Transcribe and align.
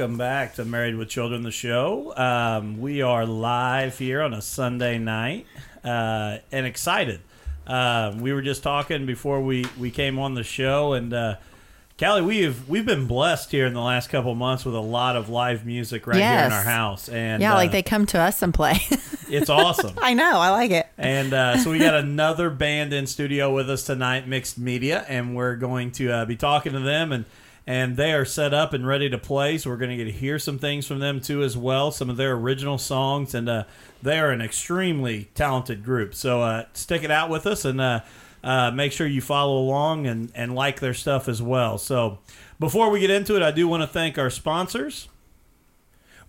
Welcome 0.00 0.16
back 0.16 0.54
to 0.54 0.64
Married 0.64 0.96
with 0.96 1.10
Children, 1.10 1.42
the 1.42 1.50
show. 1.50 2.16
Um, 2.16 2.80
we 2.80 3.02
are 3.02 3.26
live 3.26 3.98
here 3.98 4.22
on 4.22 4.32
a 4.32 4.40
Sunday 4.40 4.96
night 4.96 5.44
uh, 5.84 6.38
and 6.50 6.64
excited. 6.64 7.20
Uh, 7.66 8.14
we 8.18 8.32
were 8.32 8.40
just 8.40 8.62
talking 8.62 9.04
before 9.04 9.42
we, 9.42 9.66
we 9.78 9.90
came 9.90 10.18
on 10.18 10.32
the 10.32 10.42
show, 10.42 10.94
and 10.94 11.12
uh, 11.12 11.36
Callie, 11.98 12.22
we've 12.22 12.66
we've 12.66 12.86
been 12.86 13.06
blessed 13.06 13.50
here 13.50 13.66
in 13.66 13.74
the 13.74 13.82
last 13.82 14.08
couple 14.08 14.32
of 14.32 14.38
months 14.38 14.64
with 14.64 14.74
a 14.74 14.80
lot 14.80 15.16
of 15.16 15.28
live 15.28 15.66
music 15.66 16.06
right 16.06 16.16
here 16.16 16.46
in 16.46 16.50
our 16.50 16.62
house, 16.62 17.10
and 17.10 17.42
Yeah, 17.42 17.52
like 17.52 17.68
uh, 17.68 17.72
they 17.72 17.82
come 17.82 18.06
to 18.06 18.18
us 18.18 18.40
and 18.40 18.54
play. 18.54 18.80
it's 19.28 19.50
awesome. 19.50 19.98
I 20.00 20.14
know. 20.14 20.38
I 20.38 20.48
like 20.48 20.70
it. 20.70 20.86
And 20.96 21.34
uh, 21.34 21.58
so 21.58 21.70
we 21.72 21.78
got 21.78 21.94
another 21.94 22.48
band 22.48 22.94
in 22.94 23.06
studio 23.06 23.52
with 23.54 23.68
us 23.68 23.84
tonight, 23.84 24.26
Mixed 24.26 24.56
Media, 24.56 25.04
and 25.10 25.36
we're 25.36 25.56
going 25.56 25.90
to 25.92 26.10
uh, 26.10 26.24
be 26.24 26.36
talking 26.36 26.72
to 26.72 26.80
them 26.80 27.12
and 27.12 27.26
and 27.66 27.96
they 27.96 28.12
are 28.12 28.24
set 28.24 28.52
up 28.52 28.72
and 28.72 28.86
ready 28.86 29.08
to 29.10 29.18
play. 29.18 29.58
So 29.58 29.70
we're 29.70 29.76
going 29.76 29.90
to 29.90 29.96
get 29.96 30.10
to 30.10 30.18
hear 30.18 30.38
some 30.38 30.58
things 30.58 30.86
from 30.86 30.98
them 30.98 31.20
too 31.20 31.42
as 31.42 31.56
well, 31.56 31.90
some 31.90 32.10
of 32.10 32.16
their 32.16 32.32
original 32.32 32.78
songs, 32.78 33.34
and 33.34 33.48
uh, 33.48 33.64
they 34.02 34.18
are 34.18 34.30
an 34.30 34.40
extremely 34.40 35.28
talented 35.34 35.84
group. 35.84 36.14
So 36.14 36.42
uh, 36.42 36.64
stick 36.72 37.02
it 37.04 37.10
out 37.10 37.30
with 37.30 37.46
us 37.46 37.64
and. 37.64 37.80
Uh, 37.80 38.00
uh, 38.42 38.70
make 38.70 38.90
sure 38.90 39.06
you 39.06 39.20
follow 39.20 39.58
along 39.58 40.06
and, 40.06 40.32
and 40.34 40.54
like 40.54 40.80
their 40.80 40.94
stuff 40.94 41.28
as 41.28 41.42
well. 41.42 41.76
So, 41.76 42.18
before 42.58 42.88
we 42.88 43.00
get 43.00 43.10
into 43.10 43.36
it, 43.36 43.42
I 43.42 43.50
do 43.50 43.68
want 43.68 43.82
to 43.82 43.86
thank 43.86 44.18
our 44.18 44.30
sponsors. 44.30 45.08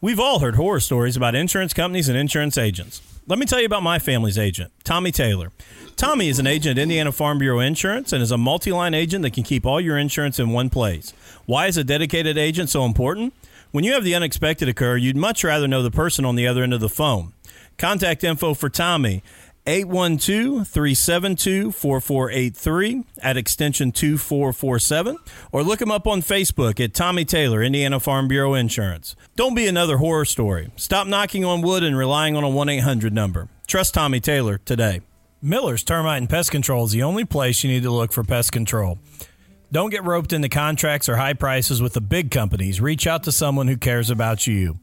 We've 0.01 0.19
all 0.19 0.39
heard 0.39 0.55
horror 0.55 0.79
stories 0.79 1.15
about 1.15 1.35
insurance 1.35 1.73
companies 1.73 2.09
and 2.09 2.17
insurance 2.17 2.57
agents. 2.57 3.01
Let 3.27 3.37
me 3.37 3.45
tell 3.45 3.59
you 3.59 3.65
about 3.65 3.83
my 3.83 3.99
family's 3.99 4.37
agent, 4.37 4.71
Tommy 4.83 5.11
Taylor. 5.11 5.51
Tommy 5.95 6.27
is 6.27 6.39
an 6.39 6.47
agent 6.47 6.79
at 6.79 6.81
Indiana 6.81 7.11
Farm 7.11 7.37
Bureau 7.37 7.59
Insurance 7.59 8.11
and 8.11 8.23
is 8.23 8.31
a 8.31 8.37
multi 8.37 8.71
line 8.71 8.93
agent 8.93 9.21
that 9.21 9.33
can 9.33 9.43
keep 9.43 9.65
all 9.65 9.79
your 9.79 9.97
insurance 9.97 10.39
in 10.39 10.49
one 10.49 10.69
place. 10.69 11.13
Why 11.51 11.67
is 11.67 11.75
a 11.75 11.83
dedicated 11.83 12.37
agent 12.37 12.69
so 12.69 12.85
important? 12.85 13.33
When 13.71 13.83
you 13.83 13.91
have 13.91 14.05
the 14.05 14.15
unexpected 14.15 14.69
occur, 14.69 14.95
you'd 14.95 15.17
much 15.17 15.43
rather 15.43 15.67
know 15.67 15.83
the 15.83 15.91
person 15.91 16.23
on 16.23 16.37
the 16.37 16.47
other 16.47 16.63
end 16.63 16.73
of 16.73 16.79
the 16.79 16.87
phone. 16.87 17.33
Contact 17.77 18.23
info 18.23 18.53
for 18.53 18.69
Tommy 18.69 19.21
812 19.67 20.65
372 20.65 21.73
4483 21.73 23.03
at 23.21 23.35
extension 23.35 23.91
2447 23.91 25.17
or 25.51 25.61
look 25.61 25.81
him 25.81 25.91
up 25.91 26.07
on 26.07 26.21
Facebook 26.21 26.81
at 26.81 26.93
Tommy 26.93 27.25
Taylor, 27.25 27.61
Indiana 27.61 27.99
Farm 27.99 28.29
Bureau 28.29 28.53
Insurance. 28.53 29.17
Don't 29.35 29.53
be 29.53 29.67
another 29.67 29.97
horror 29.97 30.23
story. 30.23 30.71
Stop 30.77 31.05
knocking 31.05 31.43
on 31.43 31.61
wood 31.61 31.83
and 31.83 31.97
relying 31.97 32.37
on 32.37 32.45
a 32.45 32.49
1 32.49 32.69
800 32.69 33.11
number. 33.11 33.49
Trust 33.67 33.93
Tommy 33.93 34.21
Taylor 34.21 34.57
today. 34.57 35.01
Miller's 35.41 35.83
Termite 35.83 36.21
and 36.21 36.29
Pest 36.29 36.49
Control 36.49 36.85
is 36.85 36.91
the 36.91 37.03
only 37.03 37.25
place 37.25 37.61
you 37.61 37.69
need 37.69 37.83
to 37.83 37.91
look 37.91 38.13
for 38.13 38.23
pest 38.23 38.53
control. 38.53 38.99
Don't 39.71 39.89
get 39.89 40.03
roped 40.03 40.33
into 40.33 40.49
contracts 40.49 41.07
or 41.07 41.15
high 41.15 41.33
prices 41.33 41.81
with 41.81 41.93
the 41.93 42.01
big 42.01 42.29
companies. 42.29 42.81
Reach 42.81 43.07
out 43.07 43.23
to 43.23 43.31
someone 43.31 43.69
who 43.69 43.77
cares 43.77 44.09
about 44.09 44.45
you. 44.45 44.79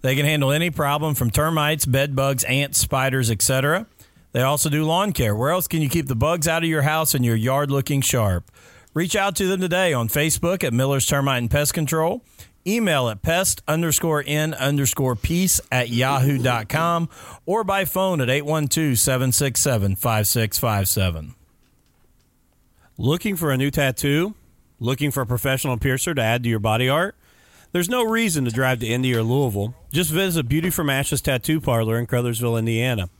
They 0.00 0.16
can 0.16 0.24
handle 0.24 0.52
any 0.52 0.70
problem 0.70 1.14
from 1.14 1.30
termites, 1.30 1.84
bed 1.84 2.16
bugs, 2.16 2.42
ants, 2.44 2.78
spiders, 2.78 3.30
etc. 3.30 3.86
They 4.32 4.40
also 4.40 4.70
do 4.70 4.84
lawn 4.84 5.12
care. 5.12 5.36
Where 5.36 5.50
else 5.50 5.68
can 5.68 5.82
you 5.82 5.90
keep 5.90 6.06
the 6.06 6.16
bugs 6.16 6.48
out 6.48 6.62
of 6.62 6.68
your 6.68 6.82
house 6.82 7.14
and 7.14 7.24
your 7.24 7.36
yard 7.36 7.70
looking 7.70 8.00
sharp? 8.00 8.50
Reach 8.94 9.14
out 9.14 9.36
to 9.36 9.46
them 9.46 9.60
today 9.60 9.92
on 9.92 10.08
Facebook 10.08 10.64
at 10.64 10.72
Miller's 10.72 11.06
Termite 11.06 11.42
and 11.42 11.50
Pest 11.50 11.74
Control. 11.74 12.24
Email 12.66 13.10
at 13.10 13.22
pest 13.22 13.62
underscore 13.68 14.24
n 14.26 14.54
underscore 14.54 15.16
peace 15.16 15.60
at 15.70 15.90
yahoo.com 15.90 17.08
or 17.44 17.64
by 17.64 17.84
phone 17.84 18.20
at 18.20 18.30
812 18.30 18.98
767 18.98 19.96
5657. 19.96 21.34
Looking 23.02 23.34
for 23.34 23.50
a 23.50 23.56
new 23.56 23.72
tattoo? 23.72 24.36
Looking 24.78 25.10
for 25.10 25.22
a 25.22 25.26
professional 25.26 25.76
piercer 25.76 26.14
to 26.14 26.22
add 26.22 26.44
to 26.44 26.48
your 26.48 26.60
body 26.60 26.88
art? 26.88 27.16
There's 27.72 27.88
no 27.88 28.04
reason 28.04 28.44
to 28.44 28.52
drive 28.52 28.78
to 28.78 28.86
Indy 28.86 29.12
or 29.12 29.24
Louisville. 29.24 29.74
Just 29.92 30.12
visit 30.12 30.48
Beauty 30.48 30.70
from 30.70 30.88
Ashes 30.88 31.20
Tattoo 31.20 31.60
Parlor 31.60 31.98
in 31.98 32.06
Crothersville, 32.06 32.56
Indiana. 32.56 33.10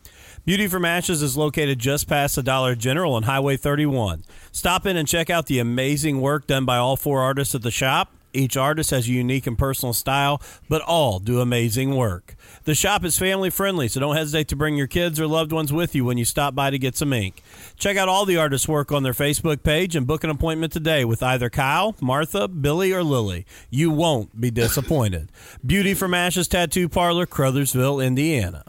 Beauty 0.44 0.68
from 0.68 0.84
Ashes 0.84 1.20
is 1.20 1.36
located 1.36 1.80
just 1.80 2.06
past 2.06 2.36
the 2.36 2.44
Dollar 2.44 2.76
General 2.76 3.14
on 3.14 3.24
Highway 3.24 3.56
31. 3.56 4.22
Stop 4.52 4.86
in 4.86 4.96
and 4.96 5.08
check 5.08 5.30
out 5.30 5.46
the 5.46 5.58
amazing 5.58 6.20
work 6.20 6.46
done 6.46 6.64
by 6.64 6.76
all 6.76 6.94
four 6.94 7.20
artists 7.20 7.56
at 7.56 7.62
the 7.62 7.72
shop. 7.72 8.12
Each 8.32 8.56
artist 8.56 8.92
has 8.92 9.08
a 9.08 9.12
unique 9.12 9.48
and 9.48 9.58
personal 9.58 9.94
style, 9.94 10.40
but 10.68 10.80
all 10.82 11.18
do 11.18 11.40
amazing 11.40 11.96
work. 11.96 12.36
The 12.64 12.76
shop 12.76 13.04
is 13.04 13.18
family 13.18 13.50
friendly, 13.50 13.88
so 13.88 13.98
don't 13.98 14.14
hesitate 14.14 14.46
to 14.48 14.56
bring 14.56 14.76
your 14.76 14.86
kids 14.86 15.18
or 15.18 15.26
loved 15.26 15.50
ones 15.50 15.72
with 15.72 15.96
you 15.96 16.04
when 16.04 16.16
you 16.16 16.24
stop 16.24 16.54
by 16.54 16.70
to 16.70 16.78
get 16.78 16.94
some 16.94 17.12
ink. 17.12 17.42
Check 17.76 17.96
out 17.96 18.08
all 18.08 18.24
the 18.24 18.36
artists' 18.36 18.68
work 18.68 18.92
on 18.92 19.02
their 19.02 19.12
Facebook 19.12 19.64
page 19.64 19.96
and 19.96 20.06
book 20.06 20.22
an 20.22 20.30
appointment 20.30 20.72
today 20.72 21.04
with 21.04 21.24
either 21.24 21.50
Kyle, 21.50 21.96
Martha, 22.00 22.46
Billy, 22.46 22.92
or 22.92 23.02
Lily. 23.02 23.46
You 23.68 23.90
won't 23.90 24.40
be 24.40 24.52
disappointed. 24.52 25.32
Beauty 25.66 25.92
from 25.92 26.14
Ashes 26.14 26.46
Tattoo 26.46 26.88
Parlor, 26.88 27.26
Crothersville, 27.26 28.04
Indiana. 28.04 28.62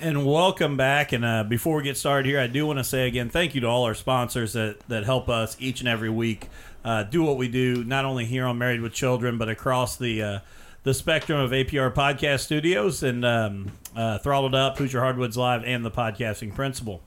And 0.00 0.26
welcome 0.26 0.76
back. 0.76 1.12
And 1.12 1.24
uh, 1.24 1.44
before 1.44 1.76
we 1.76 1.84
get 1.84 1.96
started 1.96 2.26
here, 2.26 2.40
I 2.40 2.48
do 2.48 2.66
want 2.66 2.80
to 2.80 2.84
say 2.84 3.06
again, 3.06 3.30
thank 3.30 3.54
you 3.54 3.60
to 3.60 3.68
all 3.68 3.84
our 3.84 3.94
sponsors 3.94 4.54
that, 4.54 4.80
that 4.88 5.04
help 5.04 5.28
us 5.28 5.56
each 5.60 5.78
and 5.78 5.88
every 5.88 6.10
week 6.10 6.48
uh, 6.84 7.04
do 7.04 7.22
what 7.22 7.36
we 7.36 7.46
do, 7.46 7.84
not 7.84 8.04
only 8.04 8.24
here 8.24 8.46
on 8.46 8.58
Married 8.58 8.80
with 8.80 8.92
Children, 8.92 9.38
but 9.38 9.48
across 9.48 9.96
the 9.96 10.20
uh, 10.20 10.38
the 10.82 10.94
spectrum 10.94 11.38
of 11.38 11.52
APR 11.52 11.92
podcast 11.92 12.40
studios 12.40 13.02
and 13.02 13.24
um, 13.24 13.72
uh, 13.94 14.18
Throttled 14.18 14.54
Up, 14.54 14.78
Hoosier 14.78 15.00
Hardwoods 15.00 15.36
Live, 15.36 15.62
and 15.64 15.84
the 15.84 15.90
Podcasting 15.90 16.54
Principle. 16.54 17.02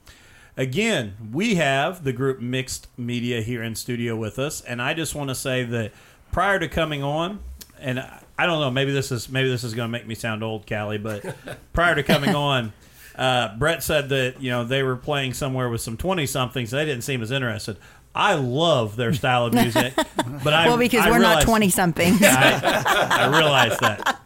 Again, 0.56 1.14
we 1.32 1.56
have 1.56 2.02
the 2.02 2.12
group 2.12 2.40
Mixed 2.40 2.88
Media 2.96 3.42
here 3.42 3.62
in 3.62 3.74
studio 3.74 4.16
with 4.16 4.38
us, 4.38 4.62
and 4.62 4.80
I 4.80 4.94
just 4.94 5.14
want 5.14 5.28
to 5.28 5.34
say 5.34 5.64
that 5.64 5.92
prior 6.32 6.58
to 6.58 6.68
coming 6.68 7.02
on, 7.02 7.40
and 7.78 8.00
I 8.38 8.46
don't 8.46 8.60
know, 8.60 8.70
maybe 8.70 8.92
this 8.92 9.12
is 9.12 9.28
maybe 9.28 9.50
this 9.50 9.64
is 9.64 9.74
going 9.74 9.88
to 9.88 9.92
make 9.92 10.06
me 10.06 10.14
sound 10.14 10.42
old, 10.42 10.66
Callie, 10.66 10.96
but 10.96 11.36
prior 11.74 11.94
to 11.94 12.02
coming 12.02 12.34
on, 12.34 12.72
uh, 13.16 13.54
Brett 13.58 13.82
said 13.82 14.08
that 14.08 14.40
you 14.40 14.50
know 14.50 14.64
they 14.64 14.82
were 14.82 14.96
playing 14.96 15.34
somewhere 15.34 15.68
with 15.68 15.82
some 15.82 15.98
twenty 15.98 16.24
somethings. 16.24 16.70
They 16.70 16.86
didn't 16.86 17.04
seem 17.04 17.20
as 17.20 17.30
interested. 17.30 17.76
I 18.16 18.34
love 18.34 18.96
their 18.96 19.12
style 19.12 19.46
of 19.46 19.52
music, 19.54 19.94
but 20.42 20.54
I 20.54 20.68
well, 20.68 20.78
because 20.78 21.04
I 21.04 21.10
we're 21.10 21.18
not 21.18 21.42
20 21.42 21.68
something. 21.70 22.14
I, 22.22 23.28
I 23.30 23.38
realized 23.38 23.78
that. 23.80 24.20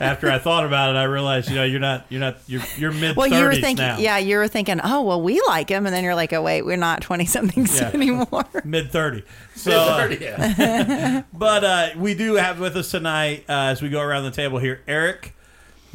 After 0.00 0.30
I 0.30 0.38
thought 0.38 0.64
about 0.64 0.94
it, 0.94 0.98
I 0.98 1.04
realized 1.04 1.48
you 1.48 1.56
know 1.56 1.64
you're 1.64 1.80
not 1.80 2.06
you're 2.10 2.20
not 2.20 2.36
you're 2.46 2.62
you're 2.76 2.92
mid 2.92 3.16
well, 3.16 3.26
you 3.26 3.42
were 3.42 3.54
thinking, 3.54 3.84
now. 3.84 3.98
yeah, 3.98 4.18
you 4.18 4.36
were 4.36 4.46
thinking, 4.46 4.80
oh, 4.84 5.02
well, 5.02 5.20
we 5.20 5.40
like 5.48 5.68
him. 5.68 5.84
And 5.86 5.92
then 5.94 6.04
you're 6.04 6.14
like, 6.14 6.32
oh, 6.32 6.42
wait, 6.42 6.62
we're 6.62 6.76
not 6.76 7.02
20 7.02 7.24
somethings 7.24 7.74
Yeah. 7.80 7.90
anymore. 7.94 8.44
mid 8.64 8.92
thirty. 8.92 9.24
So, 9.56 9.72
uh, 9.72 11.22
but 11.32 11.64
uh, 11.64 11.88
we 11.96 12.14
do 12.14 12.34
have 12.34 12.60
with 12.60 12.76
us 12.76 12.92
tonight 12.92 13.44
uh, 13.48 13.52
as 13.72 13.82
we 13.82 13.88
go 13.88 14.00
around 14.00 14.22
the 14.22 14.30
table 14.30 14.58
here, 14.60 14.82
Eric, 14.86 15.34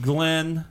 Glenn, 0.02 0.66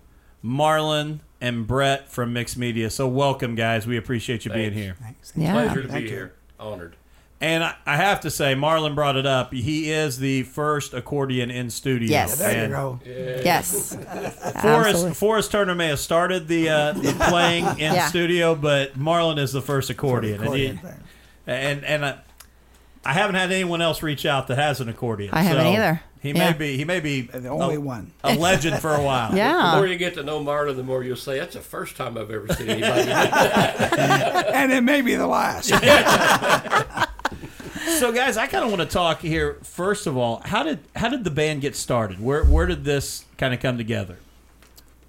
Marlon, 0.45 1.21
and 1.41 1.67
Brett 1.67 2.11
from 2.11 2.35
Mixed 2.35 2.59
Media. 2.59 2.91
So 2.91 3.09
welcome, 3.09 3.55
guys. 3.55 3.87
We 3.87 3.97
appreciate 3.97 4.45
you 4.45 4.53
being 4.53 4.73
here. 4.75 4.97
Thanks. 5.01 5.31
here. 5.33 5.45
Yeah. 5.45 5.53
Pleasure 5.53 5.83
to 5.83 5.89
Thank 5.89 6.05
be 6.05 6.11
you. 6.11 6.17
here. 6.17 6.35
Honored. 6.62 6.97
And 7.41 7.65
I, 7.65 7.75
I 7.84 7.97
have 7.97 8.21
to 8.21 8.31
say, 8.31 8.55
Marlon 8.55 8.95
brought 8.95 9.17
it 9.17 9.27
up. 9.27 9.53
He 9.53 9.91
is 9.91 10.19
the 10.21 10.45
first 10.45 10.95
accordion 10.95 11.50
in 11.50 11.70
studio. 11.70 12.09
Yes. 12.09 12.38
There 12.38 12.53
you 12.56 12.62
And 12.64 12.73
go. 12.73 13.00
Yes. 13.05 13.94
Forrest, 13.97 14.38
Absolutely. 14.64 15.14
Forrest 15.14 15.50
Turner 15.50 15.75
may 15.75 15.88
have 15.88 15.99
started 15.99 16.47
the 16.47 16.69
uh, 16.69 16.93
the 16.93 17.12
playing 17.29 17.64
in 17.64 17.94
Yeah. 17.94 18.06
studio, 18.06 18.55
but 18.55 18.97
Marlon 18.97 19.38
is 19.38 19.53
the 19.53 19.61
first 19.62 19.91
accordion, 19.91 20.41
Accordion 20.41 20.70
and 20.70 20.79
he, 20.79 20.87
thing. 20.87 21.00
and, 21.49 21.85
and 21.85 22.05
uh, 22.05 22.17
I 23.05 23.12
haven't 23.14 23.35
had 23.35 23.50
anyone 23.50 23.82
else 23.82 24.05
reach 24.05 24.25
out 24.25 24.47
that 24.47 24.59
has 24.59 24.81
an 24.81 24.88
accordion. 24.88 25.31
I 25.35 25.43
haven't 25.43 25.64
so 25.64 25.73
either. 25.73 26.00
He 26.23 26.31
Yeah. 26.31 26.53
may 26.53 26.57
be 26.57 26.77
he 26.77 26.85
may 26.85 27.01
be 27.01 27.23
The 27.23 27.49
only 27.49 27.75
a, 27.75 27.81
one. 27.81 28.13
a 28.23 28.35
legend 28.37 28.79
for 28.81 28.95
a 28.95 29.03
while. 29.09 29.35
yeah. 29.37 29.73
The 29.73 29.77
more 29.79 29.87
you 29.89 29.97
get 29.97 30.15
to 30.15 30.23
know 30.23 30.41
Marta, 30.43 30.73
the 30.73 30.83
more 30.85 31.03
you'll 31.03 31.17
say, 31.17 31.39
that's 31.41 31.55
the 31.55 31.61
first 31.61 31.97
time 31.97 32.17
I've 32.17 32.31
ever 32.31 32.47
seen 32.55 32.69
anybody. 32.71 33.11
And 34.55 34.71
it 34.73 34.83
may 34.83 35.03
be 35.03 35.17
the 35.17 35.27
last. 35.27 35.69
So, 37.99 38.13
guys, 38.13 38.37
I 38.37 38.47
kind 38.47 38.65
of 38.65 38.71
want 38.71 38.83
to 38.83 38.87
talk 38.93 39.21
here. 39.21 39.59
First 39.63 40.07
of 40.07 40.17
all, 40.17 40.41
how 40.45 40.63
did 40.63 40.81
how 40.95 41.09
did 41.09 41.25
the 41.25 41.31
band 41.31 41.61
get 41.61 41.75
started? 41.77 42.21
Where 42.21 42.45
where 42.45 42.67
did 42.67 42.85
this 42.85 43.25
kind 43.39 43.53
of 43.55 43.61
come 43.61 43.77
together? 43.77 44.17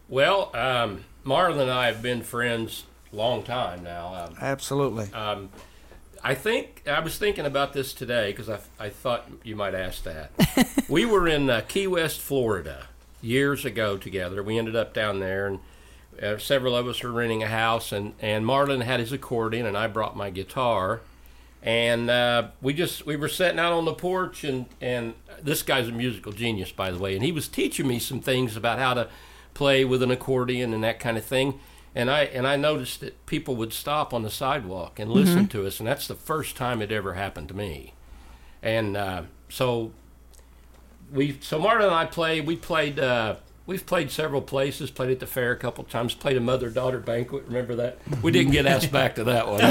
well, 0.10 0.52
um, 0.56 1.04
Marlon 1.26 1.60
and 1.62 1.72
I 1.72 1.88
have 1.88 2.02
been 2.02 2.22
friends 2.22 2.84
a 3.12 3.16
long 3.16 3.42
time 3.44 3.84
now. 3.84 4.14
Um, 4.28 4.36
Absolutely. 4.40 5.12
um, 5.14 5.50
I 6.24 6.36
think 6.36 6.84
I 6.88 7.02
was 7.02 7.18
thinking 7.18 7.46
about 7.46 7.74
this 7.74 7.94
today 7.94 8.32
because 8.32 8.50
I, 8.50 8.60
I 8.80 8.90
thought 8.90 9.30
you 9.44 9.58
might 9.58 9.76
ask 9.76 10.04
that. 10.04 10.32
we 10.90 11.04
were 11.04 11.28
in 11.28 11.50
uh, 11.50 11.62
Key 11.68 11.88
West, 11.88 12.22
Florida, 12.22 12.88
years 13.22 13.66
ago 13.66 13.98
together. 13.98 14.42
We 14.42 14.58
ended 14.58 14.76
up 14.76 14.94
down 14.94 15.20
there, 15.20 15.48
and 15.48 15.60
uh, 16.22 16.38
several 16.38 16.78
of 16.78 16.88
us 16.88 17.04
were 17.04 17.12
renting 17.12 17.44
a 17.44 17.48
house. 17.48 17.92
and 17.92 18.14
And 18.22 18.46
Marlon 18.46 18.84
had 18.84 19.02
his 19.02 19.12
accordion, 19.12 19.66
and 19.66 19.78
I 19.78 19.88
brought 19.88 20.16
my 20.16 20.30
guitar. 20.30 21.02
And 21.62 22.10
uh, 22.10 22.50
we 22.62 22.74
just 22.74 23.06
we 23.06 23.18
were 23.18 23.30
sitting 23.30 23.60
out 23.60 23.74
on 23.74 23.84
the 23.84 23.94
porch, 23.94 24.46
and 24.46 24.68
and 24.80 25.16
this 25.42 25.62
guy's 25.62 25.90
a 25.90 25.92
musical 25.92 26.32
genius, 26.32 26.72
by 26.72 26.92
the 26.92 27.00
way, 27.00 27.16
and 27.16 27.24
he 27.24 27.34
was 27.34 27.50
teaching 27.50 27.88
me 27.88 28.00
some 28.00 28.22
things 28.22 28.56
about 28.56 28.80
how 28.80 28.94
to 28.94 29.10
play 29.54 29.84
with 29.84 30.02
an 30.02 30.12
accordion 30.12 30.74
and 30.74 30.84
that 30.86 31.00
kind 31.02 31.18
of 31.18 31.26
thing. 31.26 31.60
And 31.96 32.10
I 32.10 32.24
and 32.24 32.48
I 32.48 32.56
noticed 32.56 33.02
that 33.02 33.26
people 33.28 33.56
would 33.58 33.72
stop 33.72 34.14
on 34.14 34.24
the 34.24 34.32
sidewalk 34.32 35.00
and 35.00 35.12
listen 35.12 35.48
to 35.50 35.68
us, 35.68 35.80
and 35.80 35.88
that's 35.88 36.08
the 36.08 36.16
first 36.16 36.56
time 36.56 36.82
it 36.82 36.92
ever 36.92 37.14
happened 37.14 37.50
to 37.50 37.54
me. 37.54 37.94
And 38.64 38.98
uh, 38.98 39.24
so 39.50 39.92
we 41.12 41.38
so 41.42 41.60
Marta 41.60 41.86
and 41.86 41.94
I 41.94 42.06
played. 42.06 42.48
We 42.48 42.56
played. 42.56 43.00
Uh, 43.00 43.36
we've 43.66 43.86
played 43.86 44.10
several 44.10 44.42
places. 44.42 44.90
Played 44.90 45.12
at 45.12 45.20
the 45.20 45.28
fair 45.28 45.52
a 45.52 45.58
couple 45.58 45.84
times. 45.84 46.16
Played 46.16 46.38
a 46.38 46.42
mother 46.42 46.70
daughter 46.70 47.00
banquet. 47.00 47.44
Remember 47.46 47.76
that? 47.76 48.00
We 48.22 48.32
didn't 48.32 48.54
get 48.54 48.66
asked 48.66 48.92
back 48.92 49.16
to 49.16 49.24
that 49.26 49.48
one. 49.48 49.62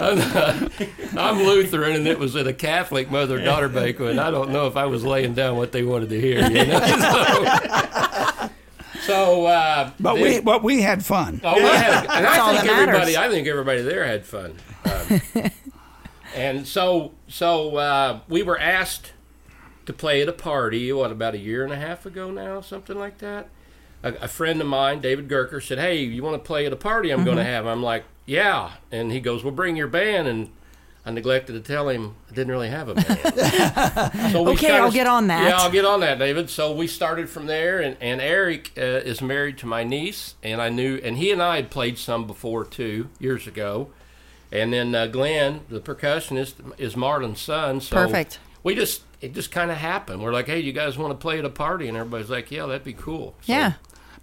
I'm, 0.00 1.18
I'm 1.18 1.42
Lutheran, 1.44 1.96
and 1.96 2.06
it 2.06 2.18
was 2.18 2.36
at 2.36 2.46
a 2.46 2.52
Catholic 2.52 3.10
mother 3.10 3.42
daughter 3.42 3.68
banquet. 3.68 4.10
And 4.10 4.20
I 4.20 4.30
don't 4.30 4.50
know 4.50 4.66
if 4.66 4.76
I 4.76 4.86
was 4.86 5.04
laying 5.04 5.34
down 5.34 5.56
what 5.56 5.72
they 5.72 5.82
wanted 5.82 6.10
to 6.10 6.20
hear. 6.20 6.48
You 6.48 6.66
know? 6.66 6.78
So, 8.31 8.31
so 9.02 9.46
uh, 9.46 9.90
But 10.00 10.14
then- 10.14 10.22
we 10.22 10.40
but 10.40 10.62
we 10.62 10.82
had 10.82 11.04
fun. 11.04 11.40
Oh, 11.44 11.54
we 11.54 11.62
had, 11.62 12.06
and 12.06 12.24
That's 12.24 12.38
all 12.38 12.48
I 12.50 12.52
think 12.56 12.64
that 12.64 12.72
matters. 12.72 12.88
everybody. 12.88 13.16
I 13.16 13.28
think 13.28 13.46
everybody 13.48 13.82
there 13.82 14.04
had 14.06 14.24
fun. 14.24 14.54
Um, 14.84 15.50
and 16.34 16.66
so, 16.66 17.12
so 17.28 17.76
uh, 17.76 18.20
we 18.28 18.42
were 18.42 18.58
asked 18.58 19.12
to 19.86 19.92
play 19.92 20.22
at 20.22 20.28
a 20.28 20.32
party. 20.32 20.92
What 20.92 21.10
about 21.10 21.34
a 21.34 21.38
year 21.38 21.64
and 21.64 21.72
a 21.72 21.76
half 21.76 22.06
ago 22.06 22.30
now, 22.30 22.60
something 22.60 22.98
like 22.98 23.18
that. 23.18 23.48
A, 24.02 24.12
a 24.22 24.28
friend 24.28 24.60
of 24.60 24.66
mine, 24.66 25.00
David 25.00 25.28
Gerker, 25.28 25.62
said, 25.62 25.78
"Hey, 25.78 25.98
you 26.02 26.22
want 26.22 26.34
to 26.42 26.46
play 26.46 26.66
at 26.66 26.72
a 26.72 26.76
party 26.76 27.10
I'm 27.10 27.18
Mm-hmm. 27.18 27.24
going 27.26 27.36
to 27.38 27.44
have?" 27.44 27.66
I'm 27.66 27.82
like, 27.82 28.04
"Yeah," 28.26 28.72
and 28.90 29.12
he 29.12 29.20
goes, 29.20 29.44
"Well, 29.44 29.52
bring 29.52 29.76
your 29.76 29.88
band." 29.88 30.26
And 30.28 30.50
I 31.04 31.10
neglected 31.10 31.52
to 31.54 31.60
tell 31.60 31.88
him 31.88 32.14
I 32.30 32.34
didn't 32.34 32.52
really 32.52 32.68
have 32.68 32.88
a 32.88 32.94
band. 32.94 34.32
so 34.32 34.42
we 34.44 34.52
Okay, 34.52 34.68
kinda 34.68 34.82
I'll 34.82 34.92
get 34.92 35.08
on 35.08 35.26
that. 35.26 35.48
Yeah, 35.48 35.56
I'll 35.56 35.70
get 35.70 35.84
on 35.84 36.00
that, 36.00 36.18
David. 36.18 36.48
So 36.48 36.72
we 36.72 36.86
started 36.86 37.28
from 37.28 37.46
there, 37.46 37.80
and, 37.80 37.96
and 38.00 38.20
Eric 38.20 38.70
uh, 38.78 38.80
is 38.80 39.20
married 39.20 39.58
to 39.58 39.66
my 39.66 39.82
niece, 39.82 40.36
and 40.44 40.62
I 40.62 40.68
knew, 40.68 41.00
and 41.02 41.16
he 41.16 41.32
and 41.32 41.42
I 41.42 41.56
had 41.56 41.70
played 41.70 41.98
some 41.98 42.26
before 42.26 42.64
too 42.64 43.08
years 43.18 43.48
ago, 43.48 43.90
and 44.52 44.72
then 44.72 44.94
uh, 44.94 45.08
Glenn, 45.08 45.62
the 45.68 45.80
percussionist, 45.80 46.54
is 46.78 46.96
Marlon's 46.96 47.40
son. 47.40 47.80
So 47.80 47.96
Perfect. 47.96 48.38
We 48.62 48.76
just 48.76 49.02
it 49.20 49.34
just 49.34 49.50
kind 49.50 49.70
of 49.72 49.78
happened. 49.78 50.22
We're 50.22 50.32
like, 50.32 50.46
hey, 50.46 50.60
you 50.60 50.72
guys 50.72 50.96
want 50.96 51.12
to 51.12 51.20
play 51.20 51.38
at 51.38 51.44
a 51.44 51.50
party? 51.50 51.88
And 51.88 51.96
everybody's 51.96 52.30
like, 52.30 52.50
yeah, 52.50 52.66
that'd 52.66 52.84
be 52.84 52.92
cool. 52.92 53.34
So, 53.40 53.52
Yeah. 53.52 53.72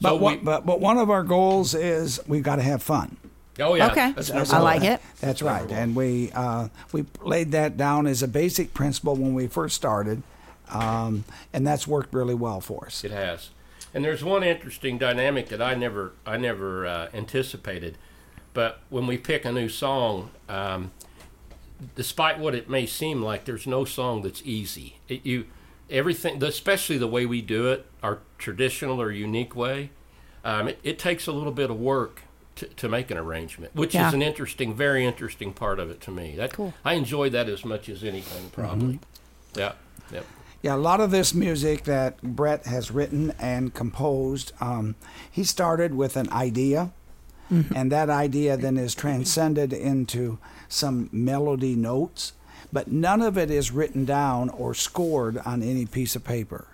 But 0.01 0.09
So 0.09 0.15
one, 0.15 0.37
we, 0.39 0.43
but 0.45 0.65
but 0.65 0.79
one 0.79 0.97
of 0.97 1.09
our 1.09 1.23
goals 1.23 1.73
is 1.73 2.21
we've 2.25 2.43
got 2.43 2.55
to 2.55 2.61
have 2.61 2.81
fun. 2.81 3.17
Oh 3.59 3.75
yeah, 3.75 3.91
Okay. 3.91 4.11
that's 4.13 4.31
I 4.53 4.59
like 4.59 4.83
it. 4.83 5.01
That's 5.19 5.41
right, 5.41 5.69
and 5.71 5.95
we 5.95 6.31
uh, 6.31 6.69
we 6.91 7.05
laid 7.21 7.51
that 7.51 7.77
down 7.77 8.07
as 8.07 8.23
a 8.23 8.27
basic 8.27 8.73
principle 8.73 9.15
when 9.15 9.33
we 9.33 9.47
first 9.47 9.75
started, 9.75 10.23
um, 10.69 11.25
and 11.53 11.65
that's 11.65 11.87
worked 11.87 12.13
really 12.13 12.35
well 12.35 12.61
for 12.61 12.85
us. 12.85 13.03
It 13.03 13.11
has. 13.11 13.49
And 13.93 14.05
there's 14.05 14.23
one 14.23 14.43
interesting 14.43 14.97
dynamic 14.97 15.49
that 15.49 15.61
I 15.61 15.73
never 15.75 16.13
I 16.25 16.37
never 16.37 16.85
uh, 16.85 17.07
anticipated. 17.13 17.97
But 18.53 18.79
when 18.89 19.07
we 19.07 19.17
pick 19.17 19.45
a 19.45 19.51
new 19.51 19.69
song, 19.69 20.31
um, 20.47 20.91
despite 21.95 22.39
what 22.39 22.55
it 22.55 22.69
may 22.69 22.85
seem 22.85 23.21
like, 23.21 23.45
there's 23.45 23.67
no 23.67 23.85
song 23.85 24.21
that's 24.21 24.41
easy. 24.43 24.97
It, 25.07 25.25
you 25.25 25.45
everything, 25.89 26.43
especially 26.43 26.97
the 26.97 27.07
way 27.07 27.25
we 27.25 27.41
do 27.41 27.67
it, 27.67 27.85
our 28.03 28.19
traditional 28.37 29.01
or 29.01 29.11
unique 29.11 29.55
way, 29.55 29.89
um, 30.43 30.67
it, 30.67 30.79
it 30.83 30.99
takes 30.99 31.25
a 31.25 31.31
little 31.31 31.51
bit 31.51 31.69
of 31.69 31.79
work 31.79 32.23
to, 32.59 32.67
to 32.67 32.89
make 32.89 33.09
an 33.11 33.17
arrangement, 33.17 33.75
which 33.75 33.93
Yeah. 33.95 34.07
is 34.09 34.13
an 34.13 34.21
interesting, 34.21 34.73
very 34.73 35.05
interesting 35.05 35.53
part 35.53 35.79
of 35.79 35.89
it 35.89 35.99
to 36.01 36.11
me. 36.11 36.35
That 36.35 36.53
Cool. 36.53 36.73
I 36.85 36.93
enjoy 36.93 37.29
that 37.31 37.47
as 37.49 37.63
much 37.65 37.89
as 37.89 38.03
anything, 38.03 38.49
probably. 38.51 38.99
Yeah. 39.55 39.73
Yep. 40.11 40.25
Yeah, 40.61 40.75
a 40.75 40.77
lot 40.77 40.99
of 40.99 41.09
this 41.11 41.33
music 41.33 41.85
that 41.85 42.21
Brett 42.21 42.65
has 42.65 42.91
written 42.91 43.31
and 43.39 43.73
composed, 43.73 44.51
um, 44.59 44.95
he 45.31 45.43
started 45.45 45.95
with 45.95 46.17
an 46.17 46.29
idea, 46.31 46.91
and 47.75 47.91
that 47.91 48.09
idea 48.11 48.57
then 48.57 48.77
is 48.77 48.93
transcended 48.93 49.73
into 49.73 50.37
some 50.67 51.09
melody 51.11 51.75
notes, 51.75 52.33
but 52.71 52.91
none 52.91 53.21
of 53.23 53.37
it 53.39 53.49
is 53.49 53.71
written 53.71 54.05
down 54.05 54.49
or 54.49 54.75
scored 54.75 55.37
on 55.39 55.63
any 55.63 55.85
piece 55.87 56.15
of 56.15 56.23
paper. 56.23 56.67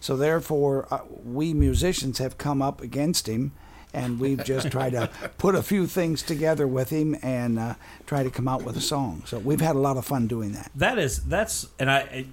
So 0.00 0.16
therefore, 0.16 0.86
uh, 0.90 1.00
we 1.22 1.52
musicians 1.52 2.16
have 2.18 2.38
come 2.38 2.62
up 2.62 2.80
against 2.80 3.26
him. 3.28 3.52
And 3.94 4.18
we've 4.18 4.42
just 4.44 4.70
tried 4.70 4.90
to 4.92 5.10
put 5.38 5.54
a 5.54 5.62
few 5.62 5.86
things 5.86 6.22
together 6.22 6.66
with 6.66 6.90
him 6.90 7.16
and 7.22 7.58
uh, 7.58 7.74
try 8.06 8.22
to 8.22 8.30
come 8.30 8.48
out 8.48 8.62
with 8.64 8.76
a 8.76 8.80
song. 8.80 9.22
So 9.26 9.38
we've 9.38 9.60
had 9.60 9.76
a 9.76 9.78
lot 9.80 9.96
of 9.96 10.04
fun 10.06 10.26
doing 10.26 10.52
that. 10.52 10.70
That 10.74 10.98
is 10.98 11.22
that's 11.24 11.66
and 11.78 11.90
I 11.90 11.98
I- 11.98 12.26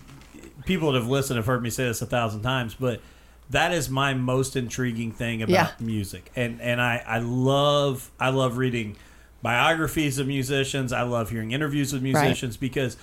people 0.66 0.92
that 0.92 1.00
have 1.00 1.10
listened 1.10 1.38
have 1.38 1.46
heard 1.46 1.62
me 1.64 1.70
say 1.70 1.86
this 1.86 2.02
a 2.02 2.06
thousand 2.06 2.42
times, 2.44 2.76
but 2.80 3.02
that 3.50 3.72
is 3.74 3.90
my 3.90 4.14
most 4.14 4.56
intriguing 4.56 5.12
thing 5.12 5.42
about 5.42 5.54
Yeah. 5.54 5.72
music. 5.80 6.32
And 6.36 6.62
and 6.62 6.80
I 6.82 7.04
I 7.06 7.20
love 7.20 8.10
I 8.20 8.30
love 8.30 8.58
reading 8.58 8.96
biographies 9.42 10.20
of 10.20 10.28
musicians. 10.28 10.94
I 10.94 11.02
love 11.04 11.30
hearing 11.30 11.52
interviews 11.52 11.94
with 11.94 12.02
musicians 12.04 12.58
because 12.58 12.98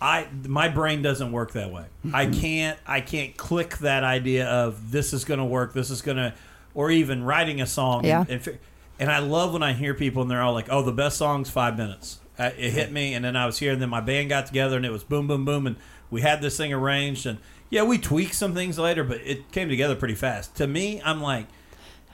I 0.00 0.26
my 0.46 0.68
brain 0.68 1.02
doesn't 1.02 1.30
work 1.32 1.52
that 1.52 1.70
way. 1.70 1.84
I 2.12 2.26
can't 2.26 2.78
I 2.86 3.00
can't 3.02 3.36
click 3.36 3.78
that 3.78 4.02
idea 4.04 4.46
of 4.48 4.90
this 4.90 5.12
is 5.12 5.24
going 5.24 5.38
to 5.38 5.44
work. 5.44 5.74
This 5.74 5.90
is 5.90 6.00
going 6.00 6.16
to 6.16 6.32
or 6.74 6.90
even 6.90 7.24
writing 7.24 7.60
a 7.60 7.66
song 7.66 8.04
Yeah. 8.04 8.24
and, 8.28 8.46
and 8.46 8.58
and 8.98 9.10
I 9.10 9.18
love 9.20 9.52
when 9.54 9.62
I 9.62 9.72
hear 9.72 9.94
people 9.94 10.20
and 10.22 10.30
they're 10.30 10.42
all 10.42 10.52
like, 10.52 10.66
"Oh, 10.70 10.82
the 10.82 10.92
best 10.92 11.16
song's 11.16 11.48
five 11.48 11.76
minutes." 11.78 12.20
Uh, 12.38 12.50
it 12.58 12.70
hit 12.72 12.92
me, 12.92 13.14
and 13.14 13.24
then 13.24 13.34
I 13.36 13.44
was 13.46 13.58
here, 13.58 13.72
and 13.72 13.80
then 13.80 13.88
my 13.90 14.00
band 14.00 14.28
got 14.28 14.46
together, 14.46 14.76
and 14.76 14.84
it 14.86 14.90
was 14.92 15.04
boom, 15.04 15.26
boom, 15.26 15.44
boom, 15.44 15.66
and 15.66 15.76
we 16.10 16.20
had 16.22 16.40
this 16.42 16.56
thing 16.56 16.72
arranged, 16.72 17.24
and 17.26 17.38
yeah, 17.70 17.82
we 17.82 17.96
tweaked 17.98 18.34
some 18.34 18.54
things 18.54 18.78
later, 18.78 19.02
but 19.04 19.18
it 19.24 19.52
came 19.52 19.68
together 19.70 19.94
pretty 19.96 20.14
fast. 20.14 20.54
To 20.56 20.66
me, 20.66 21.00
I'm 21.04 21.20
like, 21.22 21.46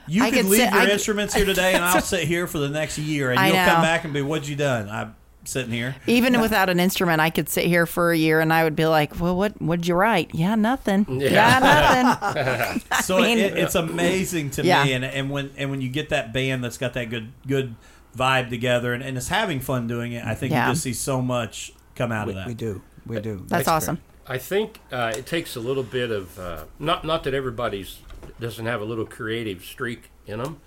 you 0.07 0.23
I 0.23 0.31
could 0.31 0.45
leave 0.45 0.59
sit- 0.61 0.71
your 0.73 0.81
I 0.81 0.87
instruments 0.87 1.33
here 1.33 1.45
today, 1.45 1.73
and 1.73 1.83
I'll 1.85 2.01
sit 2.01 2.25
here 2.27 2.45
for 2.47 2.57
the 2.59 2.69
next 2.69 2.97
year, 2.97 3.31
and 3.31 3.39
I 3.39 3.47
you'll 3.47 3.55
come 3.65 3.81
back 3.81 4.03
and 4.05 4.13
be, 4.13 4.21
"What'd 4.21 4.47
you 4.47 4.55
done?" 4.55 4.89
I'm 4.89 5.15
sitting 5.47 5.71
here. 5.71 5.95
Even 6.05 6.39
without 6.41 6.69
an 6.69 6.79
instrument, 6.79 7.21
I 7.21 7.29
could 7.29 7.49
sit 7.49 7.65
here 7.65 7.85
for 7.85 8.11
a 8.11 8.17
year 8.17 8.39
and 8.39 8.51
I 8.53 8.63
would 8.63 8.75
be 8.75 8.85
like, 8.85 9.19
"Well, 9.19 9.35
what 9.35 9.61
what'd 9.61 9.87
you 9.87 9.95
write? 9.95 10.33
Yeah, 10.35 10.55
nothing. 10.55 11.05
Yeah. 11.09 11.29
Yeah, 11.29 12.17
nothing." 12.19 12.81
So 13.03 13.19
mean- 13.21 13.37
it, 13.39 13.57
it's 13.57 13.75
amazing 13.75 14.51
to 14.51 14.63
Yeah. 14.63 14.83
me, 14.83 14.93
and, 14.93 15.05
and 15.05 15.29
when 15.29 15.51
and 15.57 15.69
when 15.71 15.81
you 15.81 15.89
get 15.89 16.09
that 16.09 16.33
band 16.33 16.63
that's 16.63 16.77
got 16.77 16.93
that 16.93 17.09
good 17.09 17.31
good 17.47 17.75
vibe 18.15 18.49
together, 18.49 18.93
and, 18.93 19.03
and 19.03 19.17
is 19.17 19.29
having 19.29 19.59
fun 19.59 19.87
doing 19.87 20.11
it, 20.13 20.25
I 20.25 20.33
think 20.35 20.51
Yeah. 20.51 20.67
you 20.67 20.71
just 20.73 20.83
see 20.83 20.93
so 20.93 21.21
much 21.21 21.71
come 21.95 22.11
out 22.11 22.27
We, 22.27 22.33
of 22.33 22.37
that. 22.37 22.47
we 22.47 22.53
do. 22.53 22.81
We 23.05 23.19
do. 23.19 23.43
That's 23.47 23.67
awesome. 23.67 23.99
I 24.27 24.37
think 24.37 24.79
uh, 24.91 25.13
it 25.15 25.25
takes 25.25 25.55
a 25.55 25.59
little 25.61 25.83
bit 25.83 26.11
of 26.11 26.37
uh, 26.37 26.65
not 26.79 27.05
not 27.05 27.23
that 27.23 27.33
everybody's 27.33 27.99
doesn't 28.39 28.65
have 28.65 28.81
a 28.81 28.85
little 28.85 29.05
creative 29.05 29.63
streak 29.63 30.09
in 30.25 30.39
them, 30.43 30.59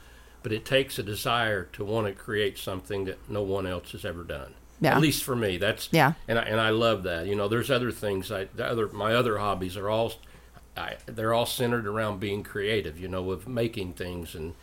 but 0.42 0.50
it 0.52 0.64
takes 0.64 0.98
a 0.98 1.02
desire 1.02 1.64
to 1.72 1.84
want 1.84 2.06
to 2.06 2.12
create 2.14 2.56
something 2.56 3.04
that 3.04 3.18
no 3.28 3.42
one 3.42 3.66
else 3.66 3.92
has 3.92 4.04
ever 4.04 4.24
done. 4.24 4.54
Yeah. 4.80 4.94
At 4.96 5.00
least 5.02 5.24
for 5.24 5.36
me, 5.36 5.58
that's 5.58 5.88
Yeah. 5.92 6.14
and 6.26 6.38
I, 6.38 6.42
and 6.42 6.60
I 6.60 6.70
love 6.70 7.02
that. 7.02 7.26
You 7.26 7.34
know, 7.34 7.48
there's 7.48 7.70
other 7.70 7.92
things. 7.92 8.32
I 8.32 8.44
the 8.54 8.64
other 8.66 8.88
my 8.88 9.14
other 9.14 9.38
hobbies 9.38 9.76
are 9.76 9.88
all, 9.90 10.12
I, 10.76 10.96
they're 11.06 11.34
all 11.34 11.46
centered 11.46 11.86
around 11.86 12.18
being 12.20 12.42
creative. 12.42 12.98
You 12.98 13.08
know, 13.08 13.30
of 13.30 13.46
making 13.48 13.94
things 13.94 14.34
and. 14.34 14.54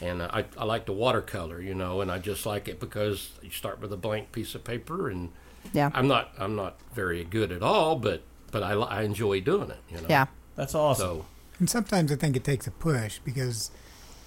And 0.00 0.22
uh, 0.22 0.28
I, 0.32 0.44
I 0.58 0.64
like 0.64 0.86
the 0.86 0.92
watercolor, 0.92 1.60
you 1.60 1.72
know, 1.72 2.00
and 2.00 2.10
I 2.10 2.18
just 2.18 2.44
like 2.46 2.66
it 2.66 2.80
because 2.80 3.30
you 3.42 3.50
start 3.50 3.80
with 3.80 3.92
a 3.92 3.96
blank 3.96 4.32
piece 4.32 4.56
of 4.56 4.64
paper, 4.64 5.08
and 5.08 5.30
Yeah. 5.72 5.88
I'm 5.94 6.08
not 6.08 6.32
I'm 6.36 6.56
not 6.56 6.80
very 6.92 7.22
good 7.22 7.52
at 7.52 7.62
all, 7.62 7.94
but 7.96 8.22
but 8.50 8.64
I, 8.64 8.72
I 8.72 9.02
enjoy 9.02 9.40
doing 9.40 9.70
it, 9.70 9.78
you 9.88 9.98
know. 10.00 10.08
Yeah. 10.10 10.26
That's 10.56 10.74
awesome. 10.74 11.06
So 11.18 11.24
And 11.60 11.70
sometimes 11.70 12.10
I 12.10 12.16
think 12.16 12.34
it 12.34 12.42
takes 12.42 12.66
a 12.66 12.72
push 12.72 13.20
because 13.24 13.70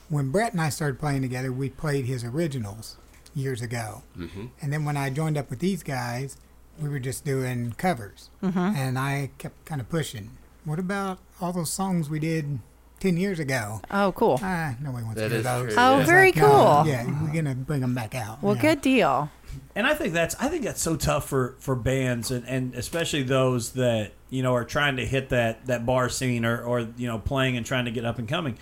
when 0.08 0.30
Brett 0.32 0.54
and 0.54 0.62
I 0.62 0.70
started 0.70 1.00
playing 1.00 1.22
together, 1.22 1.51
we 1.51 1.70
played 1.70 2.06
his 2.06 2.24
originals 2.24 2.96
years 3.36 3.62
ago. 3.62 4.03
Mm-hmm. 4.17 4.46
And 4.62 4.74
then 4.74 4.86
when 4.86 4.98
I 4.98 5.10
joined 5.10 5.38
up 5.38 5.50
with 5.50 5.60
these 5.60 5.84
guys, 5.84 6.38
we 6.79 6.89
were 6.89 7.00
just 7.00 7.25
doing 7.25 7.74
covers. 7.77 8.29
Mm-hmm. 8.43 8.57
And 8.60 9.00
I 9.00 9.31
kept 9.38 9.65
kind 9.65 9.81
of 9.81 9.89
pushing. 9.89 10.31
What 10.65 10.79
about 10.79 11.19
all 11.41 11.53
those 11.53 11.72
songs 11.72 12.10
we 12.10 12.19
did 12.19 12.60
10 13.00 13.17
years 13.17 13.39
ago? 13.39 13.81
Oh, 13.89 14.12
cool. 14.12 14.39
Ah, 14.43 14.75
nobody 14.81 15.03
wants 15.05 15.19
That 15.22 15.29
to 15.29 15.36
hear 15.36 15.43
those. 15.43 15.74
true, 15.74 15.81
Oh, 15.84 15.91
yeah. 15.96 16.00
It's 16.01 16.10
very 16.10 16.31
no, 16.34 16.41
cool. 16.41 16.88
yeah, 16.91 17.22
we're 17.24 17.31
going 17.34 17.46
to 17.46 17.55
bring 17.55 17.81
them 17.81 17.96
back 17.96 18.13
out. 18.15 18.43
Well, 18.43 18.55
yeah. 18.55 18.62
good 18.62 18.81
deal. 18.81 19.29
And 19.75 19.88
I 19.88 19.93
think 19.93 20.13
that's 20.13 20.36
I 20.39 20.50
think 20.50 20.63
that's 20.63 20.81
so 20.81 20.96
tough 20.96 21.27
for 21.29 21.55
for 21.60 21.74
bands 21.75 22.31
and, 22.31 22.46
and 22.48 22.75
especially 22.75 23.24
those 23.24 23.72
that 23.72 24.12
you 24.29 24.43
know 24.43 24.53
are 24.53 24.65
trying 24.65 24.98
to 24.98 25.05
hit 25.05 25.29
that 25.29 25.65
that 25.67 25.86
bar 25.86 26.10
scene 26.10 26.46
or 26.46 26.62
or 26.63 26.81
you 26.98 27.07
know 27.07 27.17
playing 27.17 27.57
and 27.57 27.65
trying 27.65 27.86
to 27.86 27.91
get 27.91 28.03
up 28.05 28.19
and 28.19 28.27
coming. 28.27 28.57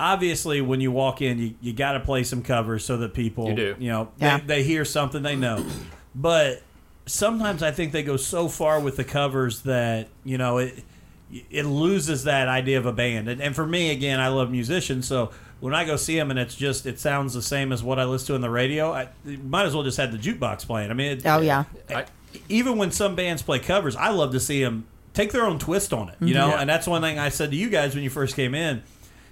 Obviously, 0.00 0.60
when 0.62 0.80
you 0.80 0.90
walk 0.90 1.20
in, 1.20 1.38
you, 1.38 1.54
you 1.60 1.72
got 1.74 1.92
to 1.92 2.00
play 2.00 2.24
some 2.24 2.42
covers 2.42 2.84
so 2.84 2.96
that 2.96 3.12
people 3.12 3.48
You 3.50 3.54
do. 3.54 3.76
know 3.78 4.08
Yeah. 4.18 4.38
they, 4.38 4.46
they 4.46 4.62
hear 4.62 4.84
something 4.84 5.22
they 5.22 5.36
know. 5.36 5.64
But 6.14 6.62
sometimes 7.06 7.62
I 7.62 7.70
think 7.70 7.92
they 7.92 8.02
go 8.02 8.16
so 8.16 8.48
far 8.48 8.80
with 8.80 8.96
the 8.96 9.04
covers 9.04 9.62
that 9.62 10.08
you 10.24 10.38
know 10.38 10.58
it 10.58 10.82
it 11.50 11.64
loses 11.64 12.24
that 12.24 12.48
idea 12.48 12.78
of 12.78 12.86
a 12.86 12.92
band. 12.92 13.28
And, 13.28 13.40
and 13.40 13.54
for 13.54 13.64
me, 13.66 13.90
again, 13.92 14.18
I 14.18 14.28
love 14.28 14.50
musicians, 14.50 15.06
so 15.06 15.30
when 15.60 15.74
I 15.74 15.84
go 15.84 15.94
see 15.96 16.16
them 16.16 16.30
and 16.30 16.40
it's 16.40 16.56
just 16.56 16.86
it 16.86 16.98
sounds 16.98 17.34
the 17.34 17.42
same 17.42 17.70
as 17.70 17.82
what 17.84 17.98
I 18.00 18.04
listen 18.04 18.28
to 18.28 18.34
in 18.34 18.40
the 18.40 18.50
radio, 18.50 18.92
I 18.92 19.08
might 19.24 19.66
as 19.66 19.74
well 19.74 19.84
just 19.84 19.98
have 19.98 20.10
the 20.10 20.18
jukebox 20.18 20.66
playing. 20.66 20.90
I 20.90 20.94
mean, 20.94 21.18
it, 21.18 21.22
Oh, 21.26 21.40
yeah. 21.40 21.64
I, 21.90 22.06
even 22.48 22.78
when 22.78 22.90
some 22.90 23.14
bands 23.14 23.42
play 23.42 23.58
covers, 23.60 23.94
I 23.94 24.08
love 24.08 24.32
to 24.32 24.40
see 24.40 24.62
them 24.64 24.86
take 25.12 25.30
their 25.32 25.44
own 25.44 25.58
twist 25.58 25.92
on 25.92 26.08
it. 26.08 26.16
You 26.20 26.28
mm-hmm. 26.28 26.34
know, 26.34 26.48
Yeah. 26.48 26.60
and 26.62 26.70
that's 26.70 26.86
one 26.86 27.02
thing 27.02 27.18
I 27.18 27.28
said 27.28 27.50
to 27.50 27.56
you 27.56 27.68
guys 27.70 27.94
when 27.94 28.02
you 28.02 28.10
first 28.10 28.34
came 28.34 28.54
in. 28.54 28.82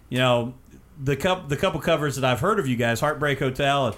You 0.09 0.19
know, 0.19 0.55
the 1.03 1.17
cup 1.17 1.49
the 1.49 1.57
couple 1.57 1.81
covers 1.81 2.17
that 2.17 2.25
I've 2.25 2.41
heard 2.41 2.59
of 2.59 2.67
you 2.67 2.77
guys, 2.77 3.01
Heartbreak 3.01 3.39
Hotel, 3.39 3.97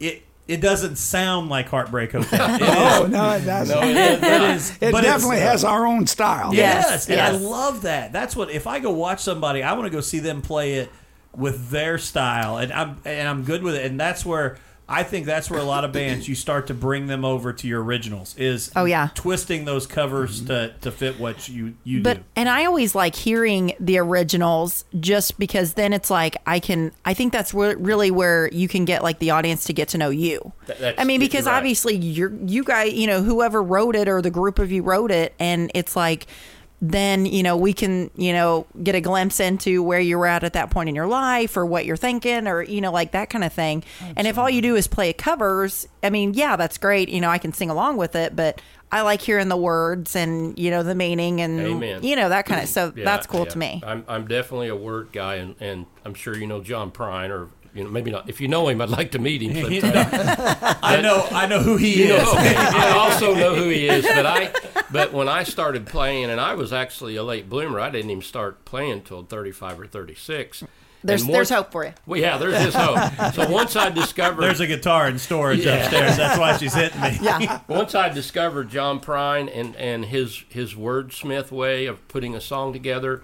it 0.00 0.22
it 0.48 0.60
doesn't 0.60 0.96
sound 0.96 1.48
like 1.50 1.68
Heartbreak 1.68 2.12
Hotel. 2.12 2.56
It 2.60 2.62
Oh 2.62 3.04
is- 3.04 3.10
no, 3.10 3.30
it 3.30 3.44
doesn't. 3.44 3.76
No, 3.80 3.86
it 3.86 3.96
is 3.96 3.96
it 4.16 4.22
not. 4.22 4.88
it 4.88 4.92
but 4.92 5.04
it's- 5.04 5.04
definitely 5.04 5.40
has 5.40 5.64
our 5.64 5.86
own 5.86 6.06
style. 6.06 6.52
Yeah. 6.54 6.74
Yes, 6.80 7.08
Yes, 7.08 7.10
and 7.10 7.20
I 7.20 7.30
love 7.30 7.82
that. 7.82 8.12
That's 8.12 8.34
what 8.34 8.50
if 8.50 8.66
I 8.66 8.80
go 8.80 8.90
watch 8.90 9.20
somebody, 9.20 9.62
I 9.62 9.72
want 9.74 9.84
to 9.86 9.90
go 9.90 10.00
see 10.00 10.18
them 10.18 10.42
play 10.42 10.74
it 10.74 10.90
with 11.34 11.70
their 11.70 11.96
style, 11.96 12.58
and 12.58 12.72
I'm 12.72 13.00
and 13.04 13.28
I'm 13.28 13.44
good 13.44 13.62
with 13.62 13.76
it. 13.76 13.86
And 13.86 13.98
that's 13.98 14.26
where 14.26 14.58
I 14.88 15.04
think 15.04 15.24
that's 15.26 15.50
where 15.50 15.60
a 15.60 15.64
lot 15.64 15.84
of 15.84 15.92
bands 15.92 16.28
you 16.28 16.34
start 16.34 16.66
to 16.66 16.74
bring 16.74 17.06
them 17.06 17.24
over 17.24 17.52
to 17.52 17.66
your 17.68 17.82
originals 17.82 18.36
is 18.36 18.70
Oh, 18.76 18.84
yeah. 18.84 19.08
twisting 19.14 19.64
those 19.64 19.86
covers 19.86 20.42
to, 20.46 20.74
to 20.82 20.90
fit 20.90 21.18
what 21.18 21.48
you 21.48 21.74
you 21.84 22.02
But 22.02 22.18
do. 22.18 22.22
and 22.36 22.48
I 22.48 22.64
always 22.66 22.94
like 22.94 23.14
hearing 23.14 23.72
the 23.80 23.98
originals 23.98 24.84
just 25.00 25.38
because 25.38 25.74
then 25.74 25.92
it's 25.92 26.10
like 26.10 26.36
I 26.46 26.58
can 26.60 26.92
I 27.04 27.14
think 27.14 27.32
that's 27.32 27.54
re- 27.54 27.74
really 27.76 28.10
where 28.10 28.48
you 28.52 28.68
can 28.68 28.84
get 28.84 29.02
like 29.02 29.18
the 29.18 29.30
audience 29.30 29.64
to 29.64 29.72
get 29.72 29.88
to 29.90 29.98
know 29.98 30.10
you. 30.10 30.52
Th- 30.66 30.78
that's- 30.78 30.94
I 31.00 31.04
mean 31.04 31.20
you're 31.20 31.28
because 31.28 31.46
right. 31.46 31.56
obviously 31.56 31.96
you're 31.96 32.32
you 32.44 32.62
guys 32.64 32.92
you 32.92 33.06
know 33.06 33.22
whoever 33.22 33.62
wrote 33.62 33.96
it 33.96 34.08
or 34.08 34.20
the 34.20 34.30
group 34.30 34.58
of 34.58 34.70
you 34.72 34.82
wrote 34.82 35.10
it 35.10 35.34
and 35.38 35.70
it's 35.74 35.96
like 35.96 36.26
then 36.82 37.24
you 37.24 37.44
know 37.44 37.56
we 37.56 37.72
can 37.72 38.10
you 38.16 38.32
know 38.32 38.66
get 38.82 38.96
a 38.96 39.00
glimpse 39.00 39.38
into 39.38 39.82
where 39.84 40.00
you're 40.00 40.26
at 40.26 40.42
at 40.42 40.52
that 40.52 40.68
point 40.68 40.88
in 40.88 40.96
your 40.96 41.06
life 41.06 41.56
or 41.56 41.64
what 41.64 41.86
you're 41.86 41.96
thinking 41.96 42.48
or 42.48 42.60
you 42.60 42.80
know 42.80 42.90
like 42.90 43.12
that 43.12 43.30
kind 43.30 43.44
of 43.44 43.52
thing 43.52 43.84
and 44.16 44.26
if 44.26 44.36
all 44.36 44.50
you 44.50 44.60
do 44.60 44.74
is 44.74 44.88
play 44.88 45.12
covers 45.12 45.86
i 46.02 46.10
mean 46.10 46.34
yeah 46.34 46.56
that's 46.56 46.78
great 46.78 47.08
you 47.08 47.20
know 47.20 47.30
i 47.30 47.38
can 47.38 47.52
sing 47.52 47.70
along 47.70 47.96
with 47.96 48.16
it 48.16 48.34
but 48.34 48.60
i 48.90 49.00
like 49.00 49.22
hearing 49.22 49.48
the 49.48 49.56
words 49.56 50.16
and 50.16 50.58
you 50.58 50.70
know 50.72 50.82
the 50.82 50.94
meaning 50.94 51.40
and 51.40 51.60
Amen. 51.60 52.02
you 52.02 52.16
know 52.16 52.28
that 52.28 52.46
kind 52.46 52.60
of 52.60 52.68
so 52.68 52.92
Yeah, 52.96 53.04
that's 53.04 53.28
cool 53.28 53.44
yeah. 53.44 53.50
to 53.50 53.58
me 53.58 53.82
I'm, 53.86 54.04
I'm 54.08 54.26
definitely 54.26 54.68
a 54.68 54.76
word 54.76 55.12
guy, 55.12 55.36
and, 55.36 55.54
and 55.60 55.86
I'm 56.04 56.14
sure 56.14 56.36
you 56.36 56.46
know 56.46 56.60
John 56.60 56.90
Prine, 56.90 57.30
or 57.30 57.48
you 57.74 57.84
know 57.84 57.90
maybe 57.90 58.10
not. 58.10 58.28
If 58.28 58.40
you 58.40 58.48
know 58.48 58.68
him, 58.68 58.80
I'd 58.80 58.88
like 58.90 59.10
to 59.12 59.18
meet 59.18 59.42
him 59.42 59.54
sometime. 59.80 60.08
I 60.82 61.00
know 61.00 61.26
I 61.30 61.46
know 61.46 61.60
who 61.60 61.76
he 61.76 62.06
You 62.06 62.14
is. 62.14 62.22
know, 62.22 62.32
I 62.36 62.92
also 62.96 63.34
know 63.42 63.54
who 63.54 63.68
he 63.68 63.88
is, 63.88 64.04
but 64.06 64.26
I, 64.26 64.52
but 64.90 65.12
when 65.12 65.28
I 65.28 65.42
started 65.44 65.86
playing, 65.86 66.30
and 66.30 66.40
I 66.40 66.54
was 66.54 66.72
actually 66.72 67.16
a 67.16 67.22
late 67.22 67.48
bloomer, 67.48 67.80
I 67.80 67.90
didn't 67.90 68.10
even 68.10 68.22
start 68.22 68.64
playing 68.64 69.02
till 69.02 69.22
35 69.24 69.80
or 69.80 69.86
36. 69.86 70.64
there's 71.04 71.22
And 71.22 71.34
there's 71.34 71.48
hope 71.50 71.72
for 71.72 71.84
you 71.84 71.92
Well, 72.06 72.20
yeah, 72.20 72.36
there's 72.38 72.52
this 72.62 72.74
hope. 72.74 73.34
So 73.34 73.48
once 73.50 73.74
I 73.74 73.90
discovered, 73.90 74.42
There's 74.42 74.60
a 74.60 74.66
guitar 74.66 75.08
in 75.08 75.18
storage 75.18 75.64
Yeah. 75.64 75.76
upstairs. 75.76 76.16
That's 76.16 76.38
why 76.38 76.56
she's 76.58 76.74
hitting 76.74 77.00
me. 77.00 77.18
yeah 77.20 77.60
once 77.68 77.94
I 77.94 78.08
discovered 78.08 78.68
John 78.68 79.00
Prine 79.00 79.50
and, 79.52 79.74
and 79.76 80.04
his 80.04 80.44
his 80.48 80.74
wordsmith 80.74 81.50
way 81.50 81.86
of 81.86 82.06
putting 82.08 82.34
a 82.36 82.40
song 82.40 82.72
together, 82.72 83.22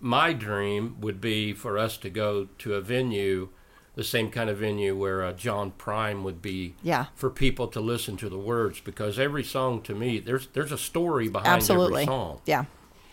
my 0.00 0.32
dream 0.32 0.96
would 1.00 1.20
be 1.20 1.52
for 1.52 1.78
us 1.78 1.96
to 1.98 2.10
go 2.10 2.48
to 2.58 2.74
a 2.74 2.80
venue, 2.80 3.48
the 3.98 4.04
same 4.04 4.30
kind 4.30 4.48
of 4.48 4.58
venue 4.58 4.96
where 4.96 5.24
uh, 5.24 5.32
John 5.32 5.72
Prine 5.76 6.22
would 6.22 6.40
be. 6.40 6.74
Yeah. 6.84 7.06
For 7.16 7.28
people 7.30 7.66
to 7.66 7.80
listen 7.80 8.16
to 8.18 8.28
the 8.28 8.38
words, 8.38 8.78
because 8.80 9.18
every 9.18 9.42
song 9.42 9.82
to 9.82 9.94
me, 9.94 10.20
there's 10.20 10.46
there's 10.52 10.70
a 10.70 10.78
story 10.78 11.28
behind 11.28 11.48
absolutely 11.48 12.02
every 12.02 12.06
song. 12.06 12.40
yeah 12.46 12.64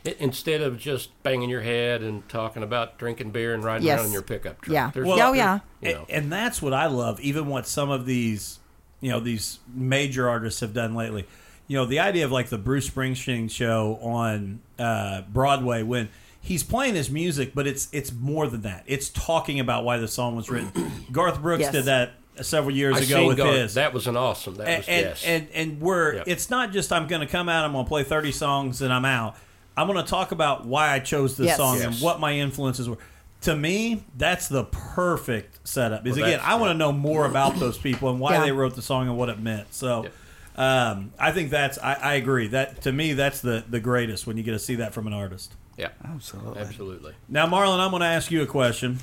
I- 0.06 0.16
instead 0.20 0.62
of 0.62 0.78
just 0.78 1.10
banging 1.24 1.50
your 1.50 1.62
head 1.64 2.04
and 2.04 2.30
talking 2.30 2.62
about 2.62 3.00
drinking 3.00 3.32
beer 3.32 3.56
and 3.56 3.64
riding 3.64 3.88
Yes. 3.88 3.98
around 3.98 4.08
in 4.08 4.14
your 4.14 4.22
pickup 4.22 4.62
truck. 4.62 4.74
Yeah. 4.74 4.92
There's- 4.94 5.08
Well, 5.08 5.30
Oh, 5.30 5.34
yeah. 5.34 5.60
You 5.82 5.94
know. 5.94 6.06
And, 6.08 6.10
and 6.26 6.32
that's 6.32 6.62
what 6.62 6.74
I 6.74 6.86
love, 6.86 7.20
even 7.20 7.48
what 7.48 7.66
some 7.66 7.90
of 7.90 8.06
these, 8.06 8.60
you 9.02 9.10
know, 9.10 9.20
these 9.20 9.58
major 9.74 10.30
artists 10.30 10.60
have 10.62 10.74
done 10.76 10.94
lately. 10.94 11.26
You 11.68 11.78
know, 11.78 11.86
the 11.88 11.98
idea 12.00 12.24
of 12.26 12.32
like 12.32 12.50
the 12.50 12.60
Bruce 12.60 12.88
Springsteen 12.88 13.50
show 13.50 13.98
on 14.04 14.60
uh, 14.78 15.24
Broadway 15.34 15.82
when 15.82 16.10
he's 16.46 16.64
playing 16.64 16.96
his 16.96 17.10
music, 17.10 17.54
but 17.54 17.68
it's 17.68 17.90
it's 17.92 18.14
more 18.14 18.48
than 18.48 18.62
that. 18.62 18.84
It's 18.88 19.10
talking 19.10 19.60
about 19.60 19.84
why 19.84 19.98
the 19.98 20.08
song 20.08 20.36
was 20.36 20.50
written. 20.50 20.72
Garth 21.12 21.42
Brooks 21.42 21.62
Yes. 21.62 21.72
did 21.74 21.86
that 21.86 22.14
several 22.42 22.76
years 22.76 22.96
I 22.98 23.00
ago 23.02 23.28
with 23.28 23.38
Garth. 23.38 23.56
his. 23.56 23.74
That 23.74 23.94
was 23.94 24.08
an 24.08 24.16
awesome. 24.16 24.56
That 24.56 24.68
and, 24.68 24.78
was 24.78 24.88
and, 24.88 25.06
yes. 25.06 25.24
and 25.26 25.48
and 25.54 25.82
we're 25.82 26.16
Yep. 26.16 26.28
it's 26.28 26.50
not 26.50 26.72
just 26.72 26.94
I'm 26.94 27.08
going 27.08 27.22
to 27.22 27.28
come 27.28 27.50
out, 27.50 27.66
I'm 27.66 27.74
going 27.74 27.86
to 27.86 27.90
play 27.90 28.04
30 28.04 28.32
songs, 28.32 28.82
and 28.82 28.94
I'm 28.94 29.06
out. 29.06 29.36
I'm 29.78 29.88
going 29.88 30.02
to 30.02 30.10
talk 30.10 30.32
about 30.32 30.66
why 30.66 30.92
I 30.94 31.00
chose 31.00 31.36
this 31.36 31.48
Yes. 31.48 31.58
song 31.58 31.82
and 31.82 31.96
what 31.96 32.20
my 32.22 32.34
influences 32.34 32.88
were. 32.88 32.98
To 33.42 33.56
me, 33.56 34.04
that's 34.18 34.48
the 34.48 34.64
perfect 34.64 35.68
setup. 35.68 36.08
Is 36.08 36.16
Well, 36.18 36.26
again, 36.26 36.40
I 36.44 36.56
want 36.56 36.72
to 36.72 36.78
know 36.78 36.92
more 36.92 37.26
about 37.26 37.60
those 37.60 37.78
people 37.78 38.10
and 38.10 38.20
why 38.20 38.34
Yeah. 38.36 38.42
they 38.46 38.52
wrote 38.52 38.76
the 38.76 38.82
song 38.82 39.08
and 39.08 39.18
what 39.18 39.30
it 39.30 39.40
meant. 39.40 39.74
So, 39.74 40.04
Yep. 40.04 40.14
um, 40.58 41.12
I 41.20 41.32
think 41.32 41.50
that's 41.52 41.78
I, 41.78 41.94
I 41.94 42.14
agree 42.16 42.48
that 42.48 42.82
to 42.84 42.92
me 42.92 43.14
that's 43.14 43.42
the 43.42 43.64
the 43.70 43.80
greatest 43.80 44.26
when 44.26 44.38
you 44.38 44.44
get 44.44 44.52
to 44.52 44.60
see 44.60 44.76
that 44.76 44.94
from 44.94 45.08
an 45.08 45.14
artist. 45.14 45.54
Yeah, 45.78 45.90
Absolutely. 46.04 46.62
absolutely. 46.62 47.14
Now, 47.28 47.48
Marlon, 47.48 47.80
I'm 47.80 47.92
going 47.92 48.02
to 48.02 48.08
ask 48.08 48.32
you 48.32 48.42
a 48.42 48.48
question. 48.48 49.00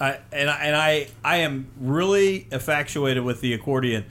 I, 0.00 0.18
and 0.32 0.50
I, 0.50 0.56
and 0.58 0.76
I 0.76 1.08
I 1.24 1.36
am 1.38 1.68
really 1.80 2.46
infatuated 2.52 3.24
with 3.24 3.40
the 3.40 3.54
accordion. 3.54 4.04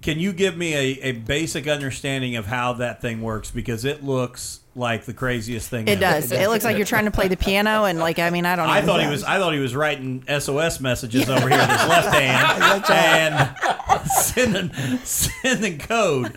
Can 0.00 0.18
you 0.18 0.32
give 0.32 0.56
me 0.56 0.74
a, 0.74 1.00
a 1.02 1.12
basic 1.12 1.68
understanding 1.68 2.36
of 2.36 2.46
how 2.46 2.72
that 2.74 3.02
thing 3.02 3.20
works? 3.20 3.50
Because 3.50 3.84
it 3.84 4.02
looks 4.02 4.60
like 4.74 5.04
the 5.04 5.12
craziest 5.14 5.68
thing. 5.68 5.86
it 5.88 5.92
ever. 6.02 6.20
does 6.20 6.32
it 6.32 6.48
looks 6.48 6.64
like 6.64 6.76
you're 6.76 6.86
trying 6.86 7.06
to 7.06 7.10
play 7.10 7.28
the 7.28 7.36
piano 7.36 7.84
and 7.84 7.98
like 7.98 8.18
i 8.18 8.28
mean 8.28 8.44
i 8.44 8.54
don't 8.54 8.66
know. 8.66 8.72
I 8.74 8.82
thought 8.82 9.00
he 9.00 9.08
was 9.08 9.24
I 9.24 9.38
thought 9.38 9.54
he 9.54 9.58
was 9.58 9.74
writing 9.74 10.22
SOS 10.28 10.80
messages 10.80 11.30
over 11.30 11.48
here 11.48 11.58
with 11.58 11.70
his 11.70 11.88
left 11.88 12.14
hand 12.14 12.84
and 12.90 14.10
sending 14.10 14.70
sending 15.04 15.78
code. 15.78 16.32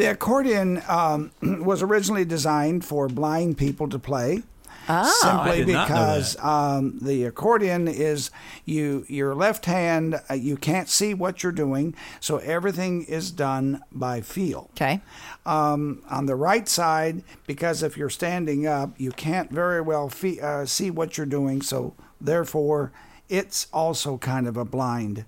The 0.00 0.06
accordion 0.06 0.82
um, 0.88 1.30
was 1.42 1.82
originally 1.82 2.24
designed 2.24 2.86
for 2.86 3.06
blind 3.06 3.58
people 3.58 3.86
to 3.90 3.98
play. 3.98 4.42
I 4.88 5.02
simply 5.20 5.58
did 5.66 5.74
not 5.74 5.90
know 5.90 5.94
because 5.94 6.36
um, 6.42 6.98
the 7.02 7.24
accordion 7.24 7.86
is 7.86 8.30
you 8.64 9.04
your 9.08 9.34
left 9.34 9.66
hand 9.66 10.18
uh, 10.30 10.34
you 10.34 10.56
can't 10.56 10.88
see 10.88 11.12
what 11.12 11.42
you're 11.42 11.52
doing 11.52 11.94
so 12.18 12.38
everything 12.38 13.02
is 13.04 13.30
done 13.30 13.82
by 13.92 14.22
feel 14.22 14.70
okay 14.72 15.02
um, 15.44 16.02
on 16.08 16.24
the 16.24 16.34
right 16.34 16.66
side 16.66 17.22
because 17.46 17.82
if 17.82 17.96
you're 17.98 18.08
standing 18.10 18.66
up 18.66 18.98
you 18.98 19.10
can't 19.12 19.50
very 19.50 19.82
well 19.82 20.08
fe- 20.08 20.40
uh, 20.40 20.64
see 20.64 20.90
what 20.90 21.16
you're 21.18 21.26
doing 21.26 21.60
so 21.60 21.94
therefore 22.20 22.90
it's 23.28 23.66
also 23.72 24.16
kind 24.16 24.48
of 24.48 24.56
a 24.56 24.64
blind 24.64 25.24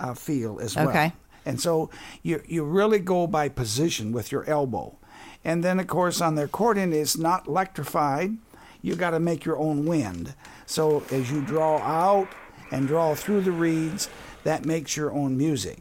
uh, 0.00 0.14
feel 0.14 0.58
as 0.58 0.74
well 0.74 0.88
Okay. 0.88 1.12
And 1.46 1.60
so 1.60 1.88
you 2.22 2.42
you 2.46 2.64
really 2.64 2.98
go 2.98 3.26
by 3.26 3.48
position 3.48 4.12
with 4.12 4.30
your 4.30 4.44
elbow. 4.44 4.98
And 5.44 5.62
then 5.64 5.80
of 5.80 5.86
course 5.86 6.20
on 6.20 6.34
the 6.34 6.44
accordion 6.44 6.92
it's 6.92 7.16
not 7.16 7.46
electrified. 7.46 8.36
You 8.82 8.96
got 8.96 9.10
to 9.10 9.20
make 9.20 9.44
your 9.44 9.56
own 9.56 9.86
wind. 9.86 10.34
So 10.66 11.04
as 11.10 11.30
you 11.30 11.40
draw 11.40 11.78
out 11.78 12.28
and 12.70 12.86
draw 12.86 13.14
through 13.14 13.42
the 13.42 13.52
reeds 13.52 14.10
that 14.44 14.64
makes 14.64 14.96
your 14.96 15.12
own 15.12 15.36
music. 15.36 15.78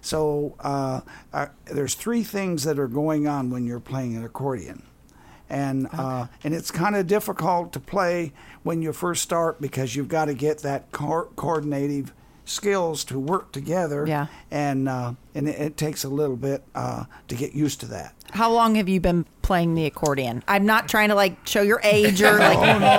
So 0.00 0.54
uh, 0.60 1.00
uh, 1.32 1.46
there's 1.66 1.94
three 1.94 2.22
things 2.22 2.64
that 2.64 2.78
are 2.78 2.88
going 2.88 3.26
on 3.28 3.50
when 3.50 3.66
you're 3.66 3.80
playing 3.80 4.16
an 4.16 4.24
accordion, 4.24 4.82
and 5.48 5.88
uh, 5.92 6.26
and 6.44 6.54
it's 6.54 6.70
kind 6.70 6.96
of 6.96 7.06
difficult 7.06 7.72
to 7.74 7.80
play 7.80 8.32
when 8.62 8.82
you 8.82 8.92
first 8.92 9.22
start 9.22 9.60
because 9.60 9.94
you've 9.96 10.08
got 10.08 10.26
to 10.26 10.34
get 10.34 10.58
that 10.58 10.90
co- 10.92 11.30
coordinative 11.36 12.12
skills 12.48 13.04
to 13.04 13.18
work 13.18 13.52
together. 13.52 14.06
Yeah. 14.06 14.26
and 14.50 14.88
uh, 14.88 15.14
and 15.34 15.48
it, 15.48 15.60
it 15.60 15.76
takes 15.76 16.04
a 16.04 16.08
little 16.08 16.36
bit 16.36 16.62
uh, 16.74 17.04
to 17.28 17.34
get 17.34 17.54
used 17.54 17.80
to 17.80 17.86
that. 17.86 18.14
how 18.32 18.50
long 18.52 18.74
have 18.74 18.88
you 18.88 19.00
been 19.00 19.24
playing 19.42 19.74
the 19.74 19.86
accordion 19.86 20.42
i'm 20.46 20.66
not 20.66 20.86
trying 20.88 21.08
to 21.08 21.14
like 21.14 21.34
show 21.46 21.62
your 21.62 21.80
age 21.82 22.20
or 22.20 22.38
like 22.38 22.58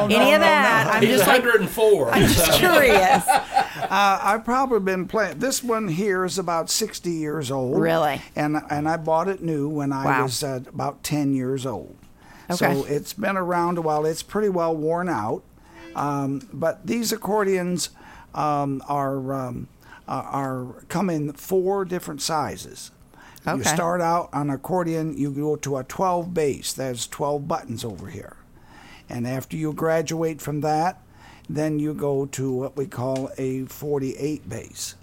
any 0.09 0.33
of 0.33 0.41
that 0.41 0.89
i'm 0.91 1.03
He's 1.03 1.17
just 1.17 1.27
like 1.27 1.43
i'm 1.45 2.21
just 2.27 2.51
curious 2.53 3.23
Uh, 3.81 4.19
I've 4.21 4.45
probably 4.45 4.81
been 4.81 5.07
playing. 5.07 5.39
This 5.39 5.63
one 5.63 5.87
here 5.87 6.23
is 6.25 6.37
about 6.37 6.69
60 6.69 7.09
years 7.09 7.49
old. 7.49 7.79
Really? 7.81 8.21
And 8.35 8.57
and 8.69 8.87
I 8.87 8.97
bought 8.97 9.27
it 9.27 9.41
new 9.41 9.67
when 9.67 9.91
I 9.91 10.05
Wow. 10.05 10.23
was 10.23 10.43
uh, 10.43 10.59
about 10.67 11.01
10 11.01 11.33
years 11.33 11.65
old. 11.65 11.95
Okay. 12.51 12.57
So 12.57 12.85
it's 12.85 13.13
been 13.13 13.35
around 13.37 13.77
a 13.79 13.81
while. 13.81 14.05
It's 14.05 14.21
pretty 14.21 14.49
well 14.49 14.75
worn 14.75 15.09
out. 15.09 15.41
Um, 15.95 16.47
but 16.53 16.85
these 16.85 17.11
accordions 17.11 17.89
um, 18.35 18.81
are 18.87 19.33
um, 19.33 19.67
are- 20.07 20.23
are 20.23 20.65
come 20.87 21.09
in 21.09 21.33
four 21.33 21.85
different 21.85 22.21
sizes. 22.21 22.91
You 23.45 23.63
start 23.75 24.01
out 24.01 24.29
on 24.33 24.49
accordion. 24.49 25.17
You 25.17 25.31
go 25.31 25.55
to 25.57 25.77
a 25.77 25.83
12 25.83 26.33
bass. 26.33 26.73
There's 26.73 27.07
12 27.07 27.47
buttons 27.47 27.85
over 27.85 28.07
here. 28.07 28.35
And 29.07 29.25
after 29.25 29.55
you 29.55 29.71
graduate 29.73 30.41
from 30.41 30.61
that, 30.61 31.01
then 31.49 31.79
you 31.79 31.93
go 31.93 32.25
to 32.27 32.51
what 32.51 32.75
we 32.77 32.85
call 32.85 33.31
a 33.37 33.65
48 33.65 34.47
bass. 34.49 34.95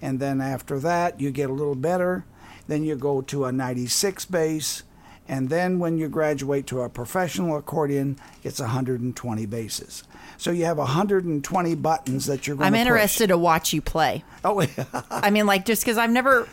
And 0.00 0.18
then 0.18 0.40
after 0.40 0.78
that, 0.80 1.20
you 1.20 1.30
get 1.30 1.50
a 1.50 1.52
little 1.52 1.74
better. 1.76 2.24
Then 2.66 2.84
you 2.84 2.96
go 2.96 3.20
to 3.22 3.44
a 3.44 3.52
96 3.52 4.24
bass. 4.24 4.82
And 5.28 5.50
then 5.50 5.78
when 5.78 5.98
you 5.98 6.08
graduate 6.08 6.66
to 6.68 6.80
a 6.80 6.88
professional 6.88 7.56
accordion, 7.56 8.18
it's 8.42 8.60
120 8.60 9.46
basses. 9.46 10.04
So 10.38 10.50
you 10.52 10.64
have 10.64 10.78
120 10.78 11.74
buttons 11.74 12.26
that 12.26 12.46
you're 12.46 12.56
going 12.56 12.66
i'm 12.68 12.72
to 12.72 12.78
interested 12.78 13.26
to 13.28 13.36
watch 13.36 13.72
you 13.72 13.82
play 13.82 14.24
Oh, 14.44 14.60
yeah. 14.62 14.84
i 15.10 15.30
mean 15.30 15.44
like 15.46 15.66
just 15.66 15.82
because 15.82 15.98
i've 15.98 16.10
never 16.10 16.48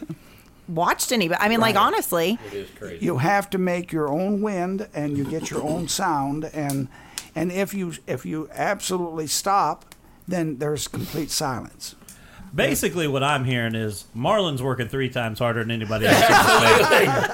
watched 0.68 1.12
anybody 1.12 1.40
i 1.42 1.48
mean 1.48 1.60
like 1.60 1.76
honestly 1.76 2.40
It 2.48 2.54
is 2.54 2.70
crazy. 2.78 3.06
you 3.06 3.20
have 3.20 3.50
to 3.52 3.58
make 3.60 3.92
your 3.92 4.10
own 4.10 4.42
wind 4.42 4.88
and 4.96 5.16
you 5.18 5.24
get 5.24 5.52
your 5.52 5.62
own 5.64 5.88
sound 5.88 6.46
and 6.46 6.88
and 7.36 7.52
if 7.52 7.74
you 7.74 7.94
if 8.08 8.26
you 8.26 8.50
absolutely 8.52 9.28
stop 9.28 9.94
then 10.28 10.58
there's 10.58 10.88
complete 10.88 11.30
silence 11.30 11.96
Basically, 12.56 13.08
what 13.08 13.22
I'm 13.22 13.44
hearing 13.44 13.76
is 13.76 14.06
Marlon's 14.14 14.64
working 14.64 14.88
three 14.88 15.10
times 15.10 15.40
harder 15.40 15.60
than 15.62 15.72
anybody 15.72 16.06
else. 16.08 16.24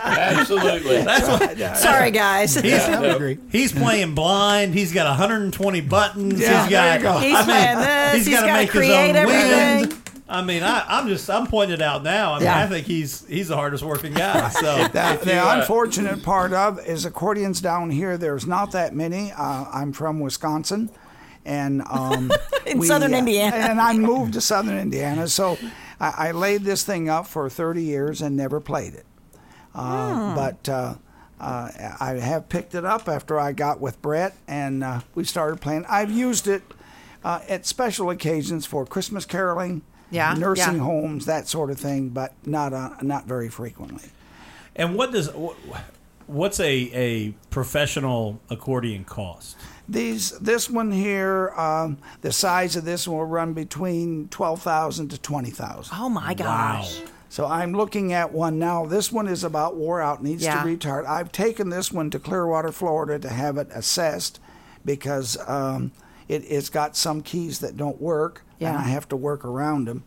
Absolutely. 0.04 1.02
That's 1.04 1.28
what 1.28 1.78
Sorry, 1.78 2.12
guys. 2.12 2.56
he's. 2.56 2.74
I 2.74 3.00
would 3.00 3.16
agree. 3.16 3.38
He's 3.52 3.72
playing 3.72 4.16
blind. 4.16 4.74
He's 4.74 4.94
got 4.94 5.08
120 5.08 5.82
buttons. 5.82 6.40
Yeah, 6.40 6.64
he's 6.64 6.72
got. 6.72 6.82
there 6.84 6.98
you 6.98 7.04
go. 7.04 7.18
He's 7.20 7.36
I 7.36 7.40
mean, 7.40 7.46
playing 7.46 7.78
this. 7.80 8.14
He's 8.16 8.26
He's 8.26 8.36
got 8.36 8.42
to 8.42 8.48
gotta 8.48 8.62
make 8.62 8.72
his 8.72 8.80
create 8.82 9.10
own 9.12 9.16
everything. 9.16 9.90
wind. 9.90 9.98
I 10.28 10.42
mean, 10.42 10.64
I, 10.64 10.86
I'm 10.88 11.08
just 11.10 11.30
I'm 11.30 11.46
pointing 11.46 11.74
it 11.76 11.82
out 11.82 12.04
now. 12.04 12.34
I 12.34 12.38
mean, 12.38 12.46
Yeah. 12.46 12.60
I 12.64 12.68
think 12.68 12.88
he's 12.88 13.28
he's 13.28 13.50
the 13.50 13.56
hardest 13.58 13.84
working 13.84 14.14
guy. 14.14 14.50
So 14.62 14.78
The, 14.88 15.20
the 15.26 15.34
you, 15.34 15.40
uh, 15.40 15.58
unfortunate 15.60 16.24
part 16.24 16.54
of 16.54 16.80
is 16.88 17.04
accordions 17.06 17.60
down 17.60 17.90
here. 17.90 18.18
There's 18.18 18.48
not 18.48 18.72
that 18.72 18.96
many. 18.96 19.34
Uh, 19.34 19.66
I'm 19.74 19.92
from 19.92 20.20
Wisconsin, 20.22 20.90
and 21.46 21.82
um, 21.90 22.32
In 22.66 22.82
southern 22.84 23.14
Indiana. 23.14 23.56
and 23.56 23.80
I 23.82 23.94
moved 23.94 24.34
to 24.34 24.42
southern 24.42 24.78
Indiana. 24.78 25.28
So 25.28 25.58
I, 26.00 26.30
I 26.30 26.32
laid 26.32 26.64
this 26.64 26.84
thing 26.84 27.10
up 27.10 27.28
for 27.28 27.50
30 27.50 27.84
years 27.84 28.22
and 28.22 28.36
never 28.36 28.60
played 28.60 28.94
it. 28.94 29.06
Uh, 29.74 30.36
But 30.36 30.70
uh, 30.70 30.96
uh, 31.40 31.70
I 32.00 32.14
have 32.20 32.50
picked 32.50 32.76
it 32.76 32.86
up 32.86 33.08
after 33.08 33.40
I 33.40 33.52
got 33.52 33.80
with 33.82 34.02
Brett, 34.02 34.36
and 34.48 34.84
uh, 34.84 35.00
we 35.16 35.24
started 35.24 35.60
playing. 35.62 35.86
I've 35.90 36.12
used 36.12 36.48
it 36.48 36.62
uh, 37.24 37.40
at 37.50 37.66
special 37.66 38.10
occasions 38.10 38.66
for 38.66 38.86
Christmas 38.86 39.26
caroling. 39.26 39.82
Yeah, 40.12 40.34
nursing 40.34 40.76
yeah. 40.76 40.84
homes, 40.84 41.26
that 41.26 41.48
sort 41.48 41.72
of 41.72 41.80
thing, 41.80 42.10
but 42.10 42.34
not 42.46 42.74
uh, 42.74 42.90
not 43.02 43.28
very 43.28 43.48
frequently. 43.48 44.10
And 44.76 44.96
what 44.96 45.14
does 45.14 45.30
what's 46.28 46.60
a 46.60 46.74
a 46.94 47.32
professional 47.50 48.42
accordion 48.50 49.06
cost? 49.06 49.56
These, 49.92 50.32
this 50.40 50.70
one 50.70 50.90
here, 50.92 51.50
um, 51.58 51.98
the 52.22 52.32
size 52.32 52.78
of 52.78 52.86
this 52.86 53.08
one 53.08 53.18
will 53.18 53.26
run 53.26 53.54
between 53.54 54.30
twelve 54.30 54.62
thousand 54.62 55.10
to 55.10 55.20
twenty 55.20 55.50
thousand. 55.50 55.96
Oh 56.00 56.08
my 56.08 56.34
gosh. 56.34 57.02
So 57.28 57.46
I'm 57.46 57.74
looking 57.74 58.14
at 58.14 58.32
one 58.34 58.58
now. 58.58 58.86
This 58.86 59.12
one 59.12 59.28
is 59.28 59.44
about 59.44 59.76
wore 59.76 60.02
out, 60.02 60.24
needs 60.24 60.44
Yeah. 60.44 60.64
to 60.64 60.68
retard. 60.68 61.06
I've 61.06 61.32
taken 61.32 61.70
this 61.70 61.92
one 61.92 62.10
to 62.12 62.20
Clearwater, 62.20 62.72
Florida, 62.72 63.20
to 63.20 63.30
have 63.30 63.58
it 63.58 63.68
assessed 63.74 64.40
because 64.86 65.38
um, 65.48 65.92
it, 66.28 66.44
it's 66.48 66.70
got 66.70 66.96
some 66.96 67.22
keys 67.22 67.60
that 67.60 67.76
don't 67.78 68.02
work, 68.02 68.44
Yeah. 68.60 68.70
and 68.70 68.78
I 68.78 68.84
have 68.90 69.08
to 69.10 69.16
work 69.18 69.44
around 69.46 69.88
them. 69.88 70.04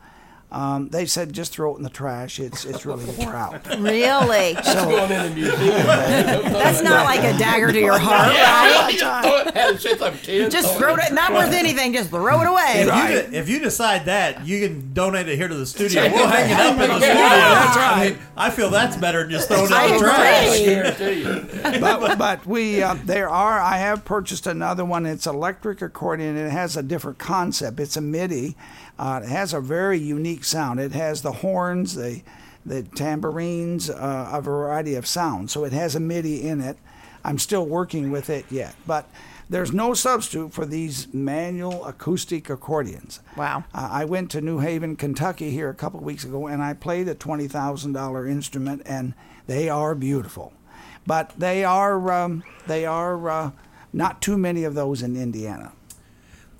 Um, 0.54 0.88
they 0.88 1.04
said 1.06 1.32
just 1.32 1.52
throw 1.52 1.74
it 1.74 1.78
in 1.78 1.82
the 1.82 1.90
trash. 1.90 2.38
It's 2.38 2.64
it's 2.64 2.86
really 2.86 3.04
wore 3.16 3.34
out. 3.34 3.66
Really? 3.80 4.54
Going 4.54 5.10
in 5.10 5.22
the 5.28 5.32
museum. 5.34 5.58
That's 5.84 6.80
not 6.80 7.06
like 7.06 7.20
a 7.20 7.36
dagger 7.36 7.72
to 7.72 7.80
your 7.80 7.98
heart, 7.98 8.28
right? 8.32 8.94
Just 8.96 9.26
throw 9.26 9.38
it- 9.38 9.54
had 9.54 9.74
it 9.74 9.80
since 9.80 10.00
I'm 10.00 10.16
10. 10.16 10.50
Just 10.52 10.76
throw 10.78 10.94
it. 10.94 11.12
Not 11.12 11.32
worth 11.32 11.52
anything. 11.52 11.92
Just 11.92 12.10
throw 12.10 12.40
it 12.40 12.46
away. 12.46 12.82
If, 12.82 12.88
Right. 12.88 13.10
you 13.10 13.22
de- 13.32 13.36
if 13.36 13.48
you 13.48 13.58
decide 13.58 14.04
that, 14.04 14.46
you 14.46 14.60
can 14.66 14.92
donate 14.94 15.28
it 15.28 15.36
here 15.36 15.48
to 15.48 15.54
the 15.56 15.66
studio. 15.66 16.02
We'll 16.02 16.28
hang 16.28 16.50
it 16.50 16.58
up 16.60 16.72
in 16.74 16.78
the 16.78 16.86
Yeah, 17.00 17.00
studio. 17.00 17.14
that's 17.14 17.76
I, 17.76 18.04
mean, 18.10 18.18
I 18.36 18.50
feel 18.50 18.70
that's 18.70 18.96
better 18.96 19.22
than 19.22 19.30
just 19.32 19.48
throwing 19.48 19.64
it 19.64 19.72
in 19.72 19.92
the 19.94 19.98
trash. 19.98 20.60
agree. 20.60 20.64
guarantee 20.66 21.72
you. 21.74 21.80
but, 21.80 22.16
but 22.16 22.46
we 22.46 22.80
uh, 22.82 22.94
there 23.04 23.28
are 23.28 23.60
I 23.60 23.78
have 23.78 24.04
purchased 24.04 24.46
another 24.46 24.84
one. 24.84 25.04
It's 25.04 25.26
electric 25.26 25.82
accordion. 25.82 26.36
It 26.36 26.50
has 26.50 26.76
a 26.76 26.82
different 26.82 27.18
concept. 27.18 27.80
It's 27.80 27.96
a 27.96 28.00
MIDI. 28.00 28.56
Uh, 28.98 29.20
it 29.22 29.28
has 29.28 29.52
a 29.52 29.60
very 29.60 29.98
unique 29.98 30.44
sound. 30.44 30.80
It 30.80 30.92
has 30.92 31.22
the 31.22 31.32
horns, 31.32 31.94
the 31.94 32.22
the 32.66 32.82
tambourines, 32.82 33.90
uh, 33.90 34.30
a 34.32 34.40
variety 34.40 34.94
of 34.94 35.06
sounds. 35.06 35.52
So 35.52 35.64
it 35.64 35.72
has 35.72 35.94
a 35.94 36.00
MIDI 36.00 36.48
in 36.48 36.62
it. 36.62 36.78
I'm 37.22 37.38
still 37.38 37.66
working 37.66 38.10
with 38.10 38.30
it 38.30 38.46
yet, 38.50 38.74
but 38.86 39.06
there's 39.50 39.72
no 39.72 39.92
substitute 39.92 40.52
for 40.54 40.64
these 40.64 41.12
manual 41.12 41.84
acoustic 41.84 42.48
accordions. 42.48 43.20
Wow. 43.36 43.64
Uh, 43.74 43.88
I 43.92 44.04
went 44.06 44.30
to 44.30 44.40
New 44.40 44.60
Haven, 44.60 44.96
Kentucky 44.96 45.50
here 45.50 45.68
a 45.68 45.74
couple 45.74 46.00
of 46.00 46.06
weeks 46.06 46.24
ago, 46.24 46.46
and 46.46 46.62
I 46.62 46.72
played 46.72 47.08
a 47.08 47.14
twenty 47.14 47.48
thousand 47.48 47.92
dollar 47.92 48.26
instrument, 48.26 48.82
and 48.86 49.14
they 49.46 49.68
are 49.68 49.94
beautiful, 49.94 50.52
but 51.06 51.32
they 51.36 51.64
are 51.64 52.10
um, 52.10 52.44
they 52.66 52.86
are 52.86 53.28
uh, 53.28 53.50
not 53.92 54.22
too 54.22 54.38
many 54.38 54.64
of 54.64 54.74
those 54.74 55.02
in 55.02 55.16
Indiana. 55.16 55.72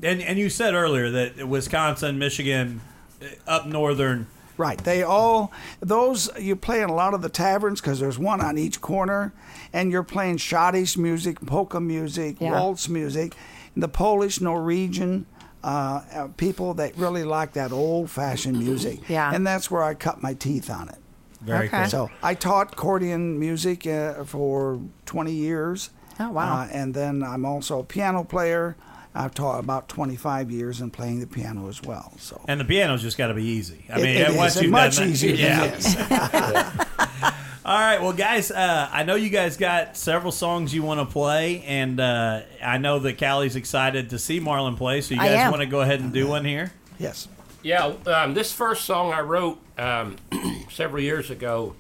And 0.05 0.21
and 0.23 0.39
you 0.39 0.49
said 0.51 0.75
earlier 0.75 1.11
that 1.11 1.49
Wisconsin, 1.49 2.19
Michigan, 2.19 2.81
uh, 3.23 3.27
up 3.51 3.67
northern. 3.67 4.27
Right. 4.57 4.79
They 4.79 5.03
all 5.03 5.51
those 5.81 6.31
you 6.39 6.55
play 6.55 6.81
in 6.83 6.89
a 6.89 6.95
lot 6.95 7.13
of 7.15 7.23
the 7.23 7.29
taverns 7.29 7.81
because 7.81 7.99
there's 7.99 8.19
one 8.19 8.41
on 8.41 8.57
each 8.59 8.81
corner, 8.81 9.33
and 9.73 9.91
you're 9.91 10.05
playing 10.05 10.37
schottische 10.37 10.97
music, 10.99 11.41
polka 11.45 11.81
music, 11.81 12.37
Yeah. 12.41 12.53
waltz 12.53 12.89
music, 12.89 13.35
the 13.77 13.89
Polish, 13.89 14.41
Norwegian. 14.41 15.27
Uh, 15.65 16.03
uh, 16.15 16.29
people 16.37 16.75
that 16.75 16.95
really 16.99 17.25
like 17.25 17.55
that 17.55 17.73
old-fashioned 17.73 18.59
music, 18.59 18.99
Yeah. 19.09 19.33
and 19.33 19.47
that's 19.47 19.71
where 19.71 19.83
I 19.83 19.95
cut 19.95 20.23
my 20.23 20.35
teeth 20.35 20.69
on 20.69 20.91
it. 20.91 20.99
Very 21.41 21.69
Okay. 21.69 21.81
cool. 21.81 21.89
So 21.89 22.11
I 22.23 22.35
taught 22.35 22.75
accordion 22.75 23.39
music 23.41 23.87
uh, 23.87 24.25
for 24.25 24.79
20 25.07 25.33
years. 25.33 25.89
Oh, 26.21 26.29
wow. 26.33 26.59
Uh, 26.61 26.69
and 26.71 26.93
then 26.93 27.23
I'm 27.23 27.47
also 27.47 27.79
a 27.79 27.83
piano 27.83 28.25
player. 28.25 28.77
I've 29.15 29.33
taught 29.35 29.61
about 29.61 29.89
25 29.89 30.51
years 30.51 30.81
in 30.81 30.91
playing 30.91 31.21
the 31.21 31.27
piano 31.27 31.69
as 31.69 31.81
well. 31.83 32.13
So 32.19 32.41
And 32.49 32.59
the 32.61 32.65
piano's 32.65 33.01
just 33.03 33.17
got 33.17 33.29
to 33.29 33.35
be 33.35 33.45
easy. 33.45 33.85
I 33.89 33.99
It- 33.99 34.03
mean, 34.03 34.17
it 34.17 34.31
is, 34.31 34.37
once 34.37 34.57
and 34.57 34.63
you've 34.65 34.73
much 34.73 34.97
done 34.97 35.09
easier 35.11 35.37
than 35.37 35.41
yeah. 35.41 35.67
this. 35.69 35.97
All 37.67 37.79
right, 37.79 38.03
well, 38.03 38.13
guys, 38.13 38.51
uh, 38.51 38.91
I 38.93 39.05
know 39.05 39.15
you 39.15 39.31
guys 39.31 39.57
got 39.57 39.97
several 39.97 40.33
songs 40.33 40.75
you 40.75 40.83
want 40.83 41.01
to 41.01 41.07
play, 41.11 41.63
and 41.63 41.99
uh, 41.99 42.43
I 42.63 42.77
know 42.77 42.99
that 42.99 43.17
Callie's 43.17 43.57
excited 43.57 44.11
to 44.11 44.19
see 44.19 44.39
Marlon 44.39 44.77
play. 44.77 45.01
So 45.01 45.15
you 45.15 45.21
guys 45.21 45.51
want 45.51 45.63
to 45.63 45.67
go 45.67 45.81
ahead 45.81 46.01
and 46.01 46.13
do 46.13 46.27
one 46.29 46.45
here? 46.45 46.73
yes. 46.99 47.27
Yeah, 47.63 47.95
um, 48.07 48.35
this 48.35 48.53
first 48.53 48.85
song 48.85 49.15
I 49.15 49.23
wrote 49.23 49.59
um, 49.79 50.17
several 50.71 51.03
years 51.03 51.31
ago. 51.31 51.75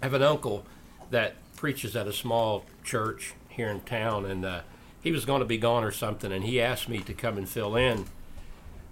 I 0.00 0.06
have 0.06 0.14
an 0.14 0.22
uncle 0.22 0.64
that 1.10 1.34
preaches 1.56 1.94
at 1.94 2.06
a 2.08 2.12
small 2.14 2.64
church 2.82 3.34
here 3.50 3.68
in 3.68 3.80
town, 3.80 4.24
and 4.24 4.46
uh, 4.46 4.60
he 5.04 5.12
was 5.12 5.24
going 5.24 5.38
to 5.40 5.44
be 5.46 5.58
gone 5.58 5.84
or 5.84 5.92
something, 5.92 6.32
and 6.32 6.42
he 6.44 6.60
asked 6.60 6.88
me 6.88 6.98
to 6.98 7.12
come 7.14 7.38
and 7.38 7.48
fill 7.48 7.76
in 7.76 8.06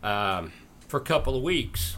um, 0.05 0.53
for 0.87 0.98
a 0.98 1.03
couple 1.03 1.35
of 1.37 1.42
weeks. 1.42 1.96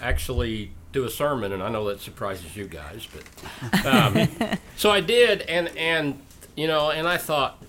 Actually, 0.00 0.72
do 0.92 1.04
a 1.04 1.10
sermon, 1.10 1.52
and 1.52 1.62
I 1.62 1.68
know 1.70 1.88
that 1.88 2.00
surprises 2.00 2.54
you 2.56 2.66
guys, 2.66 3.06
but 3.12 3.86
um, 3.86 4.28
so 4.76 4.90
I 4.90 5.00
did, 5.00 5.42
and 5.42 5.68
and 5.76 6.20
you 6.56 6.66
know, 6.66 6.90
and 6.90 7.06
I 7.08 7.16
thought, 7.16 7.62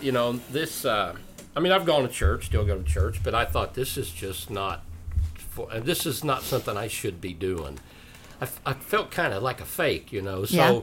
you 0.00 0.10
know, 0.12 0.32
this. 0.50 0.84
Uh, 0.84 1.14
I 1.56 1.60
mean, 1.60 1.72
I've 1.72 1.84
gone 1.86 2.02
to 2.02 2.08
church, 2.08 2.46
still 2.46 2.64
go 2.64 2.78
to 2.78 2.84
church, 2.84 3.22
but 3.22 3.34
I 3.34 3.44
thought 3.44 3.74
this 3.74 3.96
is 3.96 4.10
just 4.10 4.50
not. 4.50 4.82
For, 5.36 5.68
and 5.72 5.84
this 5.84 6.06
is 6.06 6.22
not 6.22 6.42
something 6.42 6.76
I 6.76 6.86
should 6.88 7.20
be 7.20 7.32
doing. 7.32 7.78
I, 8.40 8.44
f- 8.44 8.60
I 8.64 8.72
felt 8.74 9.10
kind 9.10 9.34
of 9.34 9.42
like 9.42 9.60
a 9.60 9.64
fake, 9.66 10.12
you 10.12 10.22
know. 10.22 10.44
So, 10.44 10.56
Yeah. 10.56 10.80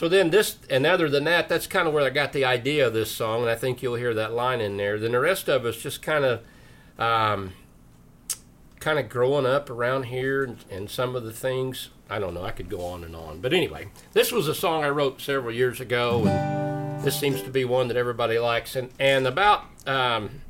So 0.00 0.08
then 0.08 0.30
this, 0.30 0.56
and 0.70 0.86
other 0.86 1.10
than 1.10 1.24
that, 1.24 1.50
that's 1.50 1.66
kind 1.66 1.86
of 1.86 1.92
where 1.92 2.02
I 2.02 2.08
got 2.08 2.32
the 2.32 2.42
idea 2.42 2.86
of 2.86 2.94
this 2.94 3.10
song, 3.10 3.42
and 3.42 3.50
I 3.50 3.54
think 3.54 3.82
you'll 3.82 3.96
hear 3.96 4.14
that 4.14 4.32
line 4.32 4.62
in 4.62 4.78
there. 4.78 4.98
Then 4.98 5.12
the 5.12 5.20
rest 5.20 5.46
of 5.46 5.66
us 5.66 5.76
just 5.76 6.00
kind 6.00 6.24
of. 6.24 6.40
Um, 6.98 7.52
kind 8.78 8.98
of 8.98 9.10
growing 9.10 9.44
up 9.44 9.68
around 9.68 10.04
here 10.04 10.42
and, 10.42 10.64
and 10.70 10.88
some 10.88 11.14
of 11.14 11.22
the 11.22 11.32
things. 11.32 11.90
I 12.08 12.18
don't 12.18 12.32
know 12.32 12.42
i 12.42 12.50
could 12.50 12.70
go 12.70 12.82
on 12.82 13.04
and 13.04 13.14
on. 13.14 13.40
But 13.40 13.52
anyway 13.52 13.88
this 14.14 14.32
was 14.32 14.48
a 14.48 14.54
song 14.54 14.84
i 14.84 14.88
wrote 14.88 15.20
several 15.20 15.54
years 15.54 15.80
ago 15.80 16.24
and 16.26 17.04
this 17.04 17.20
seems 17.20 17.42
to 17.42 17.50
be 17.50 17.66
one 17.66 17.88
that 17.88 17.96
everybody 17.98 18.38
likes. 18.38 18.76
And, 18.76 18.88
and 18.98 19.26
about 19.26 19.64
um, 19.86 20.40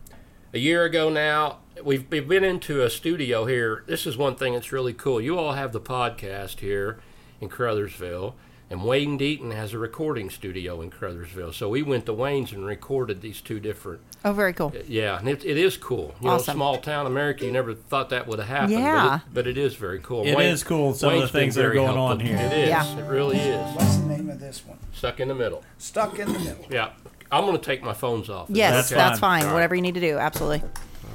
a 0.52 0.58
year 0.58 0.84
ago 0.84 1.10
now 1.10 1.58
we've, 1.82 2.08
we've 2.08 2.28
been 2.28 2.44
into 2.44 2.82
a 2.82 2.90
studio 2.90 3.46
here. 3.46 3.82
This 3.88 4.06
is 4.06 4.16
one 4.16 4.36
thing 4.36 4.54
that's 4.54 4.70
really 4.70 4.94
cool. 4.94 5.20
You 5.20 5.36
all 5.36 5.54
have 5.54 5.72
the 5.72 5.80
podcast 5.80 6.60
here 6.60 7.00
in 7.40 7.48
crothersville 7.48 8.34
and 8.70 8.85
wayne 8.85 9.18
deaton 9.18 9.52
has 9.52 9.74
a 9.74 9.78
recording 9.78 10.30
studio 10.30 10.80
in 10.80 10.90
crothersville 10.90 11.52
so 11.52 11.68
we 11.68 11.83
went 11.83 12.06
to 12.06 12.12
wayne's 12.12 12.52
and 12.52 12.64
recorded 12.64 13.20
these 13.20 13.40
two 13.40 13.61
different 13.61 14.00
Oh, 14.22 14.35
very 14.35 14.52
cool. 14.52 14.70
Uh, 14.76 14.83
yeah, 14.87 15.18
and 15.18 15.26
it, 15.30 15.46
it 15.46 15.56
is 15.56 15.78
cool. 15.78 16.14
You 16.20 16.28
Awesome. 16.28 16.52
know, 16.52 16.56
small 16.59 16.76
town 16.78 17.06
America, 17.06 17.46
you 17.46 17.52
never 17.52 17.72
thought 17.72 18.11
that 18.11 18.26
would 18.26 18.38
have 18.38 18.48
happened. 18.48 18.72
Yeah. 18.72 19.06
But 19.09 19.14
it, 19.16 19.35
but 19.35 19.46
it 19.46 19.56
is 19.59 19.74
very 19.76 19.98
cool. 20.00 20.26
It 20.26 20.38
is 20.40 20.62
cool, 20.62 20.92
some 20.92 21.14
of 21.14 21.22
the 21.22 21.28
things 21.28 21.54
that 21.54 21.64
are 21.64 21.68
very 21.68 21.76
going 21.76 21.96
on 21.96 22.20
here. 22.20 22.37
It 22.37 22.52
is. 22.52 22.68
Yeah. 22.68 22.98
It 22.98 23.09
really 23.09 23.38
is. 23.38 23.74
What's 23.76 23.96
the 23.96 24.06
name 24.06 24.28
of 24.28 24.38
this 24.38 24.62
one? 24.66 24.76
Stuck 24.92 25.20
in 25.20 25.28
the 25.28 25.35
middle. 25.35 25.64
Stuck 25.78 26.18
in 26.18 26.30
the 26.30 26.38
middle. 26.38 26.66
Yeah. 26.68 26.90
I'm 27.33 27.46
going 27.46 27.56
to 27.56 27.64
take 27.64 27.83
my 27.83 27.94
phones 27.94 28.28
off. 28.28 28.48
Yes, 28.50 28.72
that 28.72 28.76
That's 28.76 28.90
that's, 28.90 29.20
fine. 29.20 29.40
fine. 29.40 29.42
All 29.42 29.46
right. 29.48 29.54
Whatever 29.54 29.74
you 29.74 29.80
need 29.80 29.94
to 29.94 30.00
do. 30.00 30.18
Absolutely. 30.18 30.62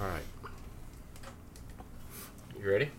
All 0.01 0.07
right. 0.07 0.23
You 2.59 2.71
ready? 2.71 2.89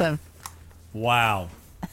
Awesome. 0.00 0.18
Wow. 0.92 1.48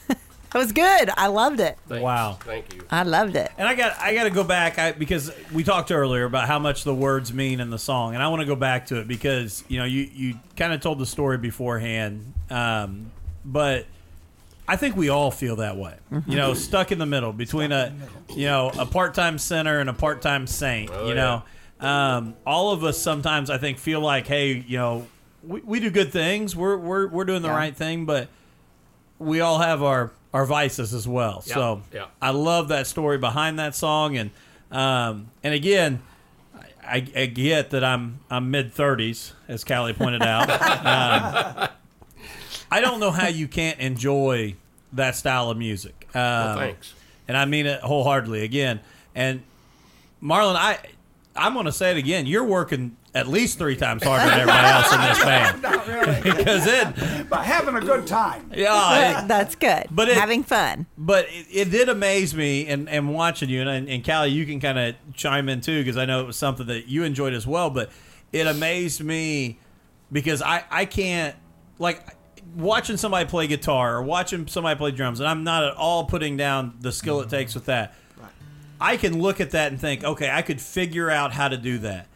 That 0.52 0.60
was 0.60 0.70
good. 0.70 1.10
I 1.16 1.26
loved 1.26 1.58
it. 1.58 1.76
Thanks. 1.88 2.00
Wow. 2.00 2.38
Thank 2.42 2.72
you. 2.72 2.86
I 2.88 3.02
loved 3.02 3.34
it. 3.34 3.50
And 3.58 3.66
I 3.66 3.74
got 3.74 3.98
I 3.98 4.14
got 4.14 4.22
to 4.22 4.30
go 4.30 4.44
back 4.44 4.78
I, 4.78 4.92
because 4.92 5.32
we 5.52 5.64
talked 5.64 5.90
earlier 5.90 6.22
about 6.26 6.46
how 6.46 6.60
much 6.60 6.84
the 6.84 6.94
words 6.94 7.32
mean 7.34 7.58
in 7.58 7.70
the 7.70 7.78
song, 7.78 8.14
and 8.14 8.22
I 8.22 8.28
want 8.28 8.38
to 8.38 8.46
go 8.46 8.54
back 8.54 8.86
to 8.86 9.00
it 9.00 9.08
because 9.08 9.64
you 9.66 9.80
know 9.80 9.84
you 9.84 10.08
you 10.14 10.38
kind 10.54 10.72
of 10.72 10.80
told 10.80 11.00
the 11.00 11.06
story 11.06 11.38
beforehand, 11.38 12.32
um, 12.50 13.10
but 13.44 13.86
I 14.68 14.76
think 14.76 14.94
we 14.94 15.08
all 15.08 15.32
feel 15.32 15.56
that 15.56 15.76
way. 15.76 15.96
You 16.24 16.36
know, 16.36 16.54
stuck 16.54 16.92
in 16.92 17.00
the 17.00 17.06
middle 17.06 17.32
between 17.32 17.72
a 17.72 17.92
you 18.28 18.46
know 18.46 18.70
a 18.78 18.86
part 18.86 19.14
time 19.14 19.38
sinner 19.38 19.80
and 19.80 19.90
a 19.90 19.94
part 19.94 20.22
time 20.22 20.46
saint. 20.46 20.88
Oh, 20.92 21.08
you 21.08 21.14
know, 21.14 21.42
um, 21.80 22.36
all 22.46 22.70
of 22.70 22.84
us 22.84 22.96
sometimes 22.96 23.50
I 23.50 23.58
think 23.58 23.78
feel 23.78 24.00
like, 24.00 24.28
hey, 24.28 24.52
you 24.52 24.78
know, 24.78 25.06
we, 25.46 25.60
we 25.60 25.80
do 25.80 25.90
good 25.90 26.12
things. 26.12 26.54
We're 26.56 26.76
we're 26.76 27.06
we're 27.08 27.24
doing 27.24 27.42
the 27.42 27.48
Yeah. 27.48 27.56
right 27.56 27.76
thing, 27.76 28.04
but 28.06 28.28
we 29.18 29.40
all 29.40 29.58
have 29.58 29.82
our 29.82 30.12
our 30.32 30.44
vices 30.46 30.92
as 30.94 31.06
well. 31.06 31.42
Yeah, 31.46 31.54
So 31.54 31.82
yeah. 31.92 32.06
I 32.20 32.30
love 32.30 32.68
that 32.68 32.86
story 32.86 33.18
behind 33.18 33.58
that 33.58 33.74
song, 33.74 34.16
and 34.16 34.30
um, 34.72 35.28
and 35.44 35.54
again, 35.54 36.02
I, 36.84 37.06
I 37.16 37.26
get 37.26 37.70
that 37.70 37.84
I'm 37.84 38.20
I'm 38.30 38.50
mid 38.50 38.72
thirties, 38.72 39.32
as 39.48 39.62
Callie 39.64 39.92
pointed 39.92 40.22
out. 40.22 40.50
um, 40.50 41.68
I 42.70 42.80
don't 42.80 42.98
know 43.00 43.10
how 43.12 43.28
you 43.28 43.46
can't 43.46 43.78
enjoy 43.78 44.54
that 44.92 45.14
style 45.16 45.50
of 45.50 45.56
music. 45.56 46.08
Um, 46.14 46.20
Well, 46.22 46.56
thanks. 46.58 46.94
and 47.28 47.36
I 47.36 47.44
mean 47.44 47.66
it 47.66 47.80
wholeheartedly. 47.80 48.42
Again, 48.42 48.80
and 49.14 49.42
Marlon, 50.22 50.56
I 50.56 50.78
I'm 51.36 51.52
going 51.54 51.66
to 51.66 51.72
say 51.72 51.90
it 51.90 51.96
again. 51.96 52.26
You're 52.26 52.44
working 52.44 52.96
at 53.14 53.26
least 53.28 53.58
three 53.58 53.76
times 53.76 54.02
harder 54.04 54.24
than 54.28 54.40
everybody 54.40 54.66
else 54.68 54.92
in 54.92 55.00
this 55.00 55.18
band 55.24 55.62
Not 55.62 55.86
really. 55.86 56.22
because 56.36 56.66
it, 56.66 57.28
but 57.28 57.44
having 57.44 57.74
a 57.76 57.80
good 57.80 58.06
time. 58.06 58.50
yeah, 58.54 59.24
it, 59.24 59.28
That's 59.28 59.54
good. 59.54 59.86
But 59.90 60.08
it- 60.08 60.16
having 60.16 60.42
fun. 60.42 60.86
but 60.98 61.26
it, 61.28 61.46
it 61.50 61.70
did 61.70 61.88
amaze 61.88 62.34
me 62.34 62.66
and, 62.66 62.88
and 62.88 63.12
watching 63.12 63.48
you 63.48 63.62
and, 63.68 63.88
and 63.88 64.04
Callie, 64.04 64.30
you 64.30 64.46
can 64.46 64.60
kind 64.60 64.78
of 64.78 64.94
chime 65.14 65.48
in 65.48 65.60
too 65.60 65.80
because 65.80 65.96
I 65.96 66.04
know 66.04 66.20
it 66.20 66.26
was 66.26 66.36
something 66.36 66.66
that 66.66 66.86
you 66.88 67.02
enjoyed 67.04 67.34
as 67.34 67.46
well. 67.46 67.70
But 67.70 67.90
it 68.32 68.46
amazed 68.46 69.02
me 69.02 69.58
because 70.10 70.42
I 70.42 70.64
I 70.70 70.84
can't 70.84 71.34
like 71.78 72.04
watching 72.56 72.96
somebody 72.96 73.28
play 73.28 73.46
guitar 73.46 73.96
or 73.96 74.02
watching 74.02 74.46
somebody 74.48 74.76
play 74.76 74.90
drums, 74.92 75.20
and 75.20 75.28
I'm 75.28 75.44
not 75.44 75.64
at 75.64 75.74
all 75.74 76.04
putting 76.04 76.36
down 76.36 76.74
the 76.80 76.92
skill 76.92 77.20
it 77.20 77.28
takes 77.30 77.54
with 77.54 77.66
that. 77.66 77.94
I 78.80 78.96
can 78.96 79.20
look 79.20 79.40
at 79.40 79.52
that 79.52 79.70
and 79.72 79.80
think, 79.80 80.04
okay, 80.04 80.30
I 80.30 80.42
could 80.42 80.60
figure 80.60 81.10
out 81.10 81.32
how 81.32 81.48
to 81.48 81.56
do 81.56 81.78
that. 81.78 82.06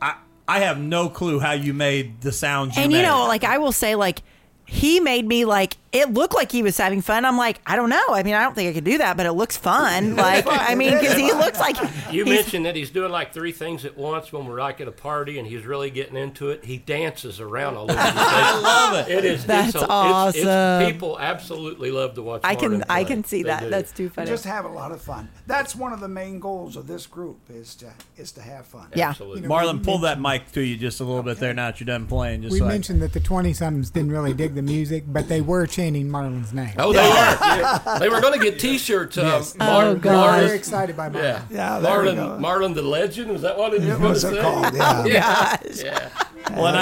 I 0.00 0.14
I 0.46 0.60
have 0.60 0.78
no 0.78 1.08
clue 1.08 1.38
how 1.40 1.52
you 1.52 1.74
made 1.74 2.20
the 2.20 2.32
sounds 2.32 2.76
you 2.76 2.82
And 2.82 2.92
made. 2.92 3.00
you 3.00 3.04
know, 3.06 3.26
like 3.26 3.44
I 3.44 3.58
will 3.58 3.72
say, 3.72 3.94
like 3.94 4.22
he 4.64 5.00
made 5.00 5.26
me 5.26 5.44
like 5.44 5.76
it 5.92 6.12
looked 6.12 6.34
like 6.34 6.52
he 6.52 6.62
was 6.62 6.76
having 6.76 7.00
fun. 7.00 7.24
I'm 7.24 7.36
like, 7.38 7.60
I 7.66 7.74
don't 7.76 7.88
know. 7.88 8.04
I 8.10 8.22
mean, 8.22 8.34
I 8.34 8.42
don't 8.42 8.54
think 8.54 8.68
I 8.70 8.72
could 8.74 8.84
do 8.84 8.98
that, 8.98 9.16
but 9.16 9.26
it 9.26 9.32
looks 9.32 9.56
fun. 9.56 10.16
Like, 10.28 10.44
I 10.48 10.74
mean, 10.74 10.92
because 10.98 11.16
he 11.16 11.32
looks 11.32 11.58
like 11.60 11.76
You 12.12 12.24
mentioned 12.24 12.66
that 12.66 12.74
he's 12.76 12.90
doing 12.90 13.10
like 13.12 13.32
three 13.32 13.52
things 13.52 13.84
at 13.84 13.96
once 13.96 14.32
when 14.32 14.46
we're 14.46 14.58
like 14.60 14.80
at 14.80 14.88
a 14.88 14.92
party 14.92 15.38
and 15.38 15.46
he's 15.46 15.64
really 15.64 15.90
getting 15.90 16.16
into 16.16 16.50
it. 16.50 16.64
He 16.64 16.76
dances 16.76 17.40
around 17.40 17.76
all 17.76 17.84
over 17.84 17.92
the 17.94 17.98
place. 18.00 18.12
I 18.16 18.60
love 18.60 19.08
it. 19.08 19.12
It 19.18 19.24
is. 19.24 19.46
That's 19.46 19.74
it's 19.74 19.82
a, 19.84 19.88
awesome. 19.88 20.48
it's, 20.48 20.92
people 20.92 21.18
absolutely 21.18 21.90
love 21.90 22.14
to 22.16 22.22
watch. 22.22 22.40
I 22.44 22.54
can 22.54 22.72
Martin 22.72 22.90
I 22.90 23.04
can 23.04 23.24
see 23.24 23.42
They 23.42 23.48
that. 23.48 23.60
do. 23.64 23.70
That's 23.70 23.92
too 23.92 24.08
funny. 24.10 24.28
Just 24.28 24.44
have 24.44 24.64
a 24.64 24.68
lot 24.68 24.92
of 24.92 25.00
fun. 25.00 25.28
That's 25.46 25.74
one 25.76 25.92
of 25.92 26.00
the 26.00 26.08
main 26.08 26.40
goals 26.40 26.76
of 26.76 26.86
this 26.86 27.06
group 27.06 27.38
is 27.48 27.74
to 27.76 27.92
is 28.16 28.32
to 28.32 28.42
have 28.42 28.66
fun. 28.66 28.88
Yeah. 28.94 29.10
Absolutely. 29.10 29.42
You 29.42 29.48
know, 29.48 29.54
Marlon, 29.54 29.78
we 29.78 29.84
pull 29.84 29.98
that 29.98 30.20
mic 30.20 30.50
to 30.52 30.60
you 30.60 30.76
just 30.76 31.00
a 31.00 31.04
little 31.04 31.22
bit 31.22 31.38
there 31.38 31.54
now 31.54 31.70
that 31.70 31.80
you're 31.80 31.86
done 31.86 32.06
playing. 32.06 32.42
Just 32.42 32.52
We 32.52 32.58
so 32.58 32.66
I- 32.66 32.68
mentioned 32.68 33.00
that 33.02 33.12
the 33.12 33.20
20 33.20 33.52
somethings 33.52 33.90
didn't 33.90 34.10
really 34.12 34.34
dig 34.34 34.54
the 34.54 34.62
music, 34.62 35.04
but 35.06 35.28
they 35.28 35.40
were 35.40 35.66
chanting 35.78 36.08
Marlon's 36.08 36.52
name. 36.52 36.72
Oh, 36.76 36.92
they 36.92 36.98
were. 37.08 37.98
They 38.00 38.08
were 38.08 38.20
going 38.20 38.38
to 38.38 38.44
get 38.44 38.58
T-shirts. 38.58 39.16
Um, 39.16 39.26
Yes. 39.26 39.56
Mar- 39.56 39.84
Oh, 39.84 39.94
They 39.94 40.00
God. 40.00 40.40
were 40.40 40.46
very 40.46 40.58
excited 40.58 40.96
by 40.96 41.08
Marlon. 41.08 41.22
Yeah. 41.22 41.42
Yeah, 41.50 41.78
there 41.78 42.02
we 42.02 42.08
Marlon. 42.08 42.40
Marlon 42.40 42.74
the 42.74 42.82
Legend. 42.82 43.30
Was 43.30 43.42
that 43.42 43.56
what 43.56 43.74
it 43.74 43.82
What 43.82 44.00
was? 44.00 44.24
was 44.24 44.32
it 44.32 44.40
called? 44.42 44.74
Yeah. 44.74 45.56
Gosh. 45.56 45.82
Yeah. 45.84 46.08
Well, 46.50 46.66
and 46.66 46.76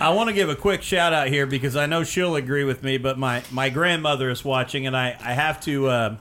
I, 0.00 0.06
I 0.06 0.10
want 0.10 0.28
to 0.28 0.32
give 0.34 0.48
a 0.48 0.56
quick 0.56 0.82
shout 0.82 1.12
out 1.12 1.28
here 1.28 1.44
because 1.46 1.76
I 1.76 1.84
know 1.86 2.04
she'll 2.04 2.36
agree 2.36 2.64
with 2.64 2.82
me, 2.82 2.96
but 2.98 3.18
my, 3.18 3.42
my 3.50 3.68
grandmother 3.68 4.30
is 4.30 4.44
watching, 4.44 4.86
and 4.86 4.96
I, 4.96 5.16
I 5.20 5.34
have 5.34 5.60
to 5.62 5.88
uh, 5.88 6.16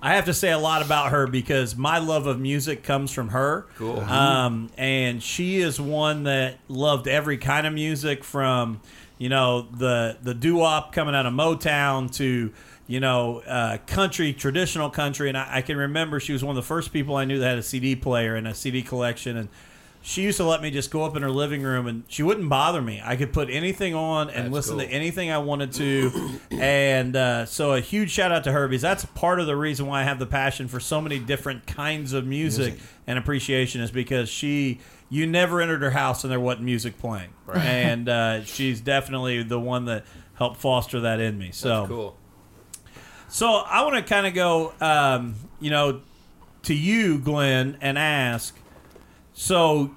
I 0.00 0.14
have 0.14 0.26
to 0.26 0.34
say 0.34 0.52
a 0.52 0.58
lot 0.58 0.82
about 0.84 1.10
her 1.10 1.26
because 1.26 1.76
my 1.76 1.98
love 1.98 2.26
of 2.26 2.38
music 2.38 2.82
comes 2.84 3.10
from 3.10 3.30
her. 3.30 3.66
Cool. 3.76 3.98
Um, 4.00 4.70
and 4.78 5.22
she 5.22 5.56
is 5.56 5.80
one 5.80 6.22
that 6.24 6.58
loved 6.68 7.08
every 7.08 7.36
kind 7.38 7.66
of 7.66 7.72
music 7.72 8.22
from 8.22 8.80
you 9.18 9.28
know 9.28 9.62
the 9.62 10.16
the 10.22 10.34
doo 10.34 10.56
wop 10.56 10.92
coming 10.92 11.14
out 11.14 11.26
of 11.26 11.32
Motown 11.32 12.12
to 12.16 12.52
you 12.86 13.00
know 13.00 13.40
uh, 13.40 13.78
country 13.86 14.32
traditional 14.32 14.90
country, 14.90 15.28
and 15.28 15.36
I, 15.36 15.56
I 15.56 15.62
can 15.62 15.76
remember 15.76 16.20
she 16.20 16.32
was 16.32 16.44
one 16.44 16.56
of 16.56 16.62
the 16.62 16.66
first 16.66 16.92
people 16.92 17.16
I 17.16 17.24
knew 17.24 17.38
that 17.38 17.48
had 17.48 17.58
a 17.58 17.62
CD 17.62 17.96
player 17.96 18.34
and 18.34 18.46
a 18.46 18.54
CD 18.54 18.82
collection 18.82 19.36
and 19.36 19.48
she 20.06 20.22
used 20.22 20.36
to 20.36 20.44
let 20.44 20.62
me 20.62 20.70
just 20.70 20.92
go 20.92 21.02
up 21.02 21.16
in 21.16 21.22
her 21.22 21.30
living 21.32 21.64
room 21.64 21.88
and 21.88 22.04
she 22.06 22.22
wouldn't 22.22 22.48
bother 22.48 22.80
me. 22.80 23.02
I 23.04 23.16
could 23.16 23.32
put 23.32 23.50
anything 23.50 23.92
on 23.92 24.30
and 24.30 24.44
That's 24.44 24.52
listen 24.52 24.78
to 24.78 24.86
anything 24.86 25.32
I 25.32 25.38
wanted 25.38 25.72
to. 25.72 26.38
and 26.52 27.16
uh, 27.16 27.44
so 27.44 27.72
a 27.72 27.80
huge 27.80 28.12
shout 28.12 28.30
out 28.30 28.44
to 28.44 28.52
her 28.52 28.68
because 28.68 28.82
that's 28.82 29.04
part 29.04 29.40
of 29.40 29.48
the 29.48 29.56
reason 29.56 29.86
why 29.86 30.02
I 30.02 30.04
have 30.04 30.20
the 30.20 30.26
passion 30.26 30.68
for 30.68 30.78
so 30.78 31.00
many 31.00 31.18
different 31.18 31.66
kinds 31.66 32.12
of 32.12 32.24
music, 32.24 32.78
and 33.08 33.18
appreciation 33.18 33.80
is 33.80 33.90
because 33.90 34.28
she. 34.28 34.78
You 35.08 35.26
never 35.26 35.60
entered 35.60 35.82
her 35.82 35.90
house 35.90 36.24
and 36.24 36.32
there 36.32 36.40
wasn't 36.40 36.64
music 36.64 36.98
playing, 36.98 37.30
and 37.52 38.08
uh, 38.08 38.44
she's 38.44 38.80
definitely 38.80 39.42
the 39.42 39.60
one 39.60 39.84
that 39.84 40.04
helped 40.34 40.56
foster 40.60 41.00
that 41.00 41.20
in 41.20 41.38
me. 41.38 41.50
So 41.52 41.68
That's 41.68 41.88
cool. 41.88 42.16
so 43.28 43.46
I 43.46 43.82
want 43.82 43.96
to 43.96 44.02
kind 44.02 44.26
of 44.26 44.34
go, 44.34 44.72
um, 44.80 45.36
you 45.60 45.70
know, 45.70 46.00
to 46.64 46.74
you, 46.74 47.18
Glenn, 47.18 47.78
and 47.80 47.96
ask. 47.96 48.58
So 49.32 49.92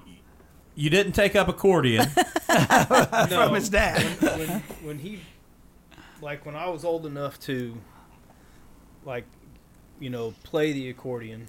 you 0.76 0.90
didn't 0.90 1.12
take 1.12 1.34
up 1.34 1.48
accordion. 1.48 2.06
From 2.08 3.54
his 3.54 3.68
dad. 3.68 4.02
when 4.20 4.48
when 4.82 4.98
he 4.98 5.20
like 6.22 6.44
when 6.46 6.54
I 6.56 6.68
was 6.68 6.84
old 6.84 7.06
enough 7.06 7.38
to 7.40 7.76
like 9.04 9.24
you 9.98 10.10
know 10.10 10.34
play 10.42 10.72
the 10.72 10.88
accordion 10.90 11.48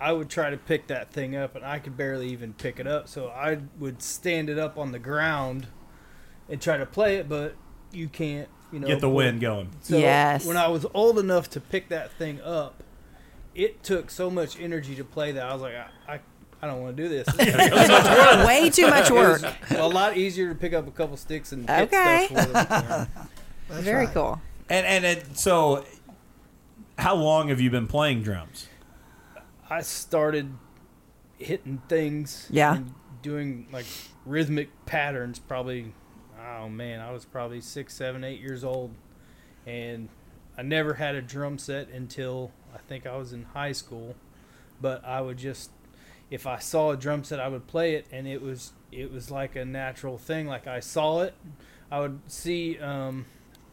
I 0.00 0.12
would 0.12 0.28
try 0.30 0.50
to 0.50 0.56
pick 0.56 0.86
that 0.86 1.12
thing 1.12 1.36
up 1.36 1.54
and 1.56 1.64
I 1.64 1.78
could 1.78 1.96
barely 1.96 2.28
even 2.30 2.52
pick 2.54 2.80
it 2.80 2.86
up 2.86 3.06
so 3.08 3.28
I 3.28 3.58
would 3.78 4.02
stand 4.02 4.48
it 4.48 4.58
up 4.58 4.78
on 4.78 4.92
the 4.92 4.98
ground 4.98 5.66
and 6.48 6.60
try 6.60 6.76
to 6.78 6.86
play 6.86 7.16
it 7.16 7.28
but 7.28 7.54
you 7.92 8.08
can't 8.08 8.48
you 8.72 8.78
know 8.80 8.86
Get 8.86 9.00
the 9.00 9.08
but- 9.08 9.14
wind 9.14 9.40
going. 9.40 9.70
so 9.82 9.98
Yes. 9.98 10.46
when 10.46 10.56
I 10.56 10.68
was 10.68 10.86
old 10.94 11.18
enough 11.18 11.50
to 11.50 11.60
pick 11.60 11.88
that 11.90 12.12
thing 12.12 12.40
up 12.40 12.82
it 13.54 13.82
took 13.82 14.10
so 14.10 14.30
much 14.30 14.58
energy 14.60 14.94
to 14.96 15.04
play 15.04 15.32
that 15.32 15.44
I 15.44 15.52
was 15.52 15.60
like 15.62 15.74
I 15.74 15.88
I, 16.14 16.20
I 16.62 16.66
don't 16.66 16.80
want 16.82 16.96
to 16.96 17.02
do 17.02 17.08
this 17.08 17.26
Way 18.46 18.70
too 18.70 18.88
much 18.88 19.10
It 19.10 19.14
work. 19.14 19.42
was 19.42 19.78
a 19.78 19.86
lot 19.86 20.16
easier 20.16 20.48
to 20.48 20.54
pick 20.54 20.72
up 20.72 20.86
a 20.86 20.90
couple 20.90 21.16
sticks 21.16 21.52
and 21.52 21.68
hit 21.68 21.92
Okay. 21.92 22.26
stuff 22.30 23.08
with. 23.68 23.78
Very 23.84 24.06
right. 24.06 24.14
cool. 24.14 24.40
And 24.68 24.86
and 24.86 25.04
it, 25.04 25.36
so, 25.38 25.84
how 26.98 27.14
long 27.14 27.48
have 27.48 27.60
you 27.60 27.70
been 27.70 27.86
playing 27.86 28.22
drums? 28.22 28.68
I 29.70 29.82
started 29.82 30.52
hitting 31.38 31.80
things. 31.88 32.48
Yeah. 32.50 32.76
And 32.76 32.94
doing 33.22 33.68
like 33.72 33.86
rhythmic 34.24 34.70
patterns 34.86 35.38
probably, 35.38 35.94
oh 36.38 36.68
man, 36.68 37.00
I 37.00 37.12
was 37.12 37.24
probably 37.24 37.60
six, 37.60 37.94
seven, 37.94 38.24
eight 38.24 38.40
years 38.40 38.64
old. 38.64 38.94
And 39.66 40.08
I 40.58 40.62
never 40.62 40.94
had 40.94 41.14
a 41.14 41.22
drum 41.22 41.58
set 41.58 41.88
until 41.88 42.50
I 42.74 42.78
think 42.78 43.06
I 43.06 43.16
was 43.16 43.32
in 43.32 43.44
high 43.44 43.72
school. 43.72 44.16
But 44.80 45.04
I 45.04 45.20
would 45.20 45.36
just, 45.36 45.70
if 46.30 46.46
I 46.46 46.58
saw 46.58 46.90
a 46.90 46.96
drum 46.96 47.24
set, 47.24 47.38
I 47.40 47.48
would 47.48 47.66
play 47.66 47.94
it. 47.94 48.06
And 48.10 48.26
it 48.26 48.42
was, 48.42 48.72
it 48.90 49.12
was 49.12 49.30
like 49.30 49.54
a 49.54 49.64
natural 49.64 50.18
thing. 50.18 50.46
Like 50.46 50.66
I 50.66 50.80
saw 50.80 51.20
it. 51.20 51.34
I 51.90 52.00
would 52.00 52.20
see, 52.26 52.78
um, 52.78 53.26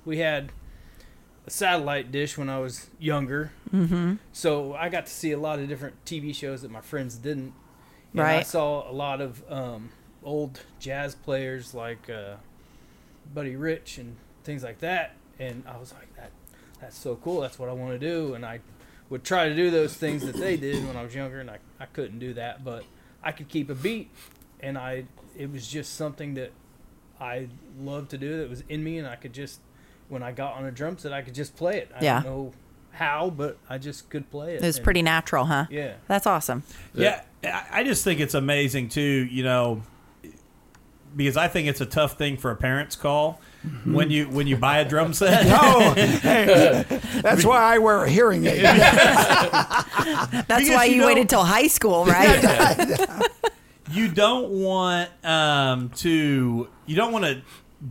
we 0.05 0.17
had 0.19 0.51
a 1.47 1.49
satellite 1.49 2.11
dish 2.11 2.37
when 2.37 2.49
I 2.49 2.59
was 2.59 2.89
younger. 2.99 3.51
Mm-hmm. 3.73 4.15
So 4.33 4.75
I 4.75 4.89
got 4.89 5.05
to 5.05 5.11
see 5.11 5.31
a 5.31 5.39
lot 5.39 5.59
of 5.59 5.67
different 5.69 6.03
TV 6.05 6.35
shows 6.35 6.61
that 6.61 6.69
my 6.69 6.81
friends 6.81 7.15
didn't. 7.15 7.53
And 8.13 8.21
I 8.21 8.41
saw 8.43 8.89
a 8.89 8.93
lot 8.93 9.21
of 9.21 9.43
um, 9.51 9.91
old 10.23 10.59
jazz 10.79 11.15
players 11.15 11.73
like 11.73 12.09
uh, 12.09 12.35
Buddy 13.33 13.55
Rich 13.55 13.97
and 13.97 14.15
things 14.43 14.63
like 14.63 14.79
that, 14.79 15.15
and 15.39 15.63
I 15.67 15.77
was 15.77 15.93
like, 15.93 16.15
"That, 16.15 16.31
that's 16.81 16.97
so 16.97 17.15
cool. 17.17 17.41
That's 17.41 17.59
what 17.59 17.69
I 17.69 17.73
want 17.73 17.91
to 17.91 17.99
do." 17.99 18.33
And 18.33 18.45
I 18.45 18.61
would 19.09 19.23
try 19.23 19.49
to 19.49 19.55
do 19.55 19.69
those 19.69 19.93
things 19.93 20.25
that 20.25 20.35
they 20.35 20.57
did 20.57 20.85
when 20.87 20.95
I 20.95 21.03
was 21.03 21.13
younger, 21.13 21.39
and 21.39 21.51
I, 21.51 21.59
I 21.79 21.85
couldn't 21.85 22.19
do 22.19 22.33
that, 22.33 22.63
but 22.63 22.83
I 23.21 23.31
could 23.31 23.49
keep 23.49 23.69
a 23.69 23.75
beat, 23.75 24.09
and 24.59 24.77
I 24.77 25.05
it 25.37 25.51
was 25.51 25.67
just 25.67 25.93
something 25.93 26.33
that 26.35 26.51
I 27.19 27.49
loved 27.79 28.09
to 28.11 28.17
do. 28.17 28.37
That 28.37 28.49
was 28.49 28.63
in 28.67 28.83
me, 28.83 28.97
and 28.97 29.07
I 29.07 29.15
could 29.15 29.33
just 29.33 29.59
when 30.09 30.23
I 30.23 30.31
got 30.31 30.53
on 30.55 30.65
a 30.65 30.71
drum 30.71 30.97
set, 30.97 31.11
I 31.13 31.21
could 31.21 31.35
just 31.35 31.55
play 31.55 31.77
it. 31.79 31.91
I 31.95 32.03
Yeah. 32.03 32.21
don't 32.21 32.31
know 32.31 32.51
how, 32.91 33.29
but 33.29 33.57
I 33.69 33.77
just 33.77 34.09
could 34.09 34.29
play 34.31 34.53
it. 34.55 34.63
It 34.63 34.65
was 34.65 34.77
and- 34.77 34.83
pretty 34.83 35.01
natural, 35.01 35.45
huh? 35.45 35.65
Yeah. 35.69 35.93
That's 36.07 36.25
awesome. 36.25 36.63
Yeah, 36.93 37.21
I 37.43 37.63
I 37.71 37.83
just 37.83 38.03
think 38.03 38.19
it's 38.19 38.33
amazing 38.33 38.89
too. 38.89 39.01
You 39.29 39.43
know, 39.43 39.83
because 41.15 41.37
I 41.37 41.47
think 41.47 41.67
it's 41.67 41.81
a 41.81 41.85
tough 41.85 42.17
thing 42.17 42.37
for 42.37 42.51
a 42.51 42.55
parent's 42.55 42.95
call 42.95 43.39
when 43.85 44.09
you 44.11 44.29
when 44.29 44.47
you 44.47 44.55
buy 44.57 44.79
a 44.79 44.85
drum 44.85 45.13
set. 45.13 45.45
Oh, 45.61 45.93
hey, 45.95 46.85
that's 47.21 47.43
why 47.45 47.59
I 47.75 47.77
wear 47.79 48.03
a 48.03 48.09
hearing 48.09 48.45
aid. 48.45 48.61
That's 48.63 50.47
Because 50.47 50.69
why 50.69 50.85
you 50.85 50.95
you, 50.95 51.01
don't- 51.01 51.07
waited 51.07 51.29
till 51.29 51.43
high 51.43 51.67
school, 51.67 52.05
right? 52.05 53.09
you 53.91 54.07
don't 54.09 54.49
want 54.49 55.09
um, 55.23 55.89
to 55.97 56.67
you 56.85 56.95
don't 56.95 57.11
want 57.11 57.25
to 57.25 57.41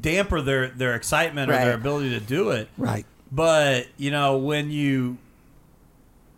damper 0.01 0.41
their 0.41 0.69
their 0.69 0.95
excitement 0.95 1.51
or 1.51 1.55
their 1.55 1.75
ability 1.75 2.11
to 2.11 2.21
do 2.21 2.51
it. 2.51 2.69
Right. 2.77 3.07
But 3.31 3.89
you 3.97 4.11
know 4.11 4.39
when 4.39 4.71
you, 4.71 5.19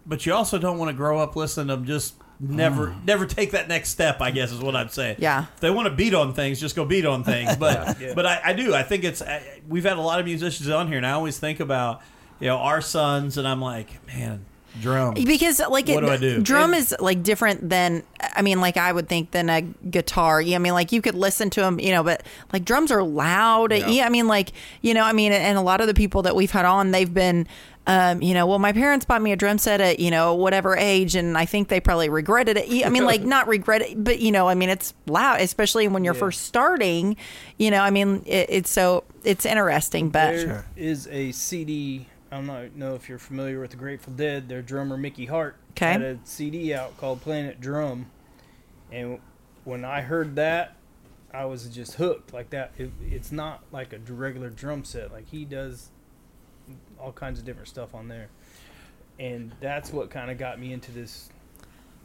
but 0.06 0.26
you 0.26 0.34
also 0.34 0.58
don't 0.58 0.78
want 0.78 0.90
to 0.90 0.96
grow 0.96 1.18
up 1.18 1.36
listening 1.36 1.68
to 1.68 1.76
them 1.76 1.84
just 1.86 2.14
never 2.40 2.88
mm. 2.88 3.04
never 3.04 3.26
take 3.26 3.52
that 3.52 3.68
next 3.68 3.90
step. 3.90 4.20
I 4.20 4.30
guess 4.30 4.52
is 4.52 4.60
what 4.60 4.76
I'm 4.76 4.88
saying. 4.88 5.16
Yeah. 5.18 5.46
If 5.54 5.60
they 5.60 5.70
want 5.70 5.88
to 5.88 5.94
beat 5.94 6.14
on 6.14 6.34
things, 6.34 6.60
just 6.60 6.76
go 6.76 6.84
beat 6.84 7.06
on 7.06 7.24
things. 7.24 7.56
But 7.58 8.00
Yeah. 8.00 8.12
but 8.14 8.26
I, 8.26 8.40
I 8.44 8.52
do. 8.52 8.74
I 8.74 8.82
think 8.82 9.04
it's 9.04 9.22
I, 9.22 9.60
we've 9.68 9.84
had 9.84 9.96
a 9.96 10.02
lot 10.02 10.20
of 10.20 10.26
musicians 10.26 10.68
on 10.68 10.88
here, 10.88 10.96
and 10.96 11.06
I 11.06 11.12
always 11.12 11.38
think 11.38 11.60
about 11.60 12.02
you 12.40 12.48
know 12.48 12.56
our 12.56 12.80
sons, 12.80 13.38
and 13.38 13.46
I'm 13.46 13.60
like, 13.60 14.06
man, 14.06 14.44
drums. 14.80 15.24
because 15.24 15.58
like 15.60 15.88
What 15.88 16.04
it, 16.04 16.06
do 16.06 16.12
I 16.12 16.16
do? 16.16 16.40
drum 16.42 16.74
is 16.74 16.94
like 17.00 17.22
different 17.22 17.68
than 17.68 18.02
i 18.20 18.42
mean 18.42 18.60
like 18.60 18.76
i 18.76 18.92
would 18.92 19.08
think 19.08 19.30
than 19.30 19.48
a 19.50 19.62
guitar 19.62 20.40
yeah 20.40 20.56
i 20.56 20.58
mean 20.58 20.72
like 20.74 20.92
you 20.92 21.00
could 21.02 21.14
listen 21.14 21.50
to 21.50 21.60
them 21.60 21.78
you 21.80 21.90
know 21.92 22.02
but 22.02 22.22
like 22.52 22.64
drums 22.64 22.90
are 22.90 23.02
loud 23.02 23.72
yeah, 23.72 24.06
i 24.06 24.08
mean 24.08 24.28
like 24.28 24.52
you 24.82 24.94
know 24.94 25.02
i 25.04 25.12
mean 25.12 25.32
and 25.32 25.56
a 25.58 25.62
lot 25.62 25.80
of 25.80 25.86
the 25.86 25.94
people 25.94 26.22
that 26.22 26.34
we've 26.36 26.50
had 26.50 26.64
on 26.64 26.90
they've 26.90 27.12
been 27.14 27.46
um, 27.90 28.20
you 28.20 28.34
know, 28.34 28.46
well, 28.46 28.58
my 28.58 28.74
parents 28.74 29.06
bought 29.06 29.22
me 29.22 29.32
a 29.32 29.36
drum 29.36 29.56
set 29.56 29.80
at 29.80 29.98
you 29.98 30.10
know 30.10 30.34
whatever 30.34 30.76
age, 30.76 31.14
and 31.14 31.38
I 31.38 31.46
think 31.46 31.68
they 31.68 31.80
probably 31.80 32.10
regretted 32.10 32.58
it. 32.58 32.84
I 32.84 32.90
mean, 32.90 33.06
like 33.06 33.22
not 33.36 33.48
regret 33.48 33.80
it, 33.80 34.04
but 34.04 34.18
you 34.18 34.30
know, 34.30 34.46
I 34.46 34.54
mean, 34.54 34.68
it's 34.68 34.92
loud, 35.06 35.40
especially 35.40 35.88
when 35.88 36.04
you're 36.04 36.12
Yeah. 36.12 36.20
first 36.20 36.42
starting. 36.42 37.16
You 37.56 37.70
know, 37.70 37.80
I 37.80 37.88
mean, 37.88 38.24
it, 38.26 38.50
it's 38.50 38.70
so 38.70 39.04
it's 39.24 39.46
interesting, 39.46 40.10
but 40.10 40.32
There 40.32 40.66
is 40.76 41.08
a 41.10 41.32
CD. 41.32 42.06
I 42.30 42.36
don't 42.36 42.46
know, 42.46 42.70
know 42.74 42.94
if 42.94 43.08
you're 43.08 43.18
familiar 43.18 43.60
with 43.60 43.70
the 43.70 43.76
Grateful 43.76 44.12
Dead. 44.12 44.48
Their 44.48 44.60
drummer 44.60 44.96
Mickey 44.96 45.26
Hart 45.26 45.56
'Kay. 45.74 45.92
had 45.92 46.02
a 46.02 46.18
CD 46.24 46.74
out 46.74 46.96
called 46.98 47.22
Planet 47.22 47.60
Drum, 47.60 48.10
and 48.92 49.20
when 49.64 49.84
I 49.84 50.02
heard 50.02 50.36
that, 50.36 50.76
I 51.32 51.46
was 51.46 51.68
just 51.68 51.94
hooked 51.94 52.32
like 52.32 52.50
that. 52.50 52.72
It, 52.76 52.90
it's 53.02 53.32
not 53.32 53.62
like 53.72 53.92
a 53.92 53.98
regular 53.98 54.50
drum 54.50 54.84
set. 54.84 55.10
Like 55.10 55.28
he 55.28 55.44
does 55.44 55.90
all 56.98 57.12
kinds 57.12 57.38
of 57.38 57.46
different 57.46 57.68
stuff 57.68 57.94
on 57.94 58.08
there, 58.08 58.28
and 59.18 59.52
that's 59.60 59.90
what 59.92 60.10
kind 60.10 60.30
of 60.30 60.36
got 60.36 60.60
me 60.60 60.72
into 60.72 60.92
this. 60.92 61.30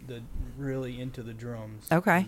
The 0.08 0.22
really 0.58 1.00
into 1.02 1.22
the 1.22 1.34
drums. 1.34 1.88
Okay. 1.92 2.28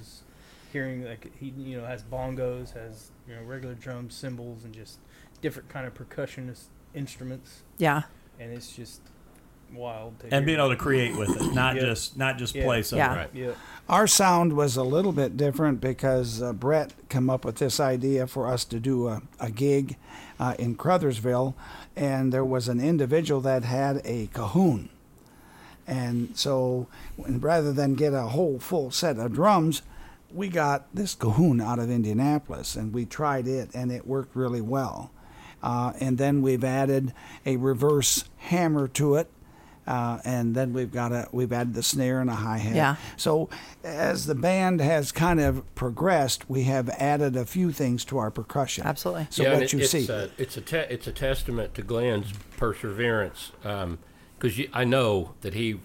Hearing 0.71 1.05
like 1.05 1.31
he 1.37 1.47
you 1.57 1.77
know 1.77 1.85
has 1.85 2.03
bongos, 2.03 2.73
has 2.73 3.11
you 3.27 3.35
know 3.35 3.43
regular 3.43 3.75
drums, 3.75 4.15
cymbals, 4.15 4.65
and 4.65 4.73
just 4.73 4.99
different 5.41 5.69
kind 5.69 5.85
of 5.85 5.93
percussionist 5.93 6.65
instruments, 6.95 7.61
yeah, 7.77 8.03
and 8.39 8.51
it's 8.51 8.71
just 8.75 9.01
wild. 9.73 10.17
To 10.19 10.25
and 10.25 10.33
hear. 10.33 10.41
being 10.45 10.57
able 10.59 10.69
to 10.69 10.75
create 10.75 11.17
with 11.17 11.29
it, 11.41 11.53
not 11.53 11.75
Yeah. 11.75 11.81
just 11.81 12.17
not 12.17 12.37
just 12.37 12.55
Yeah. 12.55 12.63
play 12.65 12.81
something. 12.81 12.97
Yeah. 13.05 13.15
Right. 13.15 13.29
yeah, 13.33 13.51
Our 13.89 14.07
sound 14.07 14.53
was 14.53 14.77
a 14.77 14.83
little 14.83 15.11
bit 15.11 15.35
different 15.37 15.81
because 15.81 16.41
uh, 16.41 16.53
Brett 16.53 16.93
came 17.09 17.29
up 17.29 17.43
with 17.45 17.57
this 17.57 17.79
idea 17.79 18.25
for 18.27 18.47
us 18.47 18.63
to 18.65 18.79
do 18.79 19.07
a, 19.07 19.21
a 19.39 19.51
gig 19.51 19.97
uh, 20.39 20.53
in 20.59 20.75
Crothersville, 20.75 21.53
and 21.95 22.31
there 22.31 22.45
was 22.45 22.67
an 22.67 22.79
individual 22.79 23.41
that 23.41 23.63
had 23.63 24.01
a 24.05 24.27
cajon. 24.33 24.89
And 25.87 26.29
so 26.35 26.87
when, 27.15 27.39
rather 27.39 27.71
than 27.71 27.93
get 27.95 28.13
a 28.13 28.23
whole 28.23 28.59
full 28.59 28.91
set 28.91 29.17
of 29.19 29.33
drums, 29.33 29.81
we 30.33 30.47
got 30.49 30.87
this 30.93 31.13
cajon 31.15 31.61
out 31.61 31.79
of 31.79 31.89
Indianapolis 31.91 32.75
and 32.75 32.91
we 32.93 33.05
tried 33.05 33.47
it 33.47 33.69
and 33.73 33.91
it 33.91 34.07
worked 34.07 34.35
really 34.35 34.61
well. 34.61 35.11
Uh, 35.65 35.93
and 35.99 36.19
then 36.19 36.43
we've 36.43 36.63
added 36.63 37.11
a 37.43 37.57
reverse 37.57 38.25
hammer 38.37 38.87
to 38.89 39.15
it. 39.15 39.29
Uh, 39.87 40.19
and 40.25 40.55
then 40.55 40.73
we've 40.73 40.91
got 40.91 41.11
a 41.11 41.27
we've 41.31 41.51
added 41.53 41.73
the 41.75 41.83
snare 41.83 42.19
and 42.19 42.29
a 42.29 42.33
hi 42.35 42.57
hat. 42.57 42.75
Yeah. 42.75 42.95
So 43.17 43.49
as 43.83 44.25
the 44.25 44.33
band 44.35 44.79
has 44.81 45.11
kind 45.11 45.39
of 45.39 45.63
progressed, 45.75 46.49
we 46.49 46.63
have 46.63 46.89
added 46.89 47.35
a 47.35 47.45
few 47.45 47.71
things 47.71 48.03
to 48.05 48.17
our 48.17 48.31
percussion. 48.31 48.85
Absolutely. 48.85 49.27
So 49.29 49.43
yeah, 49.43 49.49
and 49.49 49.57
what 49.59 49.63
it- 49.65 49.73
you 49.73 49.79
it's 49.79 49.91
see, 49.91 50.07
A, 50.07 50.29
it's 50.39 50.57
a 50.57 50.61
te- 50.61 50.77
it's 50.89 51.05
a 51.07 51.11
testament 51.11 51.73
to 51.75 51.81
Glenn's 51.83 52.31
perseverance 52.57 53.51
because 53.61 54.59
I 54.73 54.85
know 54.85 55.33
that 55.41 55.53
he, 55.53 55.79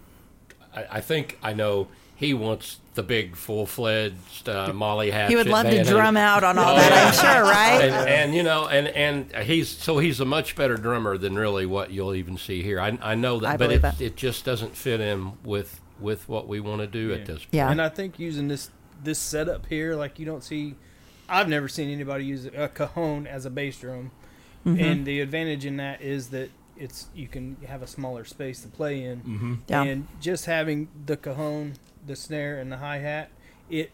I, 0.74 0.84
I 0.92 1.00
think 1.02 1.38
I 1.42 1.52
know 1.52 1.88
he 2.20 2.34
wants 2.34 2.78
the 2.94 3.02
big 3.02 3.34
full 3.34 3.64
fledged 3.66 4.48
uh, 4.48 4.72
Molly 4.74 5.10
Hatchet. 5.10 5.30
he 5.30 5.36
would 5.36 5.48
love 5.48 5.64
to 5.66 5.72
band. 5.72 5.88
drum 5.88 6.16
out 6.16 6.44
on 6.44 6.58
all 6.58 6.74
Oh, 6.74 6.76
that. 6.76 6.90
yeah. 6.90 7.06
I'm 7.32 7.34
sure, 7.44 7.44
right? 7.50 7.80
and, 7.82 8.08
and 8.08 8.34
you 8.34 8.42
know, 8.42 8.68
and 8.68 8.88
and 8.88 9.44
he's 9.46 9.68
so 9.68 9.98
he's 9.98 10.20
a 10.20 10.24
much 10.24 10.54
better 10.54 10.76
drummer 10.76 11.16
than 11.18 11.34
really 11.36 11.66
what 11.66 11.90
you'll 11.90 12.14
even 12.14 12.36
see 12.36 12.62
here. 12.62 12.78
I, 12.80 12.98
I 13.02 13.14
know 13.16 13.40
that, 13.40 13.48
I 13.50 13.56
but 13.56 13.72
it, 13.72 13.82
that. 13.82 14.00
it 14.00 14.16
just 14.16 14.44
doesn't 14.44 14.76
fit 14.76 15.00
in 15.00 15.32
with 15.42 15.80
with 15.98 16.28
what 16.28 16.46
we 16.46 16.60
want 16.60 16.80
to 16.82 16.86
do 16.86 17.12
at 17.12 17.26
this. 17.26 17.38
point. 17.38 17.48
Yeah. 17.52 17.70
and 17.70 17.80
I 17.82 17.88
think 17.88 18.18
using 18.18 18.48
this 18.48 18.70
this 19.02 19.18
setup 19.18 19.66
here, 19.66 19.94
like 19.96 20.18
you 20.18 20.26
don't 20.26 20.44
see, 20.44 20.74
I've 21.28 21.48
never 21.48 21.68
seen 21.68 21.90
anybody 21.90 22.24
use 22.26 22.44
a 22.46 22.68
cajon 22.68 23.26
as 23.26 23.46
a 23.46 23.50
bass 23.50 23.78
drum, 23.80 24.10
Mm-hmm. 24.66 24.78
and 24.84 25.06
the 25.06 25.20
advantage 25.20 25.64
in 25.64 25.78
that 25.78 26.02
is 26.02 26.28
that 26.30 26.50
it's 26.76 27.06
you 27.14 27.28
can 27.28 27.56
have 27.66 27.80
a 27.80 27.86
smaller 27.86 28.26
space 28.26 28.60
to 28.60 28.68
play 28.68 29.02
in, 29.04 29.20
Mm-hmm. 29.20 29.54
Yeah. 29.68 29.82
and 29.84 30.06
just 30.20 30.44
having 30.44 30.88
the 31.06 31.16
cajon, 31.16 31.74
the 32.10 32.16
snare, 32.16 32.58
and 32.58 32.70
the 32.70 32.76
hi 32.76 32.98
hat, 32.98 33.30
it 33.70 33.92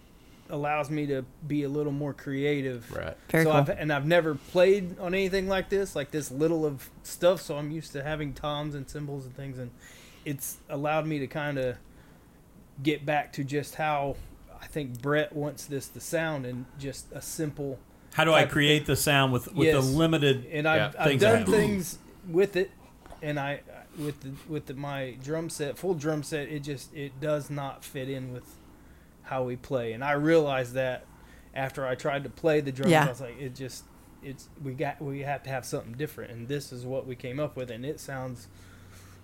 allows 0.49 0.91
me 0.91 1.07
to 1.07 1.25
be 1.47 1.63
a 1.65 1.69
little 1.69 1.93
more 1.93 2.15
creative. 2.15 2.91
Right. 2.91 3.17
Very 3.29 3.45
so 3.45 3.51
cool. 3.51 3.61
I've, 3.61 3.69
and 3.69 3.93
I've 3.93 4.07
never 4.07 4.35
played 4.35 4.99
on 4.99 5.15
anything 5.15 5.49
like 5.49 5.69
this, 5.69 5.95
like 5.95 6.11
this 6.11 6.31
little 6.31 6.65
of 6.65 6.89
stuff. 7.03 7.41
So 7.43 7.57
I'm 7.57 7.71
used 7.71 7.93
to 7.93 8.03
having 8.03 8.33
toms 8.33 8.75
and 8.75 8.89
cymbals 8.89 9.27
and 9.27 9.37
things, 9.37 9.59
and 9.59 9.71
it's 10.25 10.57
allowed 10.69 11.07
me 11.07 11.19
to 11.21 11.27
kind 11.27 11.59
of 11.59 11.77
get 12.83 13.05
back 13.07 13.33
to 13.35 13.45
just 13.45 13.77
how 13.77 14.17
I 14.61 14.67
think 14.67 15.01
Brett 15.03 15.35
wants 15.35 15.67
this 15.67 15.89
to 15.89 16.01
sound, 16.01 16.47
and 16.47 16.65
just 16.79 17.07
a 17.13 17.21
simple. 17.21 17.79
How 18.15 18.25
do 18.25 18.33
I 18.33 18.41
type 18.41 18.47
of 18.47 18.53
create 18.53 18.87
the 18.87 18.97
sound 18.97 19.33
with 19.33 19.53
with 19.53 19.69
Yes. 19.69 19.85
the 19.85 19.93
limited? 19.93 20.47
And 20.51 20.67
I've, 20.67 20.95
Yeah, 20.95 21.01
I've 21.01 21.09
things 21.09 21.21
done 21.21 21.45
things 21.47 21.99
with 22.29 22.57
it, 22.57 22.71
and 23.21 23.39
I 23.39 23.61
with 23.99 24.21
the 24.21 24.31
with 24.49 24.67
the, 24.67 24.75
my 24.75 25.17
drum 25.23 25.49
set, 25.51 25.79
full 25.79 25.95
drum 25.95 26.23
set, 26.23 26.49
it 26.49 26.61
just 26.61 26.95
it 26.95 27.21
does 27.21 27.51
not 27.51 27.85
fit 27.85 28.09
in 28.09 28.33
with 28.33 28.45
how 29.25 29.43
we 29.43 29.57
play, 29.57 29.93
and 29.93 30.05
I 30.05 30.13
realized 30.13 30.75
that 30.75 31.05
after 31.55 31.87
I 31.87 31.95
tried 31.95 32.25
to 32.25 32.31
play 32.31 32.61
the 32.61 32.71
drums, 32.73 32.93
Yeah. 32.93 33.07
I 33.07 33.09
was 33.09 33.21
like, 33.21 33.41
it 33.41 33.55
just 33.55 33.85
it's 34.23 34.49
we 34.63 34.73
got 34.73 35.01
we 35.01 35.21
have 35.21 35.43
to 35.45 35.51
have 35.51 35.65
something 35.65 35.93
different, 35.95 36.31
and 36.33 36.49
this 36.49 36.73
is 36.73 36.85
what 36.85 37.07
we 37.07 37.15
came 37.17 37.41
up 37.41 37.57
with, 37.57 37.71
and 37.71 37.85
it 37.85 37.99
sounds 38.01 38.49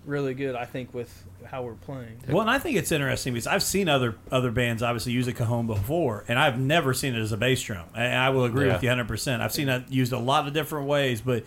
really 0.05 0.35
good. 0.35 0.57
I 0.57 0.65
think 0.65 0.93
with 0.93 1.25
how 1.45 1.63
we're 1.63 1.75
playing. 1.75 2.21
Well, 2.29 2.41
and 2.41 2.51
I 2.51 2.59
think 2.59 2.77
it's 2.77 2.91
interesting 2.91 3.35
because 3.35 3.47
I've 3.47 3.63
seen 3.63 3.89
other 3.89 4.17
other 4.33 4.51
bands 4.51 4.83
obviously 4.83 5.13
use 5.13 5.29
a 5.29 5.33
cajon 5.33 5.67
before, 5.67 6.25
and 6.27 6.39
I've 6.39 6.59
never 6.59 6.93
seen 6.95 7.15
it 7.15 7.21
as 7.21 7.31
a 7.33 7.37
bass 7.37 7.63
drum. 7.63 7.87
And 7.95 8.15
I 8.15 8.31
will 8.31 8.45
agree 8.45 8.67
Yeah. 8.67 8.73
with 8.75 8.83
you 8.83 8.89
100. 8.89 9.07
percent 9.07 9.43
I've 9.43 9.53
seen 9.53 9.69
it 9.69 9.85
used 9.91 10.13
a 10.13 10.19
lot 10.19 10.47
of 10.49 10.53
different 10.55 10.89
ways, 10.89 11.21
but 11.21 11.45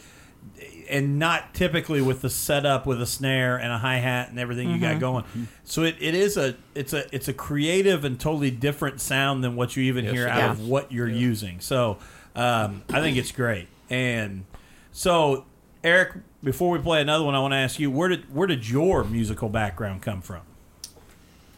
and 0.90 1.18
not 1.18 1.54
typically 1.54 2.02
with 2.02 2.22
the 2.22 2.30
setup 2.30 2.86
with 2.86 3.02
a 3.02 3.06
snare 3.06 3.58
and 3.58 3.72
a 3.72 3.78
hi 3.78 3.98
hat 3.98 4.30
and 4.30 4.38
everything 4.40 4.70
you 4.70 4.80
got 4.80 5.00
going. 5.00 5.26
So 5.64 5.84
it, 5.84 5.96
it 6.00 6.14
is 6.14 6.38
a 6.38 6.56
it's 6.76 6.94
a 6.94 7.14
it's 7.16 7.28
a 7.28 7.34
creative 7.34 8.06
and 8.06 8.20
totally 8.20 8.52
different 8.52 9.02
sound 9.02 9.44
than 9.44 9.56
what 9.56 9.76
you 9.76 9.84
even 9.84 10.06
Yes, 10.06 10.14
hear 10.14 10.28
out 10.28 10.52
is. 10.54 10.60
of 10.60 10.68
what 10.68 10.92
you're 10.92 11.10
using. 11.10 11.60
So 11.60 11.98
um, 12.36 12.84
I 12.90 13.02
think 13.02 13.18
it's 13.18 13.32
great. 13.32 13.68
And 13.90 14.46
so 14.92 15.46
Eric, 15.84 16.18
before 16.44 16.70
we 16.72 16.80
play 16.80 17.02
another 17.02 17.24
one, 17.24 17.34
I 17.36 17.40
want 17.40 17.54
to 17.54 17.58
ask 17.58 17.80
you 17.80 17.90
where 17.90 18.10
did 18.10 18.34
where 18.34 18.48
did 18.48 18.70
your 18.70 19.04
musical 19.04 19.50
background 19.50 20.02
come 20.04 20.22
from? 20.22 20.42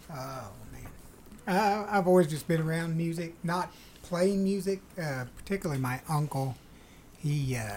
Oh 0.09 0.49
man, 0.71 0.87
uh, 1.47 1.85
I've 1.89 2.07
always 2.07 2.27
just 2.27 2.47
been 2.47 2.61
around 2.61 2.95
music, 2.95 3.33
not 3.43 3.73
playing 4.03 4.43
music. 4.43 4.79
Uh, 5.01 5.25
particularly 5.37 5.81
my 5.81 5.99
uncle, 6.09 6.55
he 7.19 7.57
uh, 7.57 7.75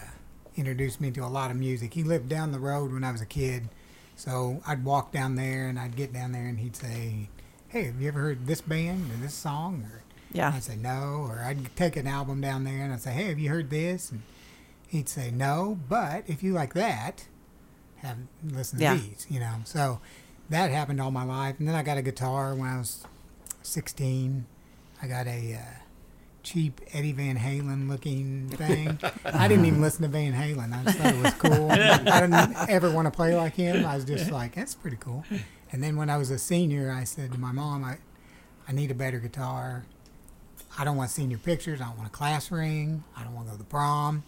introduced 0.61 1.01
me 1.01 1.11
to 1.13 1.21
a 1.25 1.27
lot 1.27 1.51
of 1.51 1.57
music. 1.57 1.95
He 1.95 2.05
lived 2.05 2.29
down 2.29 2.53
the 2.53 2.59
road 2.61 2.93
when 2.93 3.03
I 3.03 3.11
was 3.13 3.21
a 3.21 3.27
kid, 3.27 3.69
so 4.15 4.63
I'd 4.67 4.85
walk 4.85 5.11
down 5.11 5.35
there 5.35 5.67
and 5.69 5.79
I'd 5.79 5.97
get 5.97 6.13
down 6.13 6.33
there 6.33 6.47
and 6.47 6.61
he'd 6.61 6.77
say, 6.77 7.29
"Hey, 7.69 7.85
have 7.85 8.01
you 8.01 8.09
ever 8.09 8.21
heard 8.21 8.47
this 8.47 8.61
band 8.61 9.11
or 9.11 9.17
this 9.17 9.35
song?" 9.35 9.83
Or 9.91 10.03
Yeah. 10.33 10.53
I'd 10.55 10.63
say 10.63 10.77
no, 10.77 11.27
or 11.29 11.41
I'd 11.41 11.75
take 11.77 11.97
an 11.97 12.07
album 12.07 12.41
down 12.41 12.65
there 12.65 12.85
and 12.85 12.93
I'd 12.93 13.01
say, 13.01 13.13
"Hey, 13.13 13.29
have 13.29 13.39
you 13.39 13.49
heard 13.49 13.71
this?" 13.71 14.11
And 14.13 14.23
he'd 14.87 15.09
say 15.09 15.31
no, 15.31 15.79
but 15.89 16.25
if 16.29 16.43
you 16.43 16.53
like 16.53 16.75
that, 16.75 17.27
have 17.97 18.19
listen 18.45 18.79
to 18.79 18.85
Yeah. 18.85 18.95
these, 18.97 19.27
you 19.31 19.41
know. 19.41 19.57
So 19.65 20.01
that 20.51 20.71
happened 20.71 21.01
all 21.01 21.11
my 21.11 21.25
life, 21.25 21.59
and 21.59 21.67
then 21.67 21.75
I 21.75 21.83
got 21.83 21.97
a 21.99 22.03
guitar 22.03 22.55
when 22.55 22.69
I 22.69 22.77
was 22.79 23.05
16. 23.63 24.45
I 25.03 25.07
got 25.07 25.27
a 25.27 25.55
uh, 25.55 25.80
cheap 26.43 26.81
Eddie 26.93 27.13
Van 27.13 27.37
Halen 27.37 27.89
looking 27.89 28.49
thing. 28.51 28.99
I 29.25 29.49
didn't 29.49 29.65
even 29.67 29.81
listen 29.81 30.03
to 30.03 30.09
Van 30.09 30.33
Halen. 30.33 30.73
I 30.79 30.85
just 30.85 30.99
thought 30.99 31.15
it 31.15 31.23
was 31.23 31.35
cool. 31.35 31.71
I 31.71 32.21
didn't 32.21 32.69
ever 32.69 32.91
want 32.91 33.07
to 33.07 33.11
play 33.11 33.35
like 33.37 33.55
him. 33.55 33.85
I 33.85 33.95
was 33.95 34.05
just 34.05 34.31
like, 34.31 34.55
that's 34.55 34.75
pretty 34.75 34.97
cool. 34.99 35.25
And 35.73 35.83
then 35.83 35.97
when 35.97 36.11
I 36.11 36.17
was 36.17 36.31
a 36.31 36.39
senior, 36.39 36.91
I 36.93 37.05
said 37.05 37.33
to 37.33 37.39
my 37.39 37.53
mom, 37.53 37.85
I, 37.85 37.99
I 38.69 38.73
need 38.73 38.91
a 38.91 38.95
better 38.95 39.19
guitar. 39.19 39.85
I 40.79 40.85
don't 40.85 40.97
want 40.97 41.11
senior 41.11 41.39
pictures. 41.39 41.81
I 41.81 41.85
don't 41.87 41.97
want 41.97 42.09
a 42.09 42.13
class 42.13 42.51
ring. 42.51 43.05
I 43.17 43.25
don't 43.25 43.35
want 43.35 43.47
to 43.47 43.53
go 43.53 43.57
to 43.57 43.63
the 43.63 43.69
prom. 43.69 44.23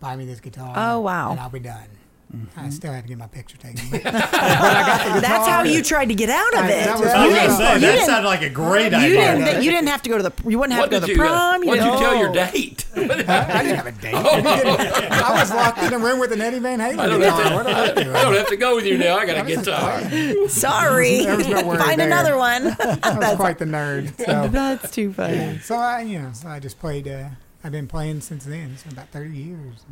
Buy 0.00 0.16
me 0.16 0.24
this 0.26 0.40
guitar. 0.40 0.74
Oh, 0.76 1.00
wow. 1.00 1.30
And 1.30 1.40
I'll 1.40 1.48
be 1.50 1.60
done. 1.60 1.88
Mm-hmm. 2.34 2.60
I 2.60 2.70
still 2.70 2.92
had 2.92 3.02
to 3.04 3.08
get 3.08 3.18
my 3.18 3.26
picture 3.28 3.56
taken. 3.56 3.80
But 3.90 4.02
That's 4.02 5.48
how 5.48 5.62
you 5.62 5.82
tried 5.82 6.06
to 6.06 6.14
get 6.14 6.30
out 6.30 6.54
of 6.54 6.60
I- 6.60 6.68
it. 6.70 6.84
that 6.84 6.98
was- 6.98 7.08
I 7.08 7.26
was 7.26 7.30
You 7.30 7.36
gonna 7.36 7.48
didn't- 7.48 7.56
say 7.56 7.74
you 7.74 7.80
that 7.98 8.06
sounded 8.06 8.28
like 8.28 8.42
a 8.42 8.50
great 8.50 8.92
You 8.92 8.98
idea. 8.98 9.36
didn't. 9.44 9.62
You 9.62 9.70
didn't 9.70 9.88
have 9.88 10.02
to 10.02 10.08
go 10.10 10.16
to 10.18 10.22
the. 10.22 10.32
You 10.48 10.58
wouldn't 10.58 10.74
have 10.78 10.90
What 10.90 10.90
to 10.90 11.00
go 11.00 11.06
to 11.06 11.12
the 11.12 11.12
you? 11.18 11.22
Uh, 11.22 11.26
prom. 11.28 11.66
what 11.66 11.74
did 11.76 11.84
you 11.84 11.98
tell 11.98 12.16
your 12.16 12.32
date? 12.32 12.86
I 12.96 13.62
didn't 13.62 13.76
have 13.76 13.86
a 13.86 13.92
date. 13.92 14.14
I 14.14 15.40
was 15.40 15.50
locked 15.50 15.82
in 15.82 15.92
a 15.92 15.98
room 15.98 16.18
with 16.18 16.32
an 16.32 16.40
Eddie 16.40 16.58
Van 16.58 16.78
Halen 16.78 16.98
I 16.98 17.06
don't, 17.06 17.20
guitar. 17.20 17.42
have 17.42 17.54
What 17.54 17.66
I 17.66 17.86
do? 17.88 18.04
to, 18.04 18.18
I 18.18 18.22
don't 18.22 18.34
have 18.34 18.48
to 18.48 18.56
go 18.56 18.76
with 18.76 18.86
you 18.86 18.98
now. 18.98 19.16
I 19.16 19.26
got 19.26 19.44
a 19.44 19.48
guitar. 19.48 20.48
Sorry. 20.48 21.24
There 21.24 21.36
was 21.36 21.48
no 21.48 21.62
Find 21.76 22.00
there. 22.00 22.06
another 22.06 22.36
one. 22.36 22.76
I 23.02 23.18
was 23.18 23.36
quite 23.36 23.58
the 23.58 23.64
nerd. 23.64 24.16
So, 24.24 24.48
That's 24.48 24.90
too 24.90 25.12
funny. 25.12 25.58
so 25.58 25.76
I, 25.76 26.02
you 26.02 26.20
know, 26.20 26.30
so 26.32 26.48
I 26.48 26.60
just 26.60 26.78
played. 26.78 27.08
Uh, 27.08 27.28
I've 27.62 27.72
been 27.72 27.88
playing 27.88 28.20
since 28.20 28.44
then, 28.44 28.76
so 28.76 28.90
about 28.90 29.08
thirty 29.08 29.36
years. 29.38 29.84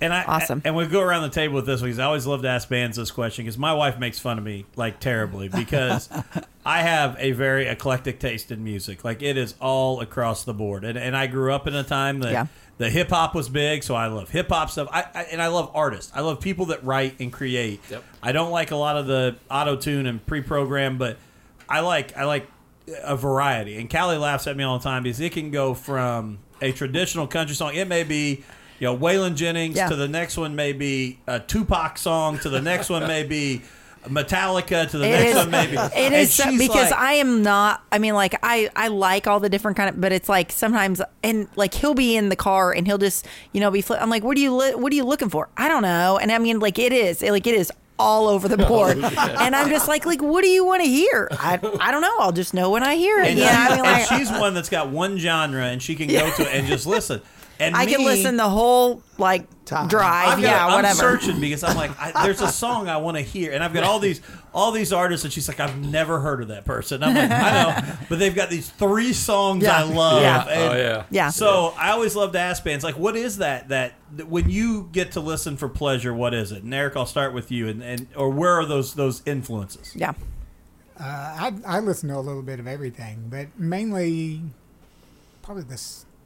And 0.00 0.12
I 0.12 0.24
Awesome. 0.24 0.62
And 0.64 0.76
we 0.76 0.86
go 0.86 1.00
around 1.00 1.22
the 1.22 1.30
table 1.30 1.54
with 1.54 1.66
this 1.66 1.80
because 1.80 1.98
I 1.98 2.04
always 2.04 2.26
love 2.26 2.42
to 2.42 2.48
ask 2.48 2.68
bands 2.68 2.96
this 2.96 3.10
question 3.10 3.44
because 3.44 3.58
my 3.58 3.72
wife 3.72 3.98
makes 3.98 4.18
fun 4.18 4.38
of 4.38 4.44
me 4.44 4.66
like 4.76 5.00
terribly 5.00 5.48
because 5.54 6.08
I 6.64 6.82
have 6.82 7.16
a 7.18 7.32
very 7.32 7.66
eclectic 7.66 8.18
taste 8.20 8.50
in 8.50 8.62
music. 8.62 9.04
Like 9.04 9.22
it 9.22 9.36
is 9.36 9.54
all 9.60 10.00
across 10.00 10.44
the 10.44 10.54
board, 10.54 10.84
and 10.84 10.98
and 10.98 11.16
I 11.16 11.26
grew 11.26 11.52
up 11.52 11.66
in 11.66 11.74
a 11.74 11.84
time 11.84 12.20
that. 12.20 12.32
Yeah. 12.32 12.46
The 12.78 12.90
hip 12.90 13.08
hop 13.08 13.34
was 13.34 13.48
big, 13.48 13.82
so 13.82 13.94
I 13.94 14.08
love 14.08 14.28
hip 14.28 14.50
hop 14.50 14.68
stuff. 14.68 14.88
I, 14.92 15.06
I 15.14 15.22
and 15.32 15.40
I 15.40 15.46
love 15.46 15.70
artists. 15.72 16.12
I 16.14 16.20
love 16.20 16.42
people 16.42 16.66
that 16.66 16.84
write 16.84 17.18
and 17.20 17.32
create. 17.32 17.80
Yep. 17.88 18.04
I 18.22 18.32
don't 18.32 18.50
like 18.50 18.70
a 18.70 18.76
lot 18.76 18.98
of 18.98 19.06
the 19.06 19.36
auto 19.50 19.76
tune 19.76 20.04
and 20.04 20.26
pre 20.26 20.42
program, 20.42 20.98
but 20.98 21.16
I 21.70 21.80
like 21.80 22.14
I 22.18 22.24
like 22.24 22.46
a 23.02 23.16
variety. 23.16 23.78
And 23.78 23.90
Callie 23.90 24.18
laughs 24.18 24.46
at 24.46 24.56
me 24.56 24.64
all 24.64 24.78
the 24.78 24.84
time 24.84 25.02
because 25.02 25.20
it 25.20 25.32
can 25.32 25.50
go 25.50 25.74
from 25.74 26.38
a 26.60 26.72
traditional 26.72 27.26
country 27.26 27.54
song. 27.54 27.74
It 27.74 27.88
may 27.88 28.02
be, 28.04 28.44
you 28.78 28.86
know, 28.86 28.96
Waylon 28.96 29.34
Jennings 29.34 29.76
Yeah. 29.76 29.88
to 29.88 29.96
the 29.96 30.08
next 30.08 30.36
one 30.36 30.54
may 30.56 30.72
be 30.72 31.18
a 31.26 31.40
Tupac 31.40 31.98
song 31.98 32.38
to 32.40 32.48
the 32.48 32.60
next 32.60 32.90
one 32.90 33.06
may 33.06 33.22
be 33.24 33.62
Metallica 34.06 34.88
to 34.90 34.98
the 34.98 35.06
It 35.06 35.10
next 35.10 35.30
is. 35.30 35.36
one 35.36 35.50
maybe. 35.50 35.76
It 35.76 35.92
And 35.94 36.14
is 36.14 36.32
so, 36.32 36.44
because 36.56 36.90
like- 36.90 37.00
I 37.00 37.12
am 37.14 37.42
not. 37.42 37.82
I 37.90 37.98
mean, 37.98 38.14
like 38.14 38.38
I 38.42 38.70
I 38.76 38.88
like 38.88 39.26
all 39.26 39.40
the 39.40 39.48
different 39.48 39.76
kind 39.76 39.88
of, 39.90 40.00
but 40.00 40.12
it's 40.12 40.28
like 40.28 40.52
sometimes 40.52 41.02
and 41.22 41.48
like 41.56 41.74
he'll 41.74 41.94
be 41.94 42.16
in 42.16 42.28
the 42.28 42.36
car 42.36 42.72
and 42.72 42.86
he'll 42.86 42.98
just 42.98 43.26
you 43.52 43.60
know 43.60 43.70
be. 43.70 43.80
Fl- 43.80 43.94
I'm 43.94 44.10
like, 44.10 44.22
what 44.22 44.36
are 44.36 44.40
you 44.40 44.54
li- 44.54 44.74
what 44.74 44.92
are 44.92 44.96
you 44.96 45.04
looking 45.04 45.28
for? 45.28 45.48
I 45.56 45.66
don't 45.68 45.82
know. 45.82 46.18
And 46.18 46.30
I 46.30 46.38
mean, 46.38 46.60
like 46.60 46.78
it 46.78 46.92
is 46.92 47.20
like 47.22 47.46
it 47.46 47.54
is 47.54 47.72
all 47.98 48.28
over 48.28 48.46
the 48.46 48.56
board. 48.68 48.98
Oh, 49.02 49.36
and 49.40 49.56
I'm 49.56 49.70
just 49.70 49.88
like, 49.88 50.06
like, 50.06 50.22
what 50.22 50.42
do 50.44 50.48
you 50.50 50.64
want 50.64 50.82
to 50.82 50.88
hear? 50.88 51.28
I, 51.32 51.54
I 51.80 51.90
don't 51.90 52.02
know. 52.02 52.14
I'll 52.20 52.30
just 52.32 52.52
know 52.54 52.70
when 52.70 52.82
I 52.82 52.94
hear 52.96 53.18
it. 53.20 53.28
and, 53.30 53.38
Yeah, 53.38 53.66
she- 53.68 53.72
I 53.72 53.76
mean, 53.76 53.84
like, 53.84 54.12
and 54.12 54.20
she's 54.20 54.30
one 54.38 54.52
that's 54.54 54.68
got 54.68 54.90
one 54.90 55.18
genre 55.18 55.64
and 55.64 55.82
she 55.82 55.94
can 55.96 56.06
go 56.08 56.30
to 56.30 56.42
it 56.42 56.48
and 56.54 56.66
just 56.68 56.86
listen. 56.86 57.22
And 57.58 57.74
I 57.74 57.86
can 57.86 58.04
listen 58.04 58.36
the 58.36 58.48
whole 58.48 59.02
like 59.18 59.46
Time. 59.64 59.88
drive. 59.88 60.28
I've 60.28 60.34
got, 60.36 60.42
yeah, 60.42 60.66
I'm 60.66 60.72
whatever. 60.74 60.94
searching 60.94 61.40
because 61.40 61.64
I'm 61.64 61.76
like, 61.76 61.90
I, 61.98 62.24
there's 62.24 62.40
a 62.42 62.48
song 62.52 62.88
I 62.88 62.98
want 62.98 63.16
to 63.16 63.22
hear, 63.22 63.52
and 63.52 63.64
I've 63.64 63.72
got 63.72 63.82
all 63.84 63.98
these 63.98 64.20
all 64.54 64.72
these 64.72 64.92
artists, 64.92 65.24
and 65.24 65.32
she's 65.32 65.48
like, 65.48 65.58
I've 65.58 65.78
never 65.78 66.20
heard 66.20 66.42
of 66.42 66.48
that 66.48 66.64
person. 66.64 67.02
I'm 67.02 67.14
like, 67.14 67.30
I 67.30 67.50
know, 67.80 67.96
but 68.08 68.18
they've 68.18 68.34
got 68.34 68.50
these 68.50 68.68
three 68.70 69.12
songs 69.12 69.62
Yeah. 69.64 69.78
I 69.78 69.82
love. 69.84 70.22
Yeah. 70.22 70.46
and 70.48 70.72
Oh, 70.72 70.76
yeah. 70.76 71.04
Yeah. 71.10 71.30
So 71.30 71.74
I 71.78 71.90
always 71.90 72.14
love 72.14 72.32
to 72.32 72.38
ask 72.38 72.62
bands, 72.62 72.84
like, 72.84 72.98
what 72.98 73.16
is 73.16 73.38
that? 73.38 73.68
That 73.68 73.94
that 74.16 74.28
when 74.28 74.48
you 74.50 74.88
get 74.92 75.12
to 75.12 75.20
listen 75.20 75.56
for 75.56 75.68
pleasure, 75.68 76.12
what 76.14 76.34
is 76.34 76.52
it? 76.52 76.62
And 76.62 76.72
Eric, 76.74 76.96
I'll 76.96 77.06
start 77.06 77.32
with 77.34 77.50
you, 77.50 77.68
and, 77.68 77.82
and 77.82 78.06
or 78.16 78.30
where 78.30 78.52
are 78.52 78.66
those 78.66 78.94
those 78.94 79.22
influences? 79.26 79.92
Yeah. 79.96 80.12
Uh, 80.98 81.02
I 81.04 81.52
I 81.66 81.80
listen 81.80 82.08
to 82.10 82.16
a 82.16 82.20
little 82.20 82.42
bit 82.42 82.58
of 82.60 82.66
everything, 82.66 83.26
but 83.28 83.58
mainly 83.58 84.42
probably 85.42 85.64
the 85.64 85.76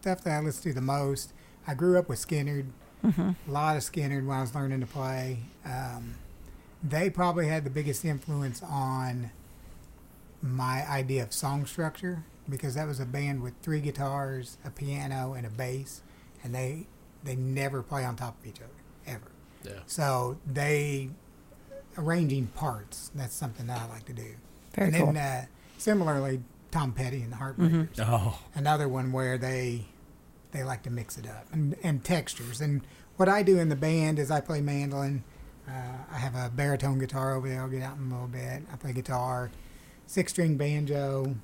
stuff 0.01 0.23
that 0.25 0.33
I 0.33 0.41
listen 0.41 0.63
to 0.63 0.75
the 0.75 0.81
most. 0.81 1.33
I 1.67 1.75
grew 1.75 1.99
up 1.99 2.09
with 2.09 2.19
Skynyrd, 2.19 2.67
a 3.05 3.35
lot 3.47 3.77
of 3.77 3.83
Skynyrd 3.83 4.27
when 4.27 4.39
I 4.39 4.41
was 4.41 4.55
learning 4.55 4.81
to 4.81 4.87
play. 4.87 5.41
Um, 5.65 6.15
they 6.83 7.11
probably 7.11 7.49
had 7.49 7.65
the 7.65 7.71
biggest 7.71 8.05
influence 8.05 8.63
on 8.63 9.31
my 10.43 10.89
idea 10.89 11.23
of 11.23 11.35
song 11.35 11.67
structure 11.67 12.25
because 12.49 12.75
that 12.75 12.87
was 12.87 12.99
a 12.99 13.05
band 13.05 13.43
with 13.43 13.53
three 13.63 13.81
guitars, 13.81 14.57
a 14.65 14.71
piano, 14.71 15.35
and 15.35 15.47
a 15.47 15.51
bass, 15.51 16.01
and 16.43 16.55
they 16.55 16.87
they 17.23 17.37
never 17.37 17.83
play 17.83 18.05
on 18.05 18.17
top 18.17 18.41
of 18.41 18.47
each 18.47 18.61
other 18.61 18.71
ever. 19.07 19.31
Yeah. 19.63 19.81
So 19.87 20.39
they 20.51 21.11
arranging 21.99 22.47
parts. 22.49 23.11
That's 23.15 23.35
something 23.35 23.67
that 23.67 23.83
I 23.83 23.87
like 23.89 24.07
to 24.07 24.15
do. 24.15 24.37
Very 24.75 24.89
and 24.89 24.97
cool. 24.97 25.07
Mm-hmm. 25.09 25.15
then 25.17 25.43
uh, 25.43 25.47
similarly, 25.77 26.41
Tom 26.71 26.93
Petty 26.93 27.23
and 27.23 27.33
the 27.33 27.37
Heartbreakers. 27.37 27.99
Oh, 28.01 28.39
Another 28.55 28.89
one 28.89 29.13
where 29.13 29.37
they 29.39 29.87
they 30.53 30.63
like 30.65 30.83
to 30.83 30.91
mix 30.91 31.17
it 31.17 31.27
up 31.29 31.47
and, 31.53 31.77
and 31.83 32.03
textures. 32.05 32.61
And 32.61 32.83
what 33.17 33.29
I 33.29 33.43
do 33.43 33.59
in 33.59 33.69
the 33.69 33.77
band 33.77 34.19
is 34.19 34.31
I 34.31 34.41
play 34.41 34.61
mandolin. 34.61 35.23
Uh, 35.69 35.73
I 36.11 36.17
have 36.19 36.35
a 36.35 36.51
baritone 36.53 36.99
guitar 36.99 37.37
over 37.37 37.49
there. 37.49 37.61
I'll 37.61 37.69
get 37.69 37.83
out 37.83 37.97
in 37.99 38.11
a 38.11 38.13
little 38.13 38.27
bit. 38.27 38.63
I 38.73 38.77
play 38.77 38.93
guitar, 38.93 39.51
six 40.07 40.33
string 40.33 40.57
banjo. 40.57 41.37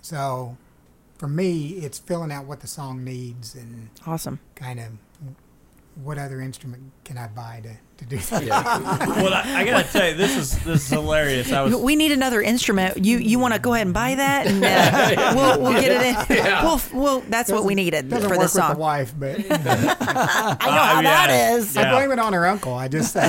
So 0.00 0.56
for 1.18 1.26
me, 1.26 1.70
it's 1.70 1.98
filling 1.98 2.30
out 2.30 2.46
what 2.46 2.60
the 2.60 2.68
song 2.68 3.02
needs 3.02 3.54
and 3.56 3.90
Awesome. 4.06 4.38
kind 4.54 4.78
of 4.78 4.86
what 5.96 6.18
other 6.18 6.40
instrument 6.40 6.82
can 7.04 7.18
I 7.18 7.26
buy 7.28 7.60
to, 7.64 7.70
to 7.98 8.04
do 8.06 8.16
that. 8.16 8.48
well, 9.16 9.34
I, 9.34 9.60
I 9.60 9.64
gotta 9.64 9.86
tell 9.92 10.08
you, 10.08 10.14
this 10.16 10.36
is 10.36 10.58
this 10.64 10.84
is 10.84 10.88
hilarious. 10.88 11.52
I 11.52 11.62
was 11.62 11.76
We 11.76 11.96
need 11.96 12.12
another 12.12 12.40
instrument. 12.40 13.04
You 13.04 13.18
you 13.18 13.38
want 13.38 13.52
to 13.54 13.60
go 13.60 13.74
ahead 13.74 13.86
and 13.86 13.92
buy 13.94 14.14
that, 14.14 14.46
and 14.46 14.64
uh, 14.64 15.32
we'll 15.36 15.60
we'll 15.72 15.80
get 15.80 15.90
it 15.92 16.02
in. 16.30 16.36
Yeah. 16.44 16.64
We'll, 16.64 16.80
we'll 16.94 17.20
that's 17.28 17.52
what 17.52 17.64
we 17.64 17.74
needed 17.74 18.08
Doesn't 18.08 18.28
for 18.28 18.36
work 18.36 18.44
this 18.44 18.54
with 18.54 18.62
the 18.62 18.68
song. 18.70 18.78
wife, 18.78 19.12
but 19.18 19.38
I 19.38 19.42
know 19.42 20.82
how 20.82 20.98
Uh, 20.98 21.02
that 21.02 21.26
yeah. 21.28 21.54
is. 21.56 21.74
Yeah. 21.76 21.82
I 21.94 21.98
blame 21.98 22.10
it 22.10 22.18
on 22.18 22.32
her 22.32 22.46
uncle. 22.46 22.74
I 22.74 22.88
just 22.88 23.14
yeah, 23.14 23.28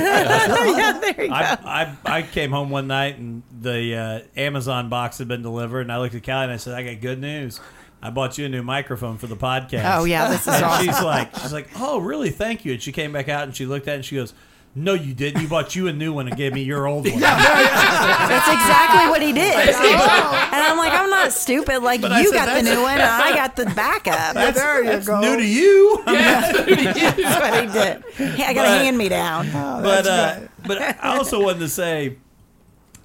there 0.99 1.21
you 1.21 1.27
go. 1.27 1.33
I, 1.33 1.57
I, 2.05 2.17
I 2.17 2.21
came 2.21 2.51
home 2.51 2.69
one 2.69 2.87
night 2.87 3.17
and 3.17 3.43
the 3.61 3.95
uh, 3.95 4.39
Amazon 4.39 4.89
box 4.89 5.17
had 5.17 5.27
been 5.27 5.41
delivered, 5.41 5.81
and 5.81 5.91
I 5.91 5.99
looked 5.99 6.15
at 6.15 6.23
Callie 6.23 6.43
and 6.45 6.51
I 6.53 6.57
said, 6.57 6.73
"I 6.75 6.83
got 6.83 7.01
good 7.01 7.19
news. 7.19 7.59
I 8.05 8.09
bought 8.09 8.37
you 8.37 8.45
a 8.45 8.49
new 8.49 8.61
microphone 8.63 9.17
for 9.17 9.27
the 9.27 9.37
podcast." 9.37 9.97
Oh 9.99 10.03
yeah, 10.03 10.29
this 10.29 10.41
is 10.41 10.47
and 10.53 10.65
awesome. 10.65 10.85
she's 10.85 11.01
like, 11.01 11.33
she's 11.39 11.53
like, 11.53 11.69
"Oh, 11.77 11.99
really? 11.99 12.29
Thank 12.31 12.65
you." 12.65 12.73
And 12.73 12.81
she 12.81 12.91
came 12.91 13.11
back 13.13 13.29
out 13.29 13.43
and 13.43 13.55
she 13.55 13.65
looked 13.65 13.87
at 13.87 13.93
it 13.93 13.95
and 13.95 14.05
she 14.05 14.15
goes, 14.15 14.33
"No, 14.75 14.93
you 14.93 15.13
didn't. 15.13 15.41
You 15.41 15.47
bought 15.47 15.73
you 15.75 15.87
a 15.87 15.93
new 15.93 16.11
one 16.13 16.27
and 16.27 16.35
gave 16.35 16.53
me 16.53 16.63
your 16.63 16.85
old 16.85 17.09
one." 17.09 17.19
That's 17.19 18.47
exactly 18.47 19.09
what 19.09 19.21
he 19.21 19.31
did. 19.31 19.55
And 19.55 19.75
I'm 19.77 20.77
like, 20.77 20.91
I'm 20.93 21.09
not 21.09 21.31
stupid. 21.31 21.79
Like 21.81 22.01
But 22.01 22.11
I 22.11 22.21
you 22.21 22.27
said, 22.29 22.35
got 22.35 22.45
the 22.47 22.51
that's- 22.61 22.75
new 22.75 22.81
one, 22.81 22.93
and 22.93 23.01
I 23.01 23.33
got 23.35 23.55
the 23.55 23.65
backup. 23.67 24.33
That's 24.33 24.57
there 24.59 24.83
you 24.83 24.89
That's 24.89 25.07
go. 25.07 25.21
new 25.21 25.37
to 25.37 25.45
you. 25.45 26.01
what 26.03 26.77
he 26.77 26.85
did. 26.85 28.03
Hey, 28.35 28.43
I 28.45 28.53
got 28.53 28.65
But- 28.65 28.81
a 28.81 28.83
hand 28.83 28.97
me 28.97 29.07
down. 29.09 29.49
but 29.51 30.05
uh, 30.07 30.39
but 30.67 30.81
I 30.81 31.15
also 31.17 31.41
wanted 31.41 31.59
to 31.59 31.69
say, 31.69 32.17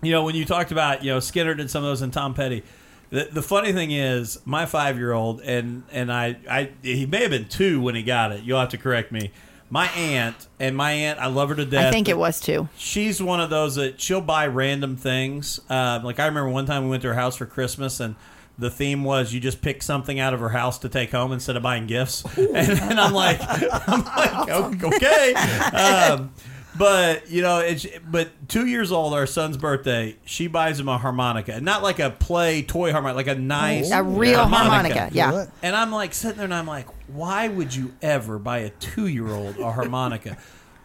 you 0.02 0.10
know, 0.12 0.24
when 0.24 0.34
you 0.34 0.44
talked 0.44 0.72
about 0.72 1.04
you 1.04 1.12
know 1.12 1.18
Skynyrd 1.18 1.58
did 1.58 1.70
some 1.70 1.84
of 1.84 1.88
those 1.90 2.02
and 2.02 2.12
Tom 2.12 2.34
Petty. 2.34 2.62
The, 3.10 3.28
the 3.32 3.42
funny 3.42 3.72
thing 3.72 3.90
is, 3.90 4.40
my 4.44 4.66
five 4.66 4.98
year 4.98 5.12
old 5.12 5.40
and 5.40 5.84
and 5.90 6.12
I 6.12 6.36
I 6.48 6.70
he 6.82 7.06
may 7.06 7.22
have 7.22 7.30
been 7.30 7.48
two 7.48 7.80
when 7.80 7.94
he 7.94 8.02
got 8.02 8.32
it. 8.32 8.42
You'll 8.42 8.60
have 8.60 8.68
to 8.70 8.78
correct 8.78 9.12
me. 9.12 9.30
My 9.70 9.86
aunt 9.88 10.46
and 10.58 10.76
my 10.76 10.92
aunt, 10.92 11.18
I 11.18 11.26
love 11.26 11.50
her 11.50 11.54
to 11.54 11.64
death. 11.66 11.86
I 11.86 11.90
think 11.90 12.08
it 12.08 12.16
was 12.16 12.40
too. 12.40 12.68
She's 12.76 13.22
one 13.22 13.40
of 13.40 13.50
those 13.50 13.74
that 13.74 14.00
she'll 14.00 14.22
buy 14.22 14.46
random 14.46 14.96
things. 14.96 15.60
Um, 15.68 16.04
like 16.04 16.18
I 16.18 16.26
remember 16.26 16.50
one 16.50 16.64
time 16.66 16.84
we 16.84 16.90
went 16.90 17.02
to 17.02 17.08
her 17.08 17.14
house 17.14 17.36
for 17.36 17.46
Christmas 17.46 18.00
and. 18.00 18.16
The 18.60 18.70
theme 18.70 19.04
was 19.04 19.32
you 19.32 19.38
just 19.38 19.62
pick 19.62 19.84
something 19.84 20.18
out 20.18 20.34
of 20.34 20.40
her 20.40 20.48
house 20.48 20.78
to 20.78 20.88
take 20.88 21.12
home 21.12 21.30
instead 21.30 21.56
of 21.56 21.62
buying 21.62 21.86
gifts, 21.86 22.24
and, 22.36 22.50
and 22.56 22.98
I'm 22.98 23.12
like, 23.12 23.38
I'm 23.88 24.02
like, 24.02 24.82
okay, 24.82 25.32
um, 26.14 26.32
but 26.78 27.30
you 27.30 27.42
know, 27.42 27.58
it's 27.58 27.86
but 28.08 28.30
two 28.48 28.66
years 28.66 28.92
old, 28.92 29.12
our 29.14 29.26
son's 29.26 29.56
birthday. 29.56 30.16
She 30.24 30.46
buys 30.46 30.78
him 30.78 30.88
a 30.88 30.98
harmonica, 30.98 31.54
and 31.54 31.64
not 31.64 31.82
like 31.82 31.98
a 31.98 32.10
play 32.10 32.62
toy 32.62 32.92
harmonica, 32.92 33.16
like 33.16 33.36
a 33.36 33.40
nice 33.40 33.90
A 33.90 34.02
real 34.02 34.44
harmonica. 34.44 35.10
Yeah. 35.12 35.46
And 35.62 35.74
I'm 35.74 35.90
like 35.90 36.14
sitting 36.14 36.36
there 36.36 36.44
and 36.44 36.54
I'm 36.54 36.66
like, 36.66 36.86
why 37.08 37.48
would 37.48 37.74
you 37.74 37.94
ever 38.00 38.38
buy 38.38 38.58
a 38.58 38.70
two 38.70 39.06
year 39.06 39.28
old 39.28 39.58
a 39.58 39.72
harmonica? 39.72 40.38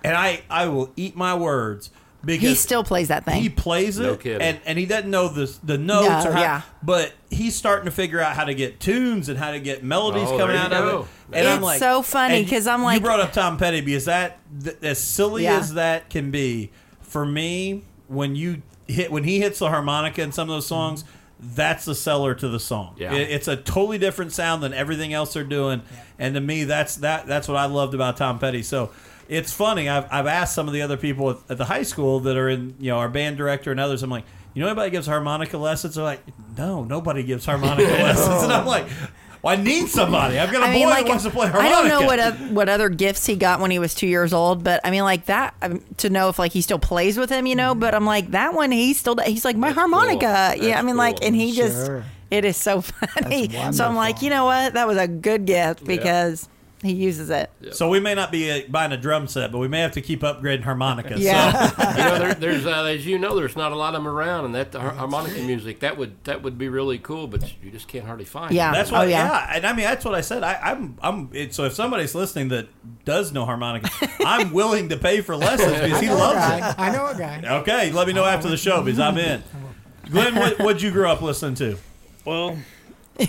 and 0.04 0.18
I, 0.18 0.42
I 0.50 0.68
will 0.68 0.92
eat 0.96 1.16
my 1.16 1.34
words 1.36 1.90
because 2.26 2.50
He 2.50 2.56
still 2.56 2.84
plays 2.84 3.10
that 3.10 3.26
thing. 3.26 3.42
he 3.42 3.50
plays 3.50 4.00
it 4.00 4.04
No 4.04 4.16
kidding. 4.16 4.42
and, 4.42 4.60
and 4.66 4.80
he 4.80 4.86
doesn't 4.86 5.10
know 5.12 5.28
the 5.28 5.54
the 5.64 5.78
notes 5.78 6.08
No, 6.26 6.30
or 6.32 6.34
how, 6.34 6.42
yeah. 6.42 6.62
but 6.82 7.12
he's 7.30 7.56
starting 7.56 7.86
to 7.86 7.92
figure 7.92 8.20
out 8.22 8.36
how 8.36 8.46
to 8.46 8.54
get 8.56 8.80
tunes 8.80 9.30
and 9.30 9.38
how 9.38 9.52
to 9.52 9.60
get 9.60 9.84
melodies 9.84 10.30
Oh, 10.30 10.38
coming 10.38 10.56
there 10.56 10.66
out 10.66 10.72
you 10.72 10.78
of 10.78 10.84
go. 10.92 11.02
it. 11.32 11.40
And 11.40 11.48
I'm 11.48 11.56
It's 11.58 11.64
like, 11.64 11.80
so 11.80 12.02
funny 12.02 12.40
and 12.40 12.50
'cause 12.50 12.68
I'm 12.68 12.84
like 12.84 13.02
you 13.02 13.06
like- 13.08 13.18
brought 13.18 13.20
up 13.20 13.34
Tom 13.34 13.58
Petty 13.58 13.82
because 13.82 14.06
that 14.06 14.40
th- 14.64 14.78
as 14.84 15.00
silly 15.00 15.44
Yeah. 15.44 15.58
as 15.58 15.74
that 15.74 16.10
can 16.10 16.32
be 16.32 16.72
for 17.02 17.26
me 17.26 17.84
when 18.08 18.36
you 18.36 18.62
hit 18.88 19.12
when 19.12 19.24
he 19.24 19.40
hits 19.40 19.60
the 19.60 19.70
harmonica 19.70 20.22
in 20.22 20.32
some 20.32 20.50
of 20.50 20.56
those 20.56 20.68
songs. 20.68 21.04
That's 21.46 21.84
the 21.84 21.96
seller 21.96 22.34
to 22.36 22.48
the 22.48 22.60
song. 22.60 22.96
Yeah. 22.98 23.14
It- 23.14 23.30
it's 23.32 23.50
a 23.50 23.58
totally 23.58 23.98
different 23.98 24.32
sound 24.32 24.64
than 24.64 24.74
everything 24.74 25.14
else 25.14 25.34
they're 25.34 25.44
doing, 25.44 25.82
and 26.18 26.36
to 26.36 26.40
me, 26.40 26.64
that's 26.64 26.96
that. 26.98 27.28
That's 27.28 27.50
what 27.50 27.58
I 27.58 27.66
loved 27.66 27.94
about 27.94 28.16
Tom 28.16 28.40
Petty. 28.40 28.64
So 28.64 28.92
it's 29.30 29.52
funny. 29.54 29.90
I've, 29.90 30.06
I've 30.12 30.28
asked 30.28 30.54
some 30.56 30.68
of 30.68 30.74
the 30.74 30.82
other 30.82 30.98
people 30.98 31.30
at, 31.32 31.38
at 31.50 31.58
the 31.58 31.66
high 31.66 31.84
school 31.84 32.20
that 32.22 32.38
are 32.38 32.50
in, 32.50 32.76
you 32.80 32.92
know, 32.92 32.98
our 32.98 33.10
band 33.10 33.38
director 33.38 33.72
and 33.72 33.80
others. 33.80 34.04
I'm 34.04 34.10
like, 34.10 34.26
you 34.54 34.62
know, 34.62 34.68
anybody 34.68 34.92
gives 34.92 35.08
harmonica 35.08 35.58
lessons? 35.58 35.96
They're 35.96 36.04
like, 36.04 36.22
no, 36.58 36.84
nobody 36.84 37.24
gives 37.24 37.46
harmonica 37.46 37.90
lessons. 37.92 38.44
And 38.44 38.54
I'm 38.54 38.66
like, 38.68 38.86
Well, 39.42 39.58
I 39.58 39.62
need 39.62 39.88
somebody. 39.90 40.38
I've 40.40 40.52
got 40.52 40.62
a 40.62 40.66
I 40.66 40.68
boy 40.68 40.74
mean, 40.74 40.90
like 40.90 41.04
that 41.06 41.10
wants 41.10 41.24
to 41.26 41.30
play 41.32 41.48
harmonica. 41.48 41.76
I 41.76 41.82
don't 41.82 41.90
know 42.02 42.06
what 42.08 42.20
oth- 42.20 42.52
what 42.52 42.70
other 42.70 42.88
gifts 42.90 43.26
he 43.26 43.36
got 43.36 43.60
when 43.60 43.72
he 43.72 43.80
was 43.80 43.94
two 43.94 44.08
years 44.08 44.32
old, 44.32 44.64
but 44.64 44.80
I 44.86 44.92
mean, 44.92 45.04
like 45.04 45.26
that 45.26 45.54
um, 45.62 45.84
to 45.98 46.10
know 46.10 46.30
if 46.30 46.40
like 46.40 46.54
he 46.54 46.62
still 46.62 46.80
plays 46.80 47.18
with 47.18 47.30
him, 47.30 47.46
you 47.46 47.56
know. 47.56 47.76
But 47.76 47.94
I'm 47.94 48.06
like 48.06 48.32
that 48.32 48.54
one. 48.54 48.72
He's 48.72 48.98
still 49.00 49.18
he's 49.18 49.44
like 49.44 49.58
my 49.58 49.70
That's 49.70 49.80
harmonica. 49.80 50.54
cool. 50.56 50.64
Yeah, 50.64 50.74
I 50.74 50.76
That's 50.76 50.86
mean, 50.86 50.96
like, 50.98 51.18
and 51.26 51.36
he 51.36 51.52
just 51.52 51.92
it 52.32 52.46
is 52.46 52.56
so 52.56 52.82
funny. 52.82 53.50
So 53.74 53.86
I'm 53.86 53.96
like, 53.96 54.22
you 54.22 54.30
know 54.30 54.46
what? 54.46 54.74
That 54.76 54.88
was 54.88 54.98
a 54.98 55.08
good 55.10 55.46
gift 55.46 55.84
because 55.84 56.48
he 56.84 56.94
uses 56.94 57.30
it. 57.30 57.50
So 57.72 57.90
we 57.90 58.00
may 58.00 58.14
not 58.14 58.32
be 58.32 58.52
uh, 58.52 58.62
buying 58.70 58.92
a 58.92 58.98
drum 58.98 59.28
set, 59.28 59.52
but 59.52 59.58
we 59.60 59.68
may 59.68 59.80
have 59.80 59.94
to 59.94 60.02
keep 60.02 60.22
upgrading 60.22 60.64
harmonicas. 60.64 61.20
Yeah. 61.20 61.68
So, 61.70 61.90
you 61.90 61.98
know, 61.98 62.20
there, 62.20 62.34
there's 62.36 62.66
uh, 62.66 62.84
as 62.84 63.06
you 63.06 63.18
know, 63.18 63.36
there's 63.36 63.56
not 63.56 63.72
a 63.72 63.76
lot 63.76 63.96
of 63.96 64.04
them 64.04 64.08
around, 64.08 64.46
and 64.46 64.54
that 64.56 64.74
har- 64.74 64.92
harmonica 64.92 65.40
music 65.42 65.80
that 65.80 65.98
would 65.98 66.22
that 66.26 66.44
would 66.44 66.58
be 66.58 66.68
really 66.70 67.00
cool, 67.00 67.28
but 67.28 67.54
you 67.64 67.72
just 67.72 67.88
can't 67.88 68.06
hardly 68.06 68.26
find. 68.26 68.52
it. 68.52 68.56
Yeah. 68.56 68.72
that's 68.74 68.92
what. 68.92 69.02
Oh, 69.02 69.04
yeah. 69.04 69.28
yeah. 69.28 69.56
and 69.56 69.66
I 69.66 69.74
mean 69.74 69.86
that's 69.86 70.04
what 70.06 70.14
I 70.14 70.22
said. 70.22 70.44
I, 70.44 70.60
I'm 70.62 70.98
I'm. 71.02 71.30
It, 71.34 71.54
so 71.54 71.64
if 71.64 71.74
somebody's 71.74 72.14
listening 72.14 72.50
that 72.50 72.68
does 73.06 73.32
know 73.32 73.46
harmonica, 73.46 73.90
I'm 74.26 74.52
willing 74.52 74.90
to 74.90 74.98
pay 74.98 75.22
for 75.22 75.36
lessons 75.36 75.80
because 75.80 76.00
he 76.02 76.08
I 76.08 76.12
know 76.12 76.18
a 76.18 76.20
loves 76.20 76.36
guy. 76.40 76.70
it. 76.70 76.76
I 76.78 76.92
know 76.92 77.08
a 77.08 77.18
guy. 77.18 77.58
Okay, 77.62 77.92
let 77.92 78.08
me 78.08 78.14
know 78.14 78.26
after 78.26 78.50
the 78.50 78.58
show 78.58 78.82
because 78.84 79.00
I'm 79.00 79.18
in. 79.18 79.42
Glenn, 80.10 80.36
what 80.36 80.60
what'd 80.60 80.82
you 80.82 80.92
grow 80.92 81.10
up 81.12 81.22
listening 81.22 81.56
to? 81.56 81.78
Well, 82.26 82.58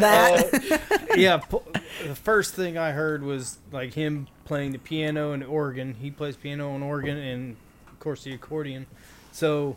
That 0.00 1.10
yeah, 1.16 1.38
po- 1.38 1.64
the 2.06 2.14
first 2.14 2.54
thing 2.54 2.78
I 2.78 2.92
heard 2.92 3.22
was 3.22 3.58
like 3.72 3.94
him 3.94 4.28
playing 4.44 4.72
the 4.72 4.78
piano 4.78 5.32
and 5.32 5.42
organ. 5.44 5.94
He 5.94 6.10
plays 6.10 6.36
piano 6.36 6.74
and 6.74 6.84
organ, 6.84 7.16
and 7.16 7.56
of 7.88 7.98
course 7.98 8.24
the 8.24 8.32
accordion. 8.32 8.86
So, 9.32 9.76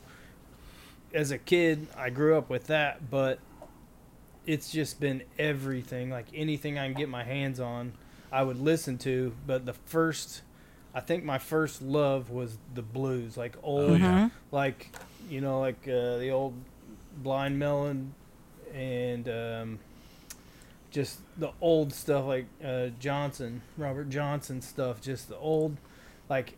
as 1.13 1.31
a 1.31 1.37
kid, 1.37 1.87
I 1.97 2.09
grew 2.09 2.37
up 2.37 2.49
with 2.49 2.67
that, 2.67 3.09
but 3.09 3.39
it's 4.45 4.71
just 4.71 4.99
been 4.99 5.23
everything. 5.39 6.09
Like 6.09 6.27
anything 6.33 6.77
I 6.77 6.85
can 6.85 6.93
get 6.93 7.09
my 7.09 7.23
hands 7.23 7.59
on, 7.59 7.93
I 8.31 8.43
would 8.43 8.59
listen 8.59 8.97
to. 8.99 9.33
But 9.45 9.65
the 9.65 9.73
first, 9.73 10.41
I 10.93 10.99
think 10.99 11.23
my 11.23 11.37
first 11.39 11.81
love 11.81 12.29
was 12.29 12.57
the 12.73 12.81
blues, 12.81 13.37
like 13.37 13.55
old, 13.63 13.99
like 14.51 14.89
you 15.29 15.41
know, 15.41 15.59
like 15.59 15.87
uh, 15.87 16.17
the 16.17 16.29
old 16.31 16.53
Blind 17.17 17.59
Lemon 17.59 18.13
and 18.73 19.29
um, 19.29 19.79
just 20.91 21.19
the 21.37 21.51
old 21.61 21.93
stuff 21.93 22.25
like 22.25 22.45
uh, 22.63 22.87
Johnson, 22.99 23.61
Robert 23.77 24.09
Johnson 24.09 24.61
stuff, 24.61 25.01
just 25.01 25.29
the 25.29 25.37
old, 25.37 25.77
like 26.29 26.57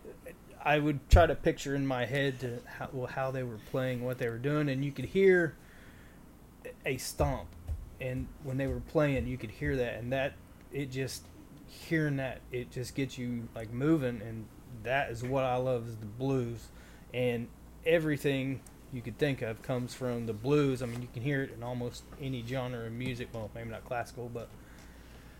I 0.64 0.80
would 0.80 1.10
try 1.10 1.26
to 1.26 1.36
picture 1.36 1.76
in 1.76 1.86
my 1.86 2.06
head 2.06 2.40
to 2.40 2.60
how, 2.66 2.90
well, 2.92 3.08
how 3.08 3.32
they 3.32 3.44
were 3.44 3.60
playing, 3.72 4.04
what 4.04 4.18
they 4.18 4.30
were 4.30 4.38
doing, 4.38 4.70
and 4.70 4.84
you 4.84 4.92
could 4.92 5.06
hear 5.06 5.56
a 6.86 6.98
stomp, 6.98 7.48
and 8.02 8.28
when 8.44 8.58
they 8.58 8.68
were 8.68 8.82
playing, 8.82 9.28
you 9.28 9.38
could 9.38 9.52
hear 9.52 9.76
that, 9.78 9.96
and 9.96 10.12
that 10.12 10.34
it 10.74 10.92
just 10.92 11.24
hearing 11.68 12.18
that 12.18 12.42
it 12.52 12.72
just 12.72 12.96
gets 12.96 13.18
you 13.18 13.48
like 13.56 13.72
moving, 13.72 14.22
and 14.22 14.46
that 14.84 15.12
is 15.12 15.24
what 15.24 15.44
I 15.44 15.56
love 15.58 15.88
is 15.88 15.96
the 15.98 16.06
blues, 16.06 16.68
and 17.14 17.48
everything 17.86 18.60
you 18.96 19.02
could 19.02 19.18
think 19.18 19.42
of 19.42 19.62
comes 19.62 19.94
from 19.94 20.26
the 20.26 20.34
blues. 20.34 20.82
I 20.82 20.86
mean, 20.86 21.02
you 21.02 21.10
can 21.14 21.22
hear 21.22 21.44
it 21.44 21.52
in 21.56 21.62
almost 21.64 22.04
any 22.22 22.44
genre 22.48 22.86
of 22.88 22.94
music. 22.94 23.28
Well, 23.34 23.52
maybe 23.54 23.70
not 23.70 23.84
classical, 23.86 24.30
but 24.34 24.48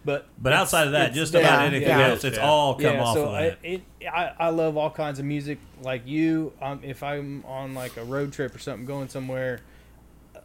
but 0.04 0.28
But 0.40 0.54
outside 0.54 0.86
of 0.88 0.94
that, 0.94 1.14
just 1.14 1.32
there. 1.32 1.42
about 1.42 1.64
anything 1.66 1.88
yeah. 1.88 2.10
else, 2.10 2.24
it's 2.24 2.38
Yeah. 2.38 2.46
all 2.46 2.76
come 2.76 2.84
yeah, 2.96 3.04
off 3.04 3.16
so 3.16 3.26
of 3.30 3.34
I, 3.34 3.44
that. 3.44 3.58
it, 3.64 3.82
I 4.12 4.32
I 4.38 4.50
love 4.50 4.78
all 4.78 4.92
kinds 4.92 5.18
of 5.20 5.26
music 5.26 5.58
like 5.82 6.06
you. 6.06 6.52
Um, 6.62 6.82
if 6.84 7.02
I'm 7.02 7.44
on 7.46 7.74
like 7.74 7.96
a 7.98 8.04
road 8.04 8.34
trip 8.34 8.54
or 8.54 8.60
something, 8.60 8.86
going 8.86 9.08
somewhere, 9.10 9.62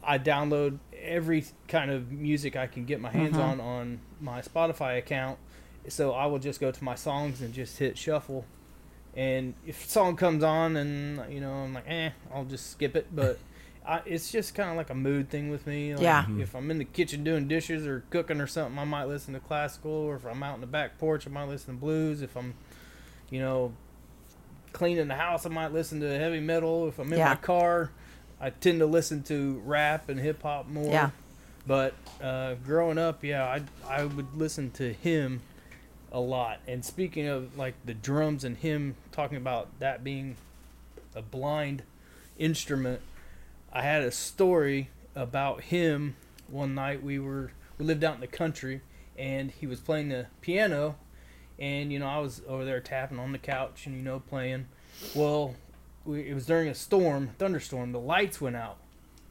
I 0.03 0.17
download 0.17 0.79
every 0.99 1.45
kind 1.67 1.91
of 1.91 2.11
music 2.11 2.55
I 2.55 2.67
can 2.67 2.85
get 2.85 2.99
my 3.01 3.09
hands 3.11 3.37
on 3.37 3.59
on 3.59 3.99
my 4.21 4.41
Spotify 4.41 4.97
account. 4.97 5.37
So 5.89 6.13
I 6.13 6.27
will 6.27 6.39
just 6.39 6.59
go 6.61 6.71
to 6.71 6.83
my 6.83 6.95
songs 6.95 7.41
and 7.41 7.53
just 7.53 7.77
hit 7.77 7.97
shuffle. 7.97 8.45
And 9.15 9.53
if 9.67 9.85
a 9.85 9.89
song 9.89 10.15
comes 10.15 10.43
on 10.43 10.77
and 10.77 11.21
you 11.33 11.41
know 11.41 11.51
I'm 11.51 11.73
like, 11.73 11.85
eh, 11.87 12.11
I'll 12.33 12.45
just 12.45 12.71
skip 12.71 12.95
it. 12.95 13.07
But 13.13 13.39
I, 13.87 14.01
it's 14.05 14.31
just 14.31 14.53
kind 14.55 14.69
of 14.69 14.77
like 14.77 14.89
a 14.89 14.95
mood 14.95 15.29
thing 15.29 15.49
with 15.49 15.65
me. 15.67 15.93
Like, 15.95 16.03
Yeah. 16.03 16.25
If 16.39 16.55
I'm 16.55 16.69
in 16.71 16.77
the 16.77 16.85
kitchen 16.85 17.23
doing 17.23 17.47
dishes 17.47 17.85
or 17.87 18.03
cooking 18.09 18.39
or 18.39 18.47
something, 18.47 18.77
I 18.79 18.83
might 18.85 19.05
listen 19.05 19.33
to 19.33 19.39
classical. 19.39 19.91
Or 19.91 20.15
if 20.15 20.25
I'm 20.25 20.41
out 20.43 20.55
in 20.55 20.61
the 20.61 20.67
back 20.67 20.97
porch, 20.97 21.27
I 21.27 21.29
might 21.31 21.47
listen 21.49 21.73
to 21.75 21.79
blues. 21.79 22.21
If 22.21 22.37
I'm, 22.37 22.53
you 23.29 23.39
know, 23.39 23.73
cleaning 24.71 25.07
the 25.07 25.15
house, 25.15 25.45
I 25.45 25.49
might 25.49 25.73
listen 25.73 25.99
to 26.01 26.17
heavy 26.19 26.39
metal. 26.39 26.87
If 26.87 26.99
I'm 26.99 27.11
in 27.11 27.19
Yeah. 27.19 27.29
my 27.29 27.35
car, 27.35 27.91
I 28.39 28.51
tend 28.51 28.79
to 28.79 28.85
listen 28.85 29.23
to 29.23 29.61
rap 29.65 30.09
and 30.09 30.19
hip 30.19 30.41
hop 30.43 30.67
more. 30.67 30.85
Yeah. 30.91 31.09
But 31.67 31.93
uh, 32.21 32.55
growing 32.65 32.97
up, 32.97 33.23
yeah, 33.23 33.43
I 33.45 33.61
I 33.87 34.05
would 34.05 34.35
listen 34.37 34.71
to 34.71 34.93
him 34.93 35.41
a 36.11 36.19
lot. 36.19 36.59
And 36.67 36.83
speaking 36.83 37.27
of 37.27 37.57
like 37.57 37.75
the 37.85 37.93
drums 37.93 38.43
and 38.43 38.57
him 38.57 38.95
talking 39.11 39.37
about 39.37 39.67
that 39.79 40.03
being 40.03 40.35
a 41.15 41.21
blind 41.21 41.83
instrument, 42.37 43.01
I 43.71 43.81
had 43.81 44.03
a 44.03 44.11
story 44.11 44.89
about 45.15 45.61
him. 45.61 46.15
One 46.47 46.75
night 46.75 47.01
we 47.03 47.19
were 47.19 47.51
we 47.77 47.85
lived 47.85 48.03
out 48.03 48.15
in 48.15 48.21
the 48.21 48.27
country, 48.27 48.81
and 49.17 49.51
he 49.51 49.65
was 49.65 49.79
playing 49.79 50.09
the 50.09 50.27
piano, 50.41 50.97
and 51.57 51.91
you 51.91 51.99
know 51.99 52.07
I 52.07 52.19
was 52.19 52.41
over 52.47 52.65
there 52.65 52.81
tapping 52.81 53.19
on 53.19 53.31
the 53.31 53.37
couch 53.37 53.85
and 53.85 53.95
you 53.95 54.01
know 54.01 54.19
playing. 54.19 54.67
Well, 55.15 55.55
we, 56.05 56.29
it 56.29 56.33
was 56.33 56.45
during 56.45 56.67
a 56.67 56.75
storm, 56.75 57.31
thunderstorm. 57.37 57.91
The 57.91 57.99
lights 57.99 58.41
went 58.41 58.55
out, 58.55 58.77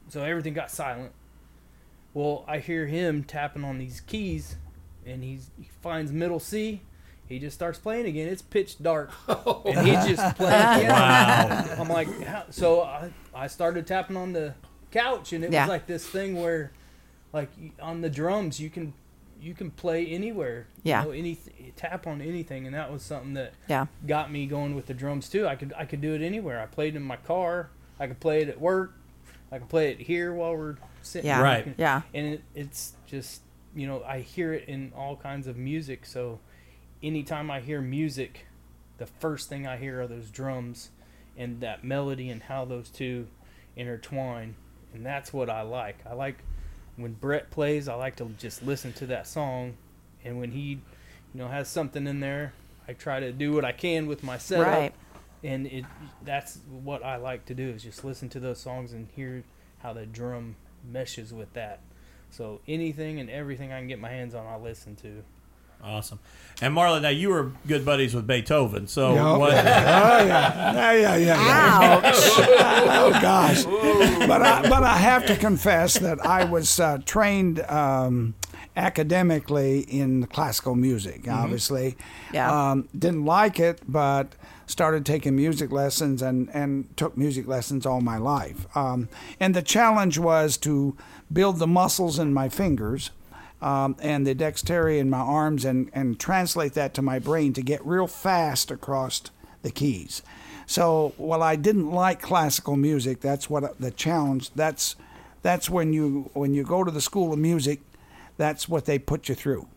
so 0.09 0.23
everything 0.23 0.53
got 0.53 0.71
silent. 0.71 1.11
Well, 2.13 2.43
I 2.47 2.59
hear 2.59 2.87
him 2.87 3.23
tapping 3.23 3.63
on 3.63 3.77
these 3.77 4.01
keys, 4.01 4.55
and 5.05 5.23
he's 5.23 5.49
he 5.57 5.67
finds 5.81 6.11
middle 6.11 6.39
C. 6.39 6.81
He 7.27 7.39
just 7.39 7.55
starts 7.55 7.79
playing 7.79 8.07
again. 8.07 8.27
It's 8.27 8.41
pitch 8.41 8.81
dark, 8.81 9.09
oh, 9.29 9.63
and 9.65 9.87
he 9.87 9.93
just 10.13 10.35
playing. 10.35 10.51
piano. 10.79 10.93
Wow. 10.93 11.75
I'm 11.79 11.87
like, 11.87 12.21
how? 12.23 12.43
so 12.49 12.81
I, 12.81 13.11
I 13.33 13.47
started 13.47 13.87
tapping 13.87 14.17
on 14.17 14.33
the 14.33 14.53
couch, 14.91 15.31
and 15.31 15.43
it 15.43 15.51
Yeah. 15.51 15.63
was 15.63 15.69
like 15.69 15.87
this 15.87 16.05
thing 16.05 16.35
where, 16.41 16.71
like 17.31 17.49
on 17.81 18.01
the 18.01 18.09
drums, 18.09 18.59
you 18.59 18.69
can 18.69 18.93
you 19.41 19.53
can 19.53 19.71
play 19.71 20.05
anywhere. 20.07 20.67
Yeah. 20.83 21.01
You 21.01 21.07
know, 21.07 21.11
any 21.13 21.37
tap 21.77 22.05
on 22.05 22.21
anything, 22.21 22.65
and 22.65 22.75
that 22.75 22.91
was 22.91 23.01
something 23.01 23.33
that 23.35 23.53
yeah. 23.67 23.85
got 24.05 24.31
me 24.31 24.45
going 24.45 24.75
with 24.75 24.87
the 24.87 24.93
drums 24.93 25.29
too. 25.29 25.47
I 25.47 25.55
could 25.55 25.73
I 25.77 25.85
could 25.85 26.01
do 26.01 26.13
it 26.13 26.21
anywhere. 26.21 26.59
I 26.59 26.65
played 26.65 26.95
in 26.95 27.01
my 27.01 27.15
car. 27.17 27.69
I 27.99 28.07
could 28.07 28.19
play 28.19 28.41
it 28.41 28.49
at 28.49 28.59
work. 28.59 28.93
I 29.51 29.59
could 29.59 29.69
play 29.69 29.91
it 29.91 29.99
here 30.01 30.33
while 30.33 30.55
we're 30.55 30.75
sitting. 31.01 31.27
Yeah. 31.27 31.41
Right. 31.41 31.59
working. 31.59 31.75
Yeah. 31.77 32.01
And 32.13 32.27
it, 32.33 32.41
it's 32.55 32.93
just 33.07 33.41
you 33.75 33.87
know 33.87 34.03
I 34.03 34.19
hear 34.19 34.53
it 34.53 34.67
in 34.67 34.93
all 34.95 35.15
kinds 35.15 35.47
of 35.47 35.57
music. 35.57 36.05
So 36.05 36.39
anytime 37.01 37.49
I 37.49 37.59
hear 37.59 37.81
music, 37.81 38.45
the 38.97 39.05
first 39.05 39.49
thing 39.49 39.65
I 39.67 39.77
hear 39.77 40.01
are 40.01 40.07
those 40.07 40.29
drums 40.29 40.89
and 41.37 41.61
that 41.61 41.83
melody 41.83 42.29
and 42.29 42.43
how 42.43 42.65
those 42.65 42.89
two 42.89 43.27
intertwine. 43.75 44.55
And 44.93 45.05
that's 45.05 45.31
what 45.31 45.49
I 45.49 45.61
like. 45.61 45.99
I 46.09 46.13
like 46.13 46.43
when 46.97 47.13
Brett 47.13 47.49
plays. 47.49 47.87
I 47.87 47.95
like 47.95 48.17
to 48.17 48.25
just 48.37 48.63
listen 48.63 48.93
to 48.93 49.05
that 49.07 49.27
song, 49.27 49.75
and 50.23 50.37
when 50.39 50.51
he, 50.51 50.61
you 50.61 50.79
know, 51.33 51.47
has 51.47 51.69
something 51.69 52.07
in 52.07 52.19
there, 52.19 52.53
I 52.87 52.93
try 52.93 53.19
to 53.19 53.31
do 53.31 53.53
what 53.53 53.63
I 53.63 53.71
can 53.71 54.07
with 54.07 54.23
my 54.23 54.37
setup. 54.37 54.67
Right. 54.67 54.93
And 55.43 55.65
it 55.65 55.85
that's 56.23 56.59
what 56.69 57.03
I 57.03 57.15
like 57.15 57.45
to 57.45 57.55
do 57.55 57.69
is 57.69 57.83
just 57.83 58.03
listen 58.03 58.29
to 58.29 58.39
those 58.39 58.59
songs 58.59 58.93
and 58.93 59.07
hear 59.15 59.43
how 59.79 59.93
the 59.93 60.05
drum 60.05 60.55
meshes 60.87 61.33
with 61.33 61.53
that. 61.53 61.79
So 62.31 62.61
anything 62.67 63.19
and 63.19 63.29
everything 63.29 63.71
I 63.71 63.77
can 63.79 63.87
get 63.87 63.99
my 63.99 64.09
hands 64.09 64.33
on, 64.33 64.45
I 64.47 64.57
listen 64.57 64.95
to. 64.97 65.23
Awesome. 65.83 66.19
And 66.61 66.75
Marlon, 66.75 67.01
now 67.01 67.09
you 67.09 67.29
were 67.29 67.51
good 67.67 67.83
buddies 67.83 68.13
with 68.13 68.27
Beethoven, 68.27 68.85
so 68.87 69.15
Yeah. 69.15 69.35
what? 69.37 69.51
Oh 69.51 69.55
yeah, 69.55 70.73
yeah, 70.73 70.91
yeah, 70.93 71.15
yeah. 71.15 71.45
yeah. 71.45 72.01
Ouch. 72.03 72.13
oh 72.15 73.19
gosh. 73.21 73.63
But 74.27 74.41
I, 74.43 74.61
but 74.69 74.83
I 74.83 74.95
have 74.97 75.25
to 75.25 75.35
confess 75.35 75.97
that 75.99 76.23
I 76.23 76.43
was 76.45 76.79
uh, 76.79 76.99
trained 77.03 77.61
um, 77.61 78.35
academically 78.77 79.79
in 79.79 80.27
classical 80.27 80.75
music. 80.75 81.27
Obviously, 81.27 81.97
Yeah. 82.31 82.71
um, 82.71 82.87
didn't 82.97 83.25
like 83.25 83.59
it, 83.59 83.81
but 83.87 84.35
started 84.71 85.05
taking 85.05 85.35
music 85.35 85.71
lessons 85.71 86.21
and 86.21 86.49
and 86.53 86.95
took 86.97 87.17
music 87.17 87.47
lessons 87.47 87.85
all 87.85 88.01
my 88.01 88.17
life. 88.17 88.65
Um, 88.75 89.09
and 89.39 89.53
the 89.53 89.61
challenge 89.61 90.17
was 90.17 90.57
to 90.57 90.95
build 91.31 91.59
the 91.59 91.67
muscles 91.67 92.17
in 92.19 92.33
my 92.33 92.49
fingers. 92.49 93.11
Um, 93.61 93.95
and 94.01 94.25
the 94.25 94.33
dexterity 94.33 94.97
in 94.97 95.07
my 95.11 95.19
arms 95.19 95.65
and, 95.65 95.91
and 95.93 96.19
translate 96.19 96.73
that 96.73 96.95
to 96.95 97.03
my 97.03 97.19
brain 97.19 97.53
to 97.53 97.61
get 97.61 97.85
real 97.85 98.07
fast 98.07 98.71
across 98.71 99.21
the 99.61 99.69
keys. 99.69 100.23
So 100.65 101.13
while 101.17 101.43
I 101.43 101.57
didn't 101.57 101.91
like 101.91 102.21
classical 102.21 102.75
music, 102.75 103.21
that's 103.21 103.49
what 103.49 103.79
the 103.79 103.91
challenge. 103.91 104.51
That's 104.55 104.95
that's 105.41 105.69
when 105.69 105.93
you 105.93 106.29
when 106.33 106.53
you 106.53 106.63
go 106.63 106.83
to 106.83 106.91
the 106.91 107.01
school 107.01 107.33
of 107.33 107.39
music, 107.39 107.81
that's 108.37 108.69
what 108.69 108.85
they 108.85 108.97
put 108.97 109.29
you 109.29 109.35
through. 109.35 109.67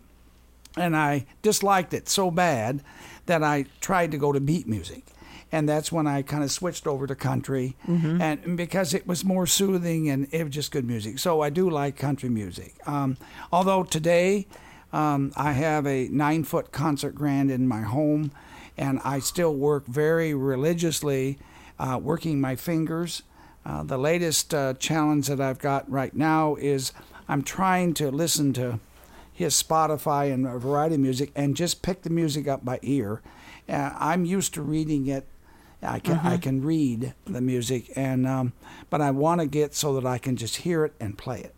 And 0.76 0.96
I 0.96 1.26
disliked 1.42 1.94
it 1.94 2.08
so 2.08 2.30
bad 2.30 2.82
that 3.26 3.42
I 3.42 3.66
tried 3.80 4.10
to 4.12 4.18
go 4.18 4.32
to 4.32 4.40
beat 4.40 4.66
music. 4.68 5.04
and 5.52 5.68
that's 5.68 5.92
when 5.92 6.06
I 6.06 6.22
kind 6.22 6.42
of 6.42 6.50
switched 6.50 6.86
over 6.86 7.06
to 7.06 7.14
country, 7.14 7.76
and 7.86 8.56
because 8.56 8.92
it 8.92 9.06
was 9.06 9.24
more 9.24 9.46
soothing 9.46 10.10
and 10.10 10.26
it 10.32 10.42
was 10.44 10.52
just 10.54 10.72
good 10.72 10.84
music. 10.84 11.18
So 11.20 11.42
I 11.42 11.50
do 11.50 11.70
like 11.70 11.96
country 11.96 12.28
music. 12.28 12.74
Um, 12.86 13.16
although 13.52 13.84
today 13.84 14.46
um, 14.92 15.32
I 15.36 15.52
have 15.52 15.86
a 15.86 16.08
nine 16.08 16.42
foot 16.44 16.72
concert 16.72 17.14
grand 17.14 17.50
in 17.52 17.68
my 17.68 17.82
home, 17.82 18.32
and 18.76 18.98
I 19.04 19.20
still 19.20 19.54
work 19.54 19.86
very 19.86 20.34
religiously, 20.34 21.38
uh, 21.78 22.00
working 22.02 22.40
my 22.40 22.56
fingers. 22.56 23.22
Uh, 23.64 23.82
the 23.84 23.98
latest 23.98 24.52
uh, 24.54 24.74
challenge 24.74 25.28
that 25.28 25.40
I've 25.40 25.60
got 25.60 25.88
right 25.88 26.14
now 26.16 26.56
is 26.56 26.92
I'm 27.28 27.42
trying 27.42 27.94
to 27.94 28.10
listen 28.10 28.52
to 28.54 28.80
his 29.34 29.60
Spotify 29.60 30.32
and 30.32 30.46
a 30.46 30.58
variety 30.58 30.94
of 30.94 31.00
music 31.02 31.32
and 31.34 31.56
just 31.56 31.82
pick 31.82 32.02
the 32.02 32.10
music 32.10 32.46
up 32.48 32.64
by 32.64 32.78
ear. 32.82 33.20
Uh, 33.68 33.90
I'm 33.98 34.24
used 34.24 34.54
to 34.54 34.62
reading 34.62 35.06
it. 35.08 35.26
I 35.82 35.98
can 35.98 36.18
I 36.20 36.38
can 36.38 36.62
read 36.62 37.12
the 37.26 37.42
music, 37.42 37.90
and 37.94 38.26
um, 38.26 38.52
but 38.88 39.02
I 39.02 39.10
want 39.10 39.42
to 39.42 39.46
get 39.46 39.74
so 39.74 39.94
that 40.00 40.06
I 40.06 40.16
can 40.16 40.36
just 40.36 40.56
hear 40.56 40.84
it 40.86 40.94
and 40.98 41.18
play 41.18 41.40
it. 41.40 41.54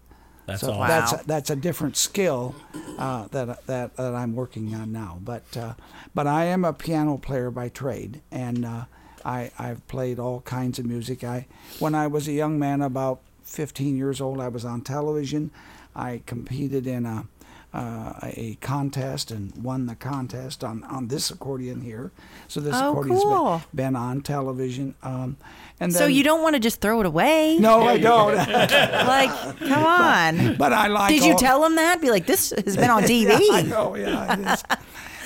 That's 0.46 0.62
so 0.62 0.72
awesome. 0.72 0.88
that's 0.88 1.12
Wow. 1.12 1.20
a, 1.20 1.26
that's 1.26 1.50
a 1.50 1.56
different 1.56 1.96
skill 1.96 2.54
uh, 2.98 3.28
that, 3.28 3.66
that 3.66 3.96
that 3.96 4.14
I'm 4.14 4.34
working 4.34 4.74
on 4.74 4.90
now. 4.90 5.18
But 5.22 5.56
uh, 5.56 5.74
but 6.14 6.26
I 6.26 6.44
am 6.46 6.64
a 6.64 6.72
piano 6.72 7.18
player 7.18 7.52
by 7.52 7.68
trade, 7.68 8.20
and 8.32 8.64
uh, 8.64 8.84
I 9.24 9.52
I've 9.60 9.86
played 9.86 10.18
all 10.18 10.40
kinds 10.40 10.80
of 10.80 10.86
music. 10.86 11.22
I 11.22 11.46
when 11.78 11.94
I 11.94 12.08
was 12.08 12.26
a 12.26 12.32
young 12.32 12.58
man, 12.58 12.82
about 12.82 13.20
15 13.44 13.96
years 13.96 14.20
old, 14.20 14.40
I 14.40 14.48
was 14.48 14.64
on 14.64 14.80
television. 14.80 15.52
I 15.94 16.22
competed 16.26 16.86
in 16.88 17.06
a 17.06 17.26
uh, 17.74 18.12
a 18.22 18.56
contest 18.60 19.30
and 19.30 19.52
won 19.62 19.86
the 19.86 19.94
contest 19.94 20.64
on, 20.64 20.82
on 20.84 21.08
this 21.08 21.30
accordion 21.30 21.80
here. 21.82 22.10
So 22.48 22.60
this 22.60 22.74
Oh, 22.74 22.94
accordion's 22.94 23.22
cool. 23.22 23.62
been, 23.74 23.86
been 23.92 23.96
on 23.96 24.20
television. 24.22 24.94
Um, 25.02 25.36
and 25.78 25.92
So 25.92 26.06
you 26.06 26.22
don't 26.24 26.42
want 26.42 26.54
to 26.54 26.60
just 26.60 26.80
throw 26.80 27.00
it 27.00 27.06
away? 27.06 27.58
No, 27.60 27.82
I 27.82 27.98
don't. 27.98 28.36
Like, 29.06 29.58
come 29.58 29.84
on. 29.84 30.56
but 30.56 30.72
I 30.72 30.86
like. 30.88 31.10
Did 31.10 31.24
you 31.24 31.36
tell 31.36 31.64
him 31.64 31.76
that? 31.76 32.00
Be 32.00 32.10
like, 32.10 32.26
this 32.26 32.50
has 32.64 32.76
been 32.76 32.90
on 32.90 33.02
TV. 33.02 33.28
Yeah, 33.40 33.56
I 33.56 33.62
know, 33.62 33.94
yeah, 33.96 34.32
it 34.34 34.52
is. 34.52 34.62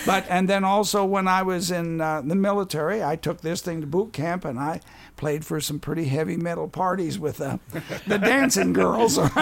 but 0.07 0.25
and 0.29 0.49
then 0.49 0.65
also 0.65 1.05
when 1.05 1.29
I 1.29 1.43
was 1.43 1.71
in 1.71 2.01
uh, 2.01 2.23
the 2.23 2.35
military, 2.35 3.03
I 3.03 3.17
took 3.17 3.41
this 3.41 3.61
thing 3.61 3.81
to 3.81 3.87
boot 3.87 4.13
camp 4.13 4.45
and 4.45 4.59
I 4.59 4.81
played 5.17 5.45
for 5.45 5.61
some 5.61 5.79
pretty 5.79 6.07
heavy 6.07 6.37
metal 6.37 6.67
parties 6.67 7.19
with 7.19 7.41
uh, 7.41 7.59
the 8.07 8.19
dancing 8.19 8.73
girls 8.73 9.19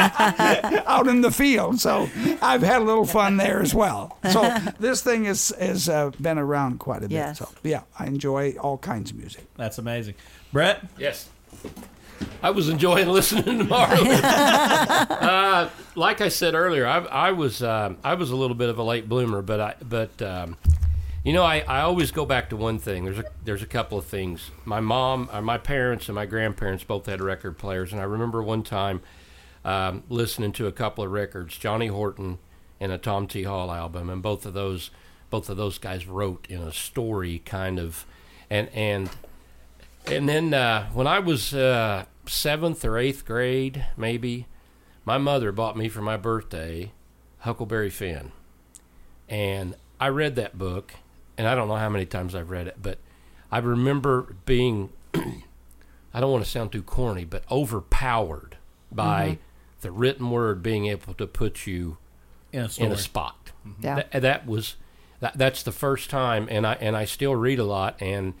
out 0.00 1.06
in 1.08 1.20
the 1.20 1.30
field. 1.30 1.80
So 1.80 2.08
I've 2.42 2.62
had 2.62 2.82
a 2.82 2.84
little 2.84 3.06
fun 3.06 3.36
there 3.36 3.60
as 3.60 3.74
well. 3.74 4.18
So 4.32 4.42
this 4.78 5.02
thing 5.02 5.24
has 5.24 5.52
has 5.58 5.88
uh, 5.88 6.10
been 6.20 6.38
around 6.38 6.78
quite 6.78 6.98
a 6.98 7.08
bit. 7.08 7.12
Yes. 7.12 7.38
So 7.38 7.48
yeah, 7.62 7.82
I 7.98 8.06
enjoy 8.06 8.52
all 8.60 8.78
kinds 8.78 9.10
of 9.10 9.16
music. 9.16 9.46
That's 9.56 9.78
amazing. 9.78 10.14
Brett, 10.52 10.84
Yes. 10.98 11.28
I 12.42 12.50
was 12.50 12.68
enjoying 12.68 13.08
listening 13.18 13.58
to 13.58 13.64
Marlon. 13.64 14.20
uh, 15.10 15.68
like 15.94 16.20
I 16.20 16.28
said 16.28 16.54
earlier, 16.54 16.86
I, 16.86 16.98
I 16.98 17.32
was 17.32 17.62
um, 17.62 17.98
I 18.04 18.14
was 18.14 18.30
a 18.30 18.36
little 18.36 18.56
bit 18.56 18.68
of 18.68 18.78
a 18.78 18.82
late 18.82 19.08
bloomer, 19.08 19.42
but 19.42 19.60
I 19.60 19.74
but 19.82 20.22
um, 20.22 20.56
you 21.24 21.32
know 21.32 21.42
I, 21.42 21.60
I 21.60 21.80
always 21.80 22.10
go 22.10 22.24
back 22.24 22.50
to 22.50 22.56
one 22.56 22.78
thing. 22.78 23.04
There's 23.04 23.18
a 23.18 23.24
there's 23.44 23.62
a 23.62 23.66
couple 23.66 23.98
of 23.98 24.06
things. 24.06 24.50
My 24.64 24.80
mom, 24.80 25.28
or 25.32 25.42
my 25.42 25.58
parents, 25.58 26.08
and 26.08 26.14
my 26.14 26.26
grandparents 26.26 26.84
both 26.84 27.06
had 27.06 27.20
record 27.20 27.58
players, 27.58 27.92
and 27.92 28.00
I 28.00 28.04
remember 28.04 28.42
one 28.42 28.62
time 28.62 29.00
um, 29.64 30.04
listening 30.08 30.52
to 30.52 30.66
a 30.66 30.72
couple 30.72 31.04
of 31.04 31.10
records, 31.10 31.58
Johnny 31.58 31.88
Horton 31.88 32.38
and 32.80 32.92
a 32.92 32.98
Tom 32.98 33.26
T. 33.26 33.42
Hall 33.42 33.72
album, 33.72 34.08
and 34.08 34.22
both 34.22 34.46
of 34.46 34.54
those 34.54 34.90
both 35.30 35.48
of 35.48 35.56
those 35.56 35.78
guys 35.78 36.06
wrote 36.06 36.46
in 36.48 36.62
a 36.62 36.72
story 36.72 37.40
kind 37.44 37.78
of, 37.78 38.06
and 38.48 38.68
and 38.68 39.10
and 40.06 40.28
then 40.28 40.54
uh, 40.54 40.88
when 40.90 41.06
I 41.06 41.18
was 41.18 41.54
uh, 41.54 42.04
seventh 42.26 42.84
or 42.84 42.98
eighth 42.98 43.24
grade, 43.24 43.84
maybe, 43.96 44.46
my 45.04 45.18
mother 45.18 45.52
bought 45.52 45.76
me 45.76 45.88
for 45.88 46.02
my 46.02 46.16
birthday 46.16 46.92
Huckleberry 47.40 47.90
Finn. 47.90 48.32
And 49.28 49.74
I 50.00 50.08
read 50.08 50.36
that 50.36 50.58
book, 50.58 50.94
and 51.36 51.46
I 51.46 51.54
don't 51.54 51.68
know 51.68 51.76
how 51.76 51.88
many 51.88 52.06
times 52.06 52.34
I've 52.34 52.50
read 52.50 52.66
it, 52.66 52.76
but 52.80 52.98
I 53.50 53.58
remember 53.58 54.36
being, 54.44 54.90
I 55.14 56.20
don't 56.20 56.32
want 56.32 56.44
to 56.44 56.50
sound 56.50 56.72
too 56.72 56.82
corny, 56.82 57.24
but 57.24 57.44
overpowered 57.50 58.56
by 58.90 59.38
the 59.80 59.90
written 59.90 60.30
word 60.30 60.62
being 60.62 60.86
able 60.86 61.14
to 61.14 61.26
put 61.26 61.66
you 61.66 61.98
in 62.52 62.62
a 62.62 62.70
in 62.78 62.92
a 62.92 62.96
spot. 62.96 63.52
Yeah. 63.80 64.02
That, 64.10 64.22
that 64.22 64.46
was 64.46 64.76
that, 65.20 65.36
that's 65.36 65.62
the 65.62 65.72
first 65.72 66.10
time, 66.10 66.48
and 66.50 66.66
I 66.66 66.74
and 66.74 66.96
I 66.96 67.04
still 67.04 67.34
read 67.34 67.58
a 67.58 67.64
lot. 67.64 68.00
And 68.00 68.34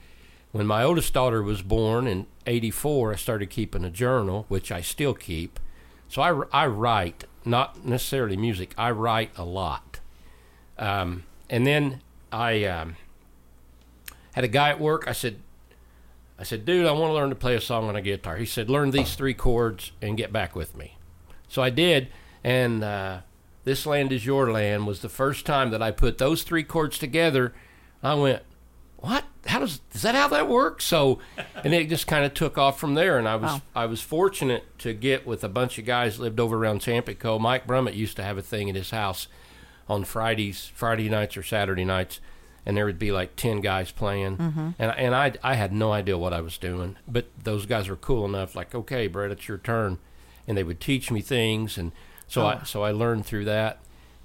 when 0.56 0.66
my 0.66 0.82
oldest 0.82 1.12
daughter 1.12 1.42
was 1.42 1.62
born 1.62 2.06
in 2.06 2.26
'84, 2.46 3.12
I 3.12 3.16
started 3.16 3.50
keeping 3.50 3.84
a 3.84 3.90
journal, 3.90 4.46
which 4.48 4.72
I 4.72 4.80
still 4.80 5.14
keep. 5.14 5.60
So 6.08 6.22
I, 6.22 6.42
I 6.52 6.66
write, 6.66 7.24
not 7.44 7.84
necessarily 7.84 8.36
music. 8.36 8.74
I 8.78 8.90
write 8.90 9.30
a 9.36 9.44
lot. 9.44 10.00
Um, 10.78 11.24
and 11.50 11.66
then 11.66 12.00
I 12.30 12.64
um, 12.64 12.96
had 14.34 14.44
a 14.44 14.48
guy 14.48 14.70
at 14.70 14.80
work. 14.80 15.06
I 15.08 15.12
said, 15.12 15.40
I 16.38 16.44
said, 16.44 16.64
dude, 16.64 16.86
I 16.86 16.92
want 16.92 17.10
to 17.10 17.14
learn 17.14 17.30
to 17.30 17.36
play 17.36 17.54
a 17.54 17.60
song 17.60 17.88
on 17.88 17.96
a 17.96 18.02
guitar. 18.02 18.36
He 18.36 18.46
said, 18.46 18.68
learn 18.68 18.90
these 18.90 19.14
three 19.14 19.34
chords 19.34 19.92
and 20.02 20.16
get 20.16 20.32
back 20.32 20.54
with 20.54 20.76
me. 20.76 20.96
So 21.48 21.62
I 21.62 21.70
did, 21.70 22.08
and 22.42 22.82
uh, 22.82 23.20
"This 23.64 23.86
Land 23.86 24.12
Is 24.12 24.26
Your 24.26 24.50
Land" 24.50 24.86
was 24.86 25.00
the 25.00 25.08
first 25.08 25.46
time 25.46 25.70
that 25.70 25.82
I 25.82 25.90
put 25.90 26.18
those 26.18 26.42
three 26.42 26.64
chords 26.64 26.98
together. 26.98 27.54
I 28.02 28.14
went, 28.14 28.42
"What? 28.98 29.24
How 29.46 29.60
does 29.60 29.80
is 29.94 30.02
that 30.02 30.14
how 30.14 30.28
that 30.28 30.48
works?" 30.48 30.84
So, 30.84 31.18
and 31.62 31.72
it 31.74 31.88
just 31.88 32.06
kind 32.06 32.24
of 32.24 32.34
took 32.34 32.58
off 32.58 32.78
from 32.78 32.94
there. 32.94 33.18
And 33.18 33.28
I 33.28 33.36
was 33.36 33.52
Wow. 33.52 33.62
I 33.74 33.86
was 33.86 34.00
fortunate 34.00 34.64
to 34.80 34.92
get 34.92 35.26
with 35.26 35.44
a 35.44 35.48
bunch 35.48 35.78
of 35.78 35.84
guys 35.84 36.18
lived 36.18 36.40
over 36.40 36.56
around 36.56 36.80
Tampico. 36.80 37.38
Mike 37.38 37.66
Brummett 37.66 37.94
used 37.94 38.16
to 38.16 38.22
have 38.22 38.38
a 38.38 38.42
thing 38.42 38.68
at 38.68 38.76
his 38.76 38.90
house 38.90 39.28
on 39.88 40.04
Fridays, 40.04 40.70
Friday 40.74 41.08
nights 41.08 41.36
or 41.36 41.42
Saturday 41.42 41.84
nights, 41.84 42.20
and 42.64 42.76
there 42.76 42.84
would 42.84 42.98
be 42.98 43.12
like 43.12 43.36
ten 43.36 43.60
guys 43.60 43.92
playing, 43.92 44.36
mm-hmm. 44.36 44.70
and 44.78 44.90
and 44.96 45.14
I 45.14 45.34
I 45.42 45.54
had 45.54 45.72
no 45.72 45.92
idea 45.92 46.18
what 46.18 46.32
I 46.32 46.40
was 46.40 46.58
doing, 46.58 46.96
but 47.06 47.26
those 47.42 47.66
guys 47.66 47.88
were 47.88 47.96
cool 47.96 48.24
enough. 48.24 48.56
Like, 48.56 48.74
okay, 48.74 49.06
Brett, 49.06 49.30
it's 49.30 49.46
your 49.46 49.58
turn, 49.58 49.98
and 50.48 50.56
they 50.56 50.64
would 50.64 50.80
teach 50.80 51.10
me 51.10 51.20
things, 51.20 51.78
and 51.78 51.92
so 52.26 52.44
I 52.44 52.54
oh. 52.54 52.64
so 52.64 52.82
I 52.82 52.90
learned 52.90 53.26
through 53.26 53.44
that. 53.44 53.78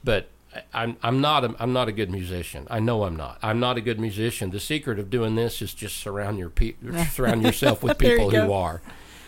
But 0.03 0.29
I'm 0.73 0.97
I'm 1.01 1.21
not 1.21 1.45
a, 1.45 1.55
I'm 1.59 1.73
not 1.73 1.87
a 1.87 1.91
good 1.91 2.09
musician. 2.11 2.67
I 2.69 2.79
know 2.79 3.03
I'm 3.03 3.15
not. 3.15 3.37
I'm 3.41 3.59
not 3.59 3.77
a 3.77 3.81
good 3.81 3.99
musician. 3.99 4.51
The 4.51 4.59
secret 4.59 4.99
of 4.99 5.09
doing 5.09 5.35
this 5.35 5.61
is 5.61 5.73
just 5.73 5.97
surround 5.97 6.37
your 6.37 6.49
pe- 6.49 6.75
surround 7.11 7.43
yourself 7.43 7.83
with 7.83 7.97
There 7.99 8.11
you 8.11 8.17
people 8.17 8.31
who 8.31 8.51
are. 8.53 8.81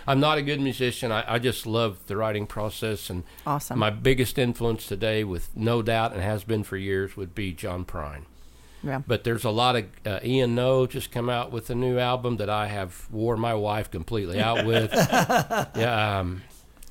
I'm 0.06 0.20
not 0.20 0.38
a 0.38 0.42
good 0.42 0.60
musician. 0.60 1.14
I, 1.14 1.24
I 1.36 1.40
just 1.40 1.66
love 1.66 1.98
the 2.08 2.18
writing 2.18 2.46
process 2.46 3.10
and 3.10 3.24
Awesome. 3.48 3.80
my 3.80 3.90
biggest 3.90 4.38
influence 4.38 4.86
today, 4.86 5.24
with 5.24 5.56
no 5.56 5.82
doubt, 5.82 6.12
and 6.12 6.22
has 6.22 6.44
been 6.44 6.64
for 6.64 6.76
years, 6.76 7.16
would 7.16 7.34
be 7.34 7.54
John 7.54 7.86
Prine. 7.86 8.24
Yeah. 8.84 9.02
But 9.08 9.24
there's 9.24 9.46
a 9.46 9.50
lot 9.50 9.78
of 9.78 9.86
uh, 10.06 10.20
Ian 10.26 10.56
Noe 10.56 10.88
just 10.88 11.10
come 11.10 11.30
out 11.30 11.52
with 11.54 11.70
a 11.70 11.76
new 11.76 12.00
album 12.00 12.36
that 12.36 12.50
I 12.50 12.68
have 12.68 13.08
wore 13.12 13.38
my 13.38 13.54
wife 13.54 13.90
completely 13.90 14.42
out 14.42 14.66
with. 14.66 14.92
yeah, 14.94 16.20
um, 16.20 16.42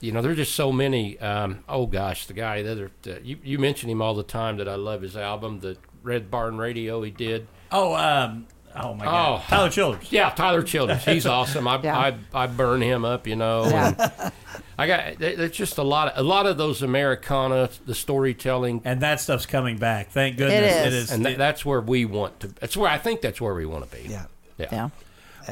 you 0.03 0.13
know, 0.13 0.21
there's 0.21 0.37
just 0.37 0.55
so 0.55 0.71
many. 0.73 1.19
Um, 1.19 1.61
oh 1.69 1.87
gosh, 1.87 2.27
the 2.27 2.35
guy 2.35 2.61
the 2.63 2.73
other 2.73 2.91
uh, 3.07 3.21
you 3.23 3.39
you 3.43 3.59
mention 3.59 3.89
him 3.89 4.03
all 4.03 4.15
the 4.15 4.23
time 4.23 4.59
that 4.59 4.69
I 4.69 4.75
love 4.75 5.01
his 5.01 5.17
album, 5.17 5.61
the 5.61 5.79
Red 6.03 6.31
Barn 6.31 6.59
Radio 6.59 7.01
he 7.03 7.11
did. 7.11 7.47
Oh, 7.71 7.95
um, 7.95 8.47
oh 8.77 8.93
my 8.95 9.05
God, 9.07 9.41
Oh. 9.41 9.45
Tyler 9.49 9.71
Childers. 9.71 10.13
Yeah, 10.13 10.29
Tyler 10.31 10.63
Childers, 10.63 11.05
he's 11.05 11.25
awesome. 11.27 11.67
I, 11.67 11.81
Yeah. 11.83 11.97
I 11.99 12.15
I 12.35 12.47
burn 12.49 12.83
him 12.83 13.05
up, 13.05 13.27
you 13.27 13.37
know. 13.37 13.65
Yeah. 13.67 13.95
and 13.99 14.33
I 14.79 14.87
got 14.87 15.19
there- 15.19 15.37
there's 15.37 15.53
just 15.53 15.79
a 15.79 15.83
lot 15.83 16.09
of 16.09 16.19
a 16.19 16.23
lot 16.29 16.47
of 16.47 16.57
those 16.59 16.83
Americana, 16.83 17.71
the 17.87 17.95
storytelling 17.95 18.83
And 18.85 19.01
that 19.03 19.21
stuff's 19.21 19.47
coming 19.47 19.77
back. 19.79 20.11
Thank 20.11 20.37
goodness. 20.37 20.75
is. 20.75 20.87
It 20.87 20.93
is. 20.95 21.11
and 21.13 21.27
it- 21.27 21.33
tha- 21.33 21.39
that's 21.39 21.65
where 21.65 21.81
we 21.81 22.05
want 22.05 22.41
to. 22.41 22.49
That's 22.49 22.77
where 22.77 22.91
I 22.91 22.99
think 22.99 23.21
that's 23.21 23.41
where 23.41 23.55
we 23.55 23.65
want 23.67 23.89
to 23.91 23.97
be. 23.97 24.09
Yeah. 24.09 24.25
yeah. 24.59 24.69
Yeah. 24.73 24.89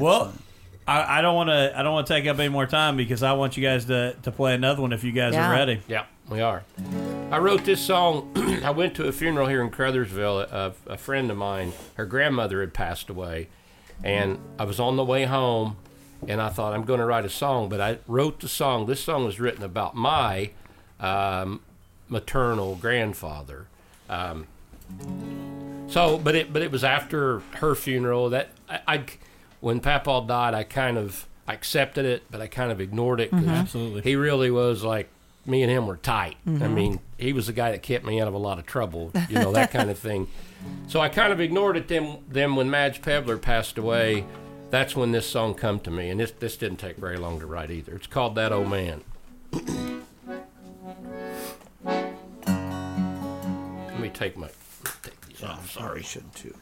well, 0.01 0.33
I, 0.91 1.19
I 1.19 1.21
don't 1.23 1.37
want 1.37 1.51
to. 1.51 1.73
I 1.79 1.83
don't 1.85 1.93
want 1.93 2.07
to 2.09 2.13
take 2.13 2.27
up 2.27 2.39
any 2.41 2.49
more 2.49 2.67
time 2.67 2.97
because 2.97 3.23
I 3.23 3.33
want 3.35 3.57
you 3.57 3.63
guys 3.63 3.85
to, 3.87 4.17
to 4.23 4.33
play 4.33 4.55
another 4.55 4.83
one 4.83 4.93
if 4.93 5.05
you 5.05 5.13
guys 5.13 5.35
Yeah. 5.35 5.49
are 5.49 5.53
ready. 5.53 5.81
Yeah, 5.87 6.07
we 6.29 6.41
are. 6.41 6.65
I 7.31 7.39
wrote 7.39 7.65
this 7.65 7.81
song. 7.81 8.33
I 8.65 8.71
went 8.71 8.95
to 8.97 9.07
a 9.07 9.13
funeral 9.13 9.47
here 9.47 9.63
in 9.63 9.71
Crothersville 9.71 10.47
of 10.49 10.77
a 10.89 10.97
friend 10.97 11.31
of 11.31 11.37
mine. 11.37 11.73
Her 11.95 12.07
grandmother 12.07 12.61
had 12.61 12.75
passed 12.75 13.09
away, 13.09 13.49
and 14.03 14.39
I 14.59 14.65
was 14.65 14.81
on 14.81 14.97
the 14.97 15.05
way 15.05 15.27
home, 15.27 15.77
and 16.27 16.43
I 16.43 16.49
thought 16.49 16.73
I'm 16.75 16.85
going 16.85 16.99
to 17.01 17.07
write 17.07 17.25
a 17.25 17.31
song. 17.31 17.69
But 17.69 17.81
I 17.81 17.99
wrote 18.09 18.41
the 18.41 18.49
song. 18.49 18.87
This 18.87 19.01
song 19.01 19.25
was 19.25 19.39
written 19.39 19.63
about 19.63 19.95
my 19.95 20.51
um, 20.99 21.61
maternal 22.09 22.75
grandfather. 22.75 23.67
Um, 24.09 24.49
so, 25.89 26.19
but 26.19 26.35
it 26.35 26.53
but 26.53 26.63
it 26.63 26.73
was 26.73 26.83
after 26.83 27.41
her 27.57 27.77
funeral 27.77 28.31
that 28.31 28.49
I, 28.69 28.81
I 28.89 29.05
when 29.61 29.81
Papal 29.81 30.23
died, 30.23 30.55
I 30.55 30.65
kind 30.65 30.99
of 30.99 31.27
I 31.47 31.55
accepted 31.55 32.05
it, 32.05 32.25
but 32.31 32.41
I 32.41 32.47
kind 32.47 32.71
of 32.71 32.81
ignored 32.81 33.21
it. 33.21 33.31
'cause 33.31 33.41
mm-hmm. 33.41 33.51
Absolutely. 33.51 34.03
he 34.03 34.17
really 34.17 34.51
was 34.51 34.85
like 34.85 35.09
me 35.47 35.63
and 35.63 35.71
him 35.71 35.87
were 35.87 35.97
tight. 35.97 36.37
I 36.47 36.51
mm-hmm. 36.51 36.75
mean, 36.75 37.01
he 37.19 37.33
was 37.33 37.47
the 37.47 37.53
guy 37.53 37.73
that 37.73 37.83
kept 37.83 38.05
me 38.05 38.21
out 38.21 38.29
of 38.29 38.35
a 38.35 38.39
lot 38.39 38.59
of 38.59 38.67
trouble, 38.67 39.11
you 39.29 39.37
know, 39.37 39.53
that 39.53 39.71
kind 39.71 39.91
of 39.91 39.99
thing. 40.09 40.29
So 40.87 41.01
I 41.01 41.09
kind 41.09 41.33
of 41.33 41.41
ignored 41.41 41.77
it. 41.77 41.89
Then, 41.89 42.19
then 42.29 42.55
when 42.57 42.71
Madge 42.71 43.03
Pebler 43.03 43.41
passed 43.41 43.79
away, 43.79 44.25
that's 44.71 44.95
when 44.95 45.13
this 45.13 45.27
song 45.27 45.55
come 45.55 45.81
to 45.81 45.91
me, 45.91 46.11
and 46.11 46.21
this 46.21 46.31
this 46.31 46.57
didn't 46.57 46.79
take 46.79 46.97
very 46.97 47.17
long 47.17 47.41
to 47.41 47.47
write 47.47 47.71
either. 47.71 47.95
It's 47.95 48.07
called 48.07 48.37
"That 48.37 48.53
Old 48.53 48.71
Man." 48.71 49.03
Let 53.53 53.99
me 53.99 54.09
take 54.11 54.37
my 54.37 54.49
take 55.03 55.21
these 55.27 55.43
off. 55.43 55.73
Sorry. 55.73 56.03
should 56.03 56.33
too. 56.35 56.55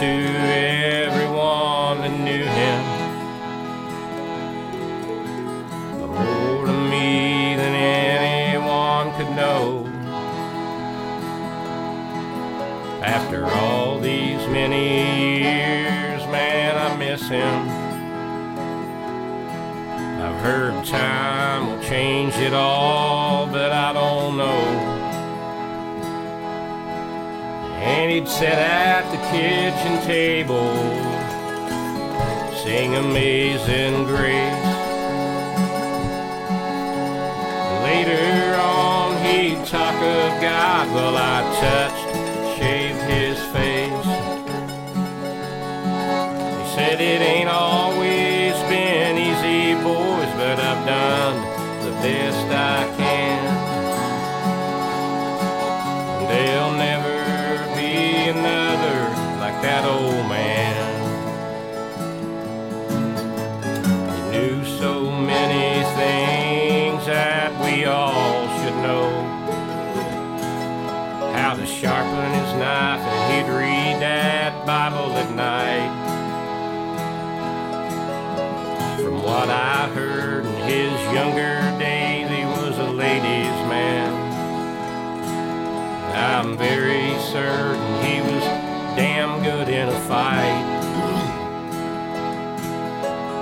To 0.00 0.06
everyone 0.06 2.00
that 2.00 2.10
knew 2.10 2.44
him. 2.44 2.80
More 6.00 6.66
to 6.66 6.72
me 6.72 7.54
than 7.54 7.74
anyone 7.74 9.12
could 9.16 9.30
know. 9.36 9.86
After 13.04 13.46
all 13.46 14.00
these 14.00 14.44
many 14.48 15.42
years, 15.42 16.26
man, 16.26 16.76
I 16.76 16.96
miss 16.96 17.28
him. 17.28 17.68
I've 20.20 20.40
heard 20.40 20.84
time 20.84 21.68
will 21.68 21.82
change 21.84 22.34
it 22.34 22.52
all, 22.52 23.46
but 23.46 23.70
I 23.70 23.92
don't 23.92 24.38
know. 24.38 24.93
And 27.84 28.10
he'd 28.10 28.26
sit 28.26 28.48
at 28.48 29.04
the 29.12 29.18
kitchen 29.30 30.00
table, 30.06 30.74
sing 32.64 32.94
Amazing 32.94 34.04
Grace. 34.06 34.74
Later 37.84 38.56
on, 38.56 39.22
he'd 39.22 39.66
talk 39.66 39.94
of 39.96 40.40
God 40.40 40.88
while 40.94 41.14
I 41.14 41.42
touched, 41.60 42.08
shaved 42.56 43.02
his 43.02 43.38
face. 43.52 44.06
He 46.56 46.64
said 46.74 47.00
it 47.02 47.20
ain't 47.20 47.50
always 47.50 48.54
been 48.72 49.18
easy, 49.18 49.74
boys, 49.82 50.32
but 50.40 50.58
I've 50.58 50.86
done 50.86 51.36
the 51.84 51.92
best 52.00 52.48
I 52.50 52.93
knife, 72.58 73.00
and 73.00 73.32
he'd 73.32 73.52
read 73.52 74.00
that 74.00 74.66
Bible 74.66 75.12
at 75.16 75.30
night. 75.34 75.90
From 79.02 79.22
what 79.22 79.48
I 79.48 79.88
heard 79.88 80.46
in 80.46 80.54
his 80.68 80.92
younger 81.12 81.60
days, 81.78 82.28
he 82.28 82.44
was 82.44 82.78
a 82.78 82.90
ladies' 82.90 83.60
man. 83.68 84.12
I'm 86.14 86.56
very 86.56 87.18
certain 87.32 88.04
he 88.04 88.20
was 88.20 88.44
damn 88.96 89.42
good 89.42 89.68
in 89.68 89.88
a 89.88 90.00
fight. 90.08 90.72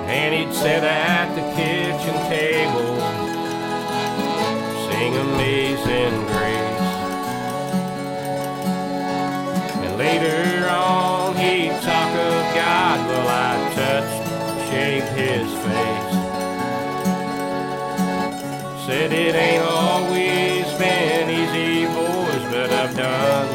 And 0.08 0.34
he'd 0.34 0.54
sit 0.54 0.82
at 0.82 1.34
the 1.34 1.42
kitchen 1.56 2.14
table, 2.28 2.98
sing 4.88 5.16
Amazing 5.16 6.26
Grace. 6.26 6.61
Later 10.02 10.68
on, 10.68 11.36
he'd 11.36 11.70
talk 11.80 12.10
of 12.28 12.42
God 12.58 12.98
while 13.08 13.28
I 13.46 13.52
touched, 13.78 14.22
shaved 14.68 15.10
his 15.22 15.48
face. 15.64 16.14
Said 18.84 19.12
it 19.12 19.34
ain't 19.36 19.62
always 19.62 20.66
been 20.82 21.30
easy, 21.30 21.86
boys, 21.94 22.44
but 22.52 22.68
I've 22.80 22.94
done 22.96 23.48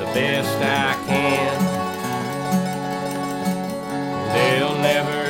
the 0.00 0.08
best 0.12 0.56
I 0.86 0.92
can. 1.08 1.54
There'll 4.34 4.80
never 4.92 5.22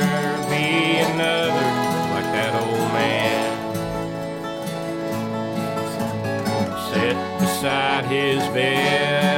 be 0.51 0.67
another 1.11 1.69
like 2.13 2.29
that 2.35 2.53
old 2.63 2.89
man. 2.99 3.51
Sat 6.89 7.17
beside 7.39 8.05
his 8.07 8.43
bed 8.53 9.34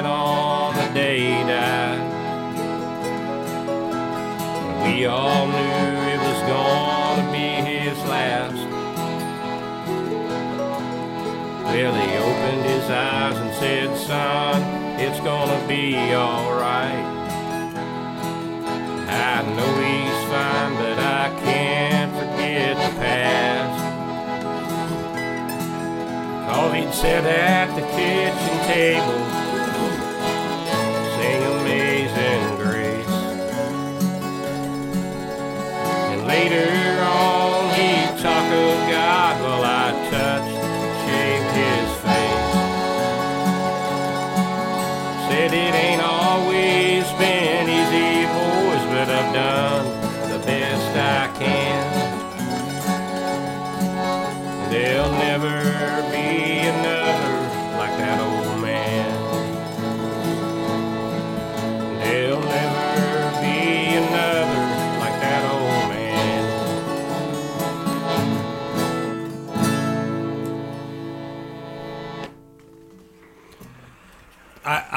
all 5.17 5.47
knew 5.47 5.89
it 6.13 6.19
was 6.29 6.41
gonna 6.53 7.31
be 7.31 7.49
his 7.71 7.97
last. 8.05 8.61
Well, 11.65 11.93
he 12.01 12.09
opened 12.29 12.63
his 12.65 12.87
eyes 12.89 13.37
and 13.37 13.53
said, 13.55 13.97
Son, 13.97 14.61
it's 14.99 15.19
gonna 15.21 15.67
be 15.67 15.95
alright. 16.13 17.07
I 19.09 19.41
know 19.55 19.73
he's 19.87 20.21
fine, 20.31 20.73
but 20.81 20.99
I 20.99 21.25
can't 21.43 22.11
forget 22.19 22.75
the 22.77 22.91
past. 22.99 23.79
Cause 26.47 26.73
he'd 26.75 26.93
sit 26.93 27.25
at 27.25 27.67
the 27.75 27.85
kitchen 27.97 28.57
table, 28.69 29.46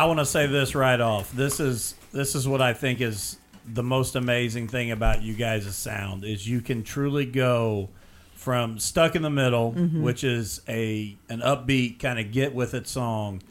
I, 0.00 0.04
want 0.04 0.18
to 0.18 0.26
say 0.26 0.46
this 0.46 0.74
right 0.74 1.00
off. 1.00 1.32
This 1.32 1.60
is 1.60 1.94
this 2.12 2.34
is 2.34 2.46
what 2.46 2.62
I 2.62 2.72
think 2.72 3.00
is 3.00 3.36
the 3.66 3.82
most 3.82 4.16
amazing 4.16 4.68
thing 4.68 4.90
about 4.90 5.22
you 5.22 5.34
guys' 5.34 5.74
sound 5.76 6.24
is 6.24 6.48
you 6.48 6.60
can 6.60 6.82
truly 6.82 7.26
go 7.26 7.88
from 8.34 8.78
stuck 8.78 9.14
in 9.14 9.22
the 9.22 9.30
middle, 9.30 9.72
mm-hmm. 9.72 10.02
which 10.02 10.24
is 10.24 10.62
a 10.68 11.16
an 11.28 11.40
upbeat 11.40 11.98
kind 11.98 12.18
of 12.18 12.32
get 12.32 12.54
with 12.54 12.74
it 12.74 12.86
song, 12.88 13.42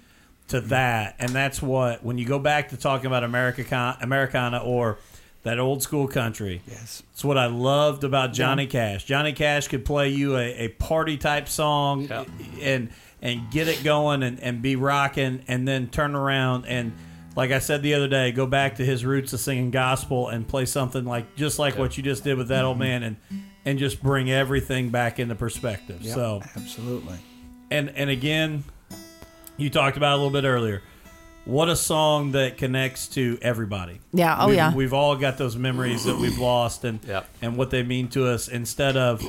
to 0.47 0.57
mm-hmm. 0.57 0.69
that, 0.69 1.15
and 1.19 1.29
that's 1.29 1.61
what 1.61 2.03
when 2.03 2.17
you 2.17 2.25
go 2.25 2.39
back 2.39 2.69
to 2.69 2.77
talking 2.77 3.05
about 3.05 3.23
America 3.23 3.97
Americana 4.01 4.57
or 4.57 4.97
that 5.43 5.59
old 5.59 5.81
school 5.81 6.07
country. 6.07 6.61
Yes. 6.67 7.03
It's 7.13 7.23
what 7.23 7.37
I 7.37 7.45
loved 7.45 8.03
about 8.03 8.33
Johnny 8.33 8.67
Cash. 8.67 9.05
Johnny 9.05 9.31
Cash 9.33 9.69
could 9.69 9.85
play 9.85 10.09
you 10.09 10.35
a, 10.35 10.65
a 10.65 10.67
party 10.69 11.17
type 11.17 11.47
song 11.47 12.01
Yep. 12.01 12.27
and 12.61 12.89
and 13.21 13.51
get 13.51 13.67
it 13.67 13.83
going 13.83 14.23
and, 14.23 14.39
and 14.39 14.61
be 14.61 14.75
rocking 14.75 15.43
and 15.47 15.67
then 15.67 15.87
turn 15.87 16.15
around 16.15 16.65
and 16.65 16.93
like 17.35 17.51
I 17.51 17.59
said 17.59 17.83
the 17.83 17.93
other 17.93 18.07
day, 18.07 18.31
go 18.31 18.45
back 18.45 18.75
to 18.77 18.85
his 18.85 19.05
roots 19.05 19.31
of 19.33 19.39
singing 19.39 19.71
gospel 19.71 20.27
and 20.27 20.47
play 20.47 20.65
something 20.65 21.05
like 21.05 21.35
just 21.35 21.59
like 21.59 21.77
what 21.77 21.95
you 21.95 22.03
just 22.03 22.23
did 22.23 22.37
with 22.37 22.49
that 22.49 22.65
old 22.65 22.75
mm-hmm. 22.75 22.83
man, 22.83 23.03
and 23.03 23.15
and 23.65 23.79
just 23.79 24.01
bring 24.01 24.29
everything 24.31 24.89
back 24.89 25.19
into 25.19 25.35
perspective. 25.35 26.01
Yep, 26.01 26.15
So 26.15 26.41
absolutely. 26.57 27.15
and 27.71 27.91
and 27.95 28.09
again, 28.09 28.63
you 29.57 29.69
talked 29.69 29.95
about 29.95 30.13
it 30.13 30.19
a 30.19 30.23
little 30.23 30.31
bit 30.41 30.45
earlier. 30.45 30.81
What 31.45 31.69
a 31.69 31.75
song 31.75 32.33
that 32.33 32.57
connects 32.57 33.07
to 33.09 33.39
everybody. 33.41 34.01
Yeah, 34.11 34.35
oh, 34.37 34.47
We've- 34.47 34.57
yeah. 34.57 34.73
We've 34.73 34.93
all 34.93 35.15
got 35.15 35.37
those 35.37 35.55
memories 35.55 36.03
that 36.05 36.17
we've 36.17 36.37
lost 36.37 36.83
and 36.83 36.99
Yep. 37.05 37.27
and 37.41 37.57
what 37.57 37.71
they 37.71 37.83
mean 37.83 38.09
to 38.09 38.27
us 38.27 38.47
instead 38.47 38.97
of 38.97 39.23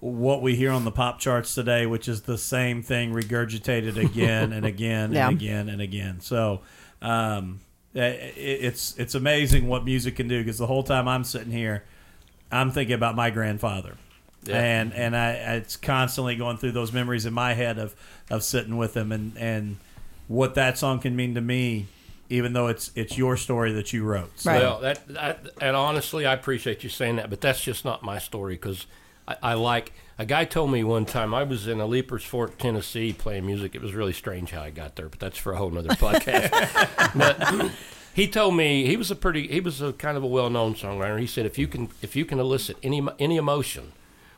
what 0.00 0.42
we 0.42 0.54
hear 0.56 0.70
on 0.70 0.84
the 0.84 0.90
pop 0.92 1.18
charts 1.18 1.54
today, 1.54 1.84
which 1.86 2.08
is 2.08 2.22
the 2.22 2.38
same 2.38 2.82
thing 2.82 3.12
regurgitated 3.12 3.96
again 3.96 4.52
and 4.52 4.64
again 4.74 5.12
Yeah. 5.12 5.28
and 5.28 5.36
again 5.36 5.68
and 5.68 5.80
again. 5.82 6.20
So, 6.20 6.60
um, 7.02 7.60
i- 7.94 8.00
i- 8.00 8.32
it's 8.36 8.96
it's 8.98 9.14
amazing 9.14 9.66
what 9.68 9.84
music 9.84 10.16
can 10.16 10.28
do 10.28 10.38
because 10.40 10.58
the 10.58 10.66
whole 10.66 10.82
time 10.84 11.08
I'm 11.08 11.24
sitting 11.24 11.52
here, 11.52 11.84
I'm 12.52 12.70
thinking 12.70 12.94
about 12.94 13.16
my 13.16 13.30
grandfather. 13.30 13.96
Yeah. 14.44 14.56
And 14.62 14.94
and 14.94 15.16
I 15.16 15.30
it's 15.56 15.76
constantly 15.76 16.36
going 16.36 16.58
through 16.58 16.72
those 16.72 16.92
memories 16.92 17.26
in 17.26 17.34
my 17.34 17.54
head 17.54 17.78
of, 17.78 17.96
of 18.30 18.44
sitting 18.44 18.76
with 18.76 18.96
him 18.96 19.10
and, 19.10 19.36
and 19.36 19.76
what 20.28 20.54
that 20.54 20.78
song 20.78 21.00
can 21.00 21.16
mean 21.16 21.34
to 21.34 21.40
me, 21.40 21.86
even 22.30 22.52
though 22.52 22.68
it's 22.68 22.92
it's 22.94 23.18
your 23.18 23.36
story 23.36 23.72
that 23.72 23.92
you 23.92 24.04
wrote. 24.04 24.30
So, 24.38 24.50
Right. 24.52 24.62
Well, 24.62 24.80
that, 24.80 25.08
that 25.08 25.48
and 25.60 25.74
honestly, 25.74 26.24
I 26.24 26.34
appreciate 26.34 26.84
you 26.84 26.88
saying 26.88 27.16
that, 27.16 27.30
but 27.30 27.40
that's 27.40 27.60
just 27.60 27.84
not 27.84 28.04
my 28.04 28.18
story 28.18 28.54
because 28.54 28.86
I, 29.28 29.36
I 29.42 29.54
like 29.54 29.92
a 30.18 30.24
guy 30.26 30.44
told 30.46 30.72
me 30.72 30.82
one 30.82 31.04
time 31.04 31.32
I 31.34 31.42
was 31.44 31.68
in 31.68 31.78
a 31.80 31.86
Leipers 31.86 32.24
Fork, 32.24 32.58
Tennessee, 32.58 33.12
playing 33.12 33.46
music. 33.46 33.74
It 33.74 33.82
was 33.82 33.94
really 33.94 34.12
strange 34.14 34.50
how 34.50 34.62
I 34.62 34.70
got 34.70 34.96
there, 34.96 35.08
but 35.08 35.20
that's 35.20 35.38
for 35.38 35.52
a 35.52 35.56
whole 35.58 35.70
nother 35.70 35.88
podcast. 35.90 36.50
but 37.14 37.70
he 38.14 38.26
told 38.26 38.56
me 38.56 38.86
he 38.86 38.96
was 38.96 39.10
a 39.10 39.14
pretty 39.16 39.46
he 39.48 39.60
was 39.60 39.80
a 39.80 39.92
kind 39.92 40.16
of 40.16 40.22
a 40.24 40.26
well 40.26 40.50
known 40.50 40.74
songwriter. 40.74 41.20
He 41.20 41.26
said 41.26 41.46
if 41.46 41.58
you 41.58 41.68
can 41.68 41.88
if 42.02 42.16
you 42.16 42.24
can 42.24 42.38
elicit 42.40 42.76
any 42.82 43.06
any 43.18 43.36
emotion, 43.36 43.92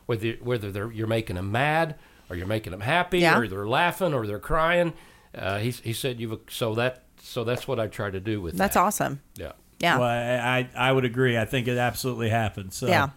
whether 0.07 0.33
whether 0.43 0.71
they're, 0.71 0.91
you're 0.93 1.07
making 1.07 1.37
them 1.37 1.51
mad 1.53 1.95
or 2.29 2.37
you're 2.37 2.47
making 2.47 2.73
them 2.73 2.81
happy 2.81 3.21
Yeah. 3.21 3.39
or 3.39 3.49
they're 3.49 3.67
laughing 3.69 4.13
or 4.13 4.27
they're 4.27 4.39
crying, 4.39 4.93
uh, 5.35 5.59
he 5.59 5.71
he 5.71 5.93
said 5.93 6.21
you've 6.21 6.39
so 6.51 6.75
that 6.75 7.05
so 7.23 7.45
that's 7.45 7.67
what 7.69 7.79
I 7.81 7.87
try 7.87 8.11
to 8.11 8.21
do 8.21 8.41
with 8.43 8.57
That's 8.57 8.75
that. 8.75 8.81
awesome. 8.81 9.21
Yeah. 9.37 9.53
Yeah. 9.79 9.99
Well, 9.99 10.09
I, 10.09 10.59
I 10.77 10.89
I 10.89 10.93
would 10.93 11.05
agree. 11.07 11.39
I 11.39 11.45
think 11.47 11.69
it 11.69 11.79
absolutely 11.79 12.29
happened. 12.29 12.73
So 12.75 12.87
Yeah. 12.87 13.11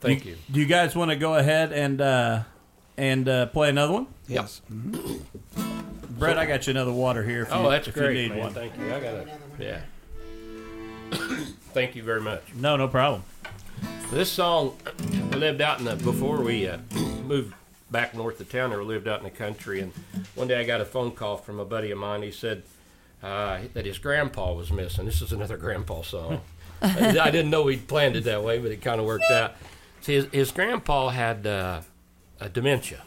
Thank 0.00 0.24
you. 0.24 0.36
Do 0.50 0.60
you 0.60 0.66
guys 0.66 0.94
want 0.94 1.10
to 1.10 1.16
go 1.16 1.34
ahead 1.34 1.72
and 1.72 2.00
uh, 2.00 2.42
and 2.96 3.28
uh, 3.28 3.46
play 3.46 3.68
another 3.70 3.92
one? 3.92 4.06
Yes. 4.28 4.60
Brett, 4.68 6.38
I 6.38 6.46
got 6.46 6.66
you 6.66 6.70
another 6.72 6.92
water 6.92 7.22
here. 7.24 7.42
If 7.42 7.52
Oh, 7.52 7.64
you, 7.64 7.70
that's 7.70 7.88
if 7.88 7.94
great, 7.94 8.16
you 8.16 8.22
need 8.28 8.34
man. 8.34 8.38
one. 8.44 8.52
Thank 8.54 8.76
you. 8.78 8.86
I 8.94 9.00
got 9.00 9.14
it. 9.14 9.28
Yeah. 9.58 9.80
Thank 11.72 11.96
you 11.96 12.02
very 12.02 12.20
much. 12.20 12.42
No, 12.54 12.76
no 12.76 12.88
problem. 12.88 13.22
This 14.10 14.30
song, 14.30 14.76
we 15.32 15.38
lived 15.38 15.60
out 15.60 15.78
in 15.78 15.84
the 15.84 15.96
before 15.96 16.42
we 16.42 16.66
uh, 16.68 16.78
moved 17.26 17.54
back 17.90 18.14
north 18.14 18.40
of 18.40 18.48
town. 18.50 18.72
Or 18.72 18.82
lived 18.84 19.08
out 19.08 19.18
in 19.18 19.24
the 19.24 19.30
country, 19.30 19.80
and 19.80 19.92
one 20.34 20.48
day 20.48 20.60
I 20.60 20.64
got 20.64 20.80
a 20.80 20.84
phone 20.84 21.12
call 21.12 21.36
from 21.36 21.58
a 21.60 21.64
buddy 21.64 21.90
of 21.90 21.98
mine. 21.98 22.22
He 22.22 22.30
said 22.32 22.62
uh, 23.22 23.60
that 23.74 23.86
his 23.86 23.98
grandpa 23.98 24.52
was 24.52 24.70
missing. 24.72 25.06
This 25.06 25.22
is 25.22 25.32
another 25.32 25.56
grandpa 25.66 26.02
song. 26.02 26.40
I 26.82 27.18
I 27.20 27.30
didn't 27.30 27.50
know 27.50 27.66
he'd 27.68 27.86
planned 27.88 28.16
it 28.16 28.24
that 28.24 28.42
way, 28.42 28.58
but 28.58 28.70
it 28.72 28.80
kind 28.82 29.00
of 29.00 29.06
worked 29.06 29.30
out. 29.30 29.54
See, 30.00 30.14
his, 30.14 30.26
his 30.32 30.50
grandpa 30.52 31.08
had 31.10 31.46
uh, 31.46 31.82
a 32.40 32.48
dementia, 32.48 33.02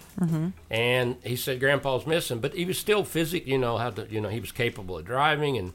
and 0.69 1.17
he 1.23 1.35
said 1.35 1.59
grandpa's 1.59 2.05
missing, 2.05 2.39
but 2.39 2.53
he 2.53 2.65
was 2.65 2.77
still 2.77 3.03
physic. 3.03 3.47
You 3.47 3.57
know 3.57 3.77
how 3.77 3.89
to, 3.91 4.07
you 4.09 4.21
know 4.21 4.29
he 4.29 4.39
was 4.39 4.51
capable 4.51 4.97
of 4.99 5.05
driving, 5.05 5.57
and 5.57 5.73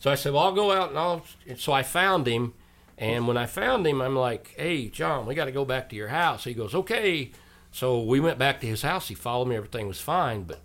so 0.00 0.10
I 0.10 0.14
said, 0.14 0.32
well, 0.32 0.44
I'll 0.44 0.52
go 0.52 0.72
out 0.72 0.88
and 0.90 0.98
I'll. 0.98 1.24
and 1.46 1.58
So 1.58 1.72
I 1.72 1.82
found 1.82 2.26
him, 2.26 2.54
and 2.96 3.28
when 3.28 3.36
I 3.36 3.44
found 3.46 3.86
him, 3.86 4.00
I'm 4.00 4.16
like, 4.16 4.54
hey, 4.56 4.88
John, 4.88 5.26
we 5.26 5.34
got 5.34 5.44
to 5.46 5.52
go 5.52 5.64
back 5.66 5.90
to 5.90 5.96
your 5.96 6.08
house. 6.08 6.44
He 6.44 6.54
goes, 6.54 6.74
okay. 6.74 7.30
So 7.72 8.00
we 8.00 8.20
went 8.20 8.38
back 8.38 8.60
to 8.60 8.66
his 8.66 8.82
house. 8.82 9.08
He 9.08 9.14
followed 9.14 9.48
me. 9.48 9.56
Everything 9.56 9.86
was 9.88 10.00
fine, 10.00 10.44
but 10.44 10.60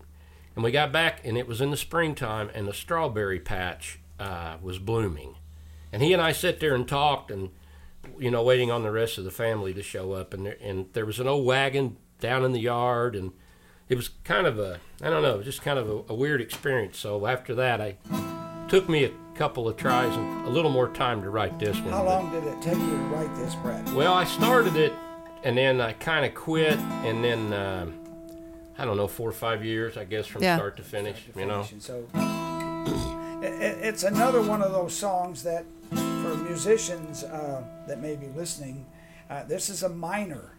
and 0.56 0.64
we 0.64 0.72
got 0.72 0.92
back, 0.94 1.22
and 1.26 1.38
it 1.38 1.48
was 1.48 1.60
in 1.60 1.72
the 1.72 1.78
springtime, 1.78 2.50
and 2.54 2.68
the 2.68 2.74
strawberry 2.74 3.40
patch 3.40 4.00
uh, 4.20 4.58
was 4.62 4.80
blooming, 4.80 5.36
and 5.92 6.02
he 6.02 6.14
and 6.14 6.22
I 6.22 6.32
sat 6.32 6.60
there 6.62 6.74
and 6.76 6.88
talked, 6.88 7.32
and 7.32 7.50
you 8.20 8.30
know, 8.32 8.44
waiting 8.44 8.70
on 8.72 8.84
the 8.84 8.92
rest 8.92 9.18
of 9.18 9.24
the 9.24 9.32
family 9.32 9.74
to 9.74 9.82
show 9.84 10.12
up, 10.14 10.34
and 10.34 10.46
there, 10.46 10.58
and 10.62 10.88
there 10.94 11.06
was 11.06 11.20
an 11.20 11.28
old 11.28 11.46
wagon 11.46 11.98
down 12.20 12.44
in 12.44 12.52
the 12.52 12.60
yard, 12.60 13.16
and 13.16 13.32
it 13.88 13.96
was 13.96 14.10
kind 14.24 14.46
of 14.46 14.60
a 14.60 14.80
I 15.02 15.10
don't 15.10 15.24
know, 15.24 15.42
just 15.42 15.62
kind 15.62 15.80
of 15.80 15.90
a, 15.90 16.14
a 16.14 16.16
weird 16.16 16.42
experience. 16.42 16.98
So 16.98 17.26
after 17.26 17.56
that, 17.56 17.80
I 17.82 17.96
took 18.68 18.88
me 18.90 19.06
a 19.06 19.12
couple 19.36 19.68
of 19.70 19.78
tries 19.78 20.14
and 20.16 20.46
a 20.46 20.50
little 20.50 20.70
more 20.72 20.90
time 20.90 21.22
to 21.22 21.30
write 21.30 21.58
this 21.60 21.78
one. 21.80 21.90
How 21.92 22.04
but- 22.04 22.06
long 22.06 22.32
did 22.32 22.44
it 22.44 22.62
take 22.62 22.78
you 22.78 22.90
to 22.90 22.96
write 23.16 23.34
this, 23.38 23.56
Brett? 23.56 23.88
well, 23.94 24.14
I 24.14 24.26
started 24.26 24.76
it, 24.76 24.94
and 25.44 25.58
then 25.58 25.80
I 25.82 25.94
kind 25.94 26.26
of 26.26 26.34
quit, 26.36 26.78
and 26.78 27.24
then 27.24 27.54
um 27.54 27.94
I 28.78 28.86
don't 28.86 28.96
know, 28.96 29.08
four 29.10 29.28
or 29.28 29.34
five 29.34 29.66
years, 29.66 29.98
I 29.98 30.06
guess, 30.06 30.26
from 30.26 30.42
Yeah. 30.42 30.56
start 30.56 30.78
to 30.78 30.84
finish. 30.84 31.18
You 31.36 31.46
know, 31.46 31.66
And 31.70 31.82
So 31.82 32.06
it, 32.14 32.92
it- 32.92 33.29
it's 33.42 34.04
another 34.04 34.42
one 34.42 34.62
of 34.62 34.72
those 34.72 34.94
songs 34.94 35.44
that, 35.44 35.66
for 35.92 36.36
musicians 36.38 37.24
uh, 37.24 37.64
that 37.88 38.00
may 38.02 38.16
be 38.16 38.28
listening, 38.36 38.86
uh, 39.30 39.44
this 39.44 39.70
is 39.70 39.84
a 39.84 39.90
minor. 39.90 40.56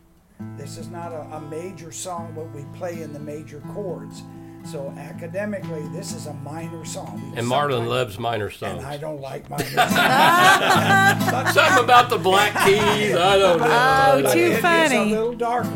This 0.57 0.79
is 0.79 0.89
not 0.89 1.13
a, 1.13 1.21
a 1.37 1.41
major 1.41 1.93
song, 1.93 2.33
but 2.35 2.51
we 2.55 2.65
play 2.79 3.03
in 3.03 3.13
the 3.13 3.19
major 3.21 3.61
chords. 3.75 4.23
So 4.65 4.91
academically, 4.99 5.87
this 5.89 6.13
is 6.13 6.27
a 6.27 6.35
minor 6.35 6.85
song. 6.85 7.33
and 7.37 7.47
Marlon 7.47 7.87
loves 7.87 8.19
minor 8.19 8.51
songs 8.51 8.79
And. 8.79 8.87
I 8.87 8.97
don't 8.99 9.21
like 9.21 9.49
minor 9.49 9.65
songs. 9.65 11.55
Something 11.55 11.85
about 11.85 12.11
the 12.11 12.19
black 12.19 12.53
keys, 12.67 13.15
I 13.17 13.39
don't 13.39 13.59
know. 13.59 13.65
Oh, 13.67 14.23
But 14.23 14.33
too 14.33 14.39
it 14.39 14.53
is 14.53 14.61
funny. 14.61 14.97
a 14.97 15.05
little 15.17 15.33
darker 15.35 15.69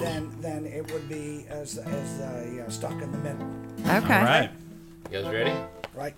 than 0.00 0.30
than 0.42 0.66
it 0.66 0.90
would 0.92 1.08
be 1.08 1.46
as 1.48 1.78
as 1.78 2.20
uh, 2.20 2.68
stuck 2.70 2.92
in 3.00 3.10
the 3.12 3.18
middle, 3.18 3.46
Okay. 3.80 4.18
All 4.18 4.24
right. 4.24 4.50
You 5.12 5.20
guys 5.22 5.30
ready? 5.30 5.52
right? 5.94 6.14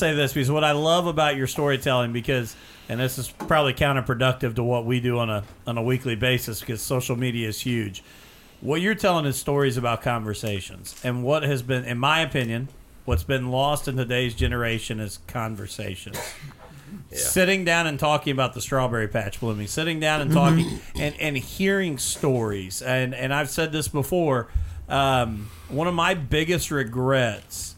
Gonna 0.00 0.12
say 0.12 0.16
this 0.16 0.32
because 0.32 0.50
what 0.50 0.64
I 0.64 0.72
love 0.72 1.06
about 1.06 1.36
your 1.36 1.46
storytelling 1.46 2.12
because 2.12 2.56
and 2.88 3.00
this 3.00 3.18
is 3.18 3.30
probably 3.30 3.72
counterproductive 3.72 4.56
to 4.56 4.62
what 4.64 4.84
we 4.84 5.00
do 5.00 5.18
on 5.18 5.30
a 5.30 5.44
on 5.66 5.78
a 5.78 5.82
weekly 5.82 6.16
basis 6.16 6.60
because 6.60 6.82
social 6.82 7.16
media 7.16 7.48
is 7.48 7.60
huge. 7.60 8.02
What 8.60 8.80
you're 8.80 8.94
telling 8.94 9.26
is 9.26 9.36
stories 9.36 9.76
about 9.76 10.02
conversations, 10.02 10.98
and 11.04 11.22
what 11.22 11.42
has 11.42 11.62
been, 11.62 11.84
in 11.84 11.98
my 11.98 12.20
opinion, 12.20 12.68
what's 13.04 13.22
been 13.22 13.50
lost 13.50 13.88
in 13.88 13.96
today's 13.96 14.34
generation 14.34 15.00
is 15.00 15.18
conversations. 15.26 16.18
Sitting 17.10 17.64
down 17.64 17.86
and 17.86 17.98
talking 17.98 18.32
about 18.32 18.54
the 18.54 18.60
strawberry 18.60 19.08
patch 19.08 19.38
blooming, 19.40 19.66
sitting 19.66 20.00
down 20.00 20.20
and 20.20 20.32
talking 20.32 20.80
and, 20.96 21.14
and 21.20 21.36
hearing 21.36 21.98
stories. 21.98 22.82
And, 22.82 23.14
and 23.14 23.32
I've 23.34 23.50
said 23.50 23.72
this 23.72 23.88
before. 23.88 24.48
Um, 24.88 25.48
one 25.68 25.86
of 25.86 25.94
my 25.94 26.14
biggest 26.14 26.70
regrets 26.70 27.74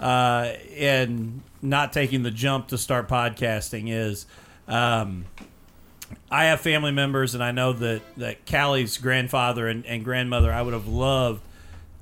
uh, 0.00 0.52
in 0.74 1.42
not 1.62 1.92
taking 1.92 2.22
the 2.22 2.30
jump 2.30 2.68
to 2.68 2.78
start 2.78 3.08
podcasting 3.08 3.84
is 3.90 4.26
um, 4.68 5.24
I 6.30 6.44
have 6.46 6.60
family 6.60 6.92
members, 6.92 7.34
and 7.34 7.42
I 7.42 7.52
know 7.52 7.72
that, 7.74 8.02
that 8.16 8.46
Callie's 8.46 8.98
grandfather 8.98 9.68
and, 9.68 9.84
and 9.86 10.04
grandmother, 10.04 10.52
I 10.52 10.62
would 10.62 10.74
have 10.74 10.88
loved 10.88 11.42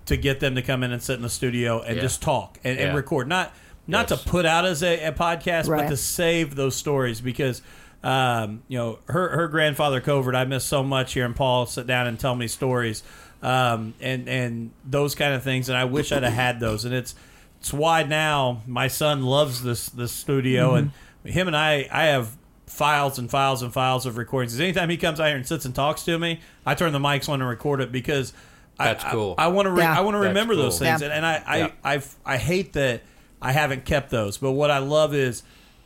to 0.06 0.16
get 0.16 0.40
them 0.40 0.54
to 0.54 0.62
come 0.62 0.82
in 0.82 0.92
and 0.92 1.02
sit 1.02 1.16
in 1.16 1.22
the 1.22 1.28
studio 1.30 1.80
and 1.82 1.96
Yeah. 1.96 2.02
just 2.02 2.22
talk 2.22 2.58
and, 2.64 2.78
and 2.78 2.96
record. 2.96 3.28
Not 3.28 3.54
not 3.86 4.10
Yes. 4.10 4.22
to 4.22 4.28
put 4.28 4.44
out 4.46 4.66
as 4.66 4.82
a, 4.82 5.02
a 5.06 5.12
podcast, 5.12 5.66
but 5.68 5.88
to 5.88 5.96
save 5.96 6.54
those 6.54 6.74
stories 6.76 7.20
because 7.22 7.62
um, 8.02 8.62
you 8.68 8.78
know 8.78 8.98
her 9.08 9.28
her 9.30 9.48
grandfather 9.48 10.00
Covert. 10.00 10.34
I 10.34 10.44
miss 10.44 10.64
so 10.64 10.82
much 10.82 11.12
hearing 11.14 11.34
Paul 11.34 11.66
sit 11.66 11.86
down 11.86 12.06
and 12.06 12.18
tell 12.18 12.34
me 12.34 12.48
stories 12.48 13.02
um, 13.42 13.92
and 14.00 14.28
and 14.28 14.70
those 14.84 15.14
kind 15.14 15.34
of 15.34 15.42
things. 15.42 15.68
And 15.68 15.76
I 15.76 15.84
wish 15.84 16.10
I'd 16.12 16.22
have 16.22 16.32
had 16.32 16.60
those. 16.60 16.84
And 16.86 16.94
it's 16.94 17.14
it's 17.60 17.72
why 17.72 18.02
now 18.02 18.62
my 18.66 18.88
son 18.88 19.22
loves 19.24 19.62
this 19.62 19.88
this 19.88 20.12
studio 20.12 20.74
and 20.74 20.92
him 21.24 21.46
and 21.46 21.56
I 21.56 21.88
I 21.92 22.04
have 22.04 22.36
files 22.66 23.18
and 23.18 23.30
files 23.30 23.62
and 23.62 23.72
files 23.72 24.06
of 24.06 24.16
recordings. 24.16 24.52
'Cause 24.52 24.60
Anytime 24.60 24.90
he 24.90 24.96
comes 24.96 25.18
out 25.20 25.26
here 25.28 25.36
and 25.36 25.46
sits 25.46 25.64
and 25.64 25.74
talks 25.74 26.04
to 26.04 26.18
me, 26.18 26.40
I 26.66 26.74
turn 26.74 26.92
the 26.92 26.98
mics 26.98 27.28
on 27.28 27.40
and 27.40 27.48
record 27.48 27.80
it 27.80 27.90
because 27.90 28.32
That's 28.78 29.04
I, 29.04 29.10
cool. 29.10 29.34
I, 29.38 29.48
want 29.48 29.66
to. 29.66 29.82
I 29.82 30.00
want 30.02 30.14
to 30.14 30.18
That's 30.20 30.28
remember 30.28 30.54
those 30.54 30.78
things, 30.78 31.00
Yeah. 31.00 31.06
and, 31.08 31.14
and 31.14 31.26
I 31.26 31.42
I, 31.46 31.56
Yeah. 31.58 31.70
I 31.84 32.02
I 32.24 32.36
hate 32.36 32.74
that 32.74 33.02
I 33.42 33.52
haven't 33.52 33.84
kept 33.84 34.10
those. 34.10 34.38
But 34.38 34.52
what 34.52 34.70
I 34.70 34.78
love 34.78 35.14
is 35.14 35.42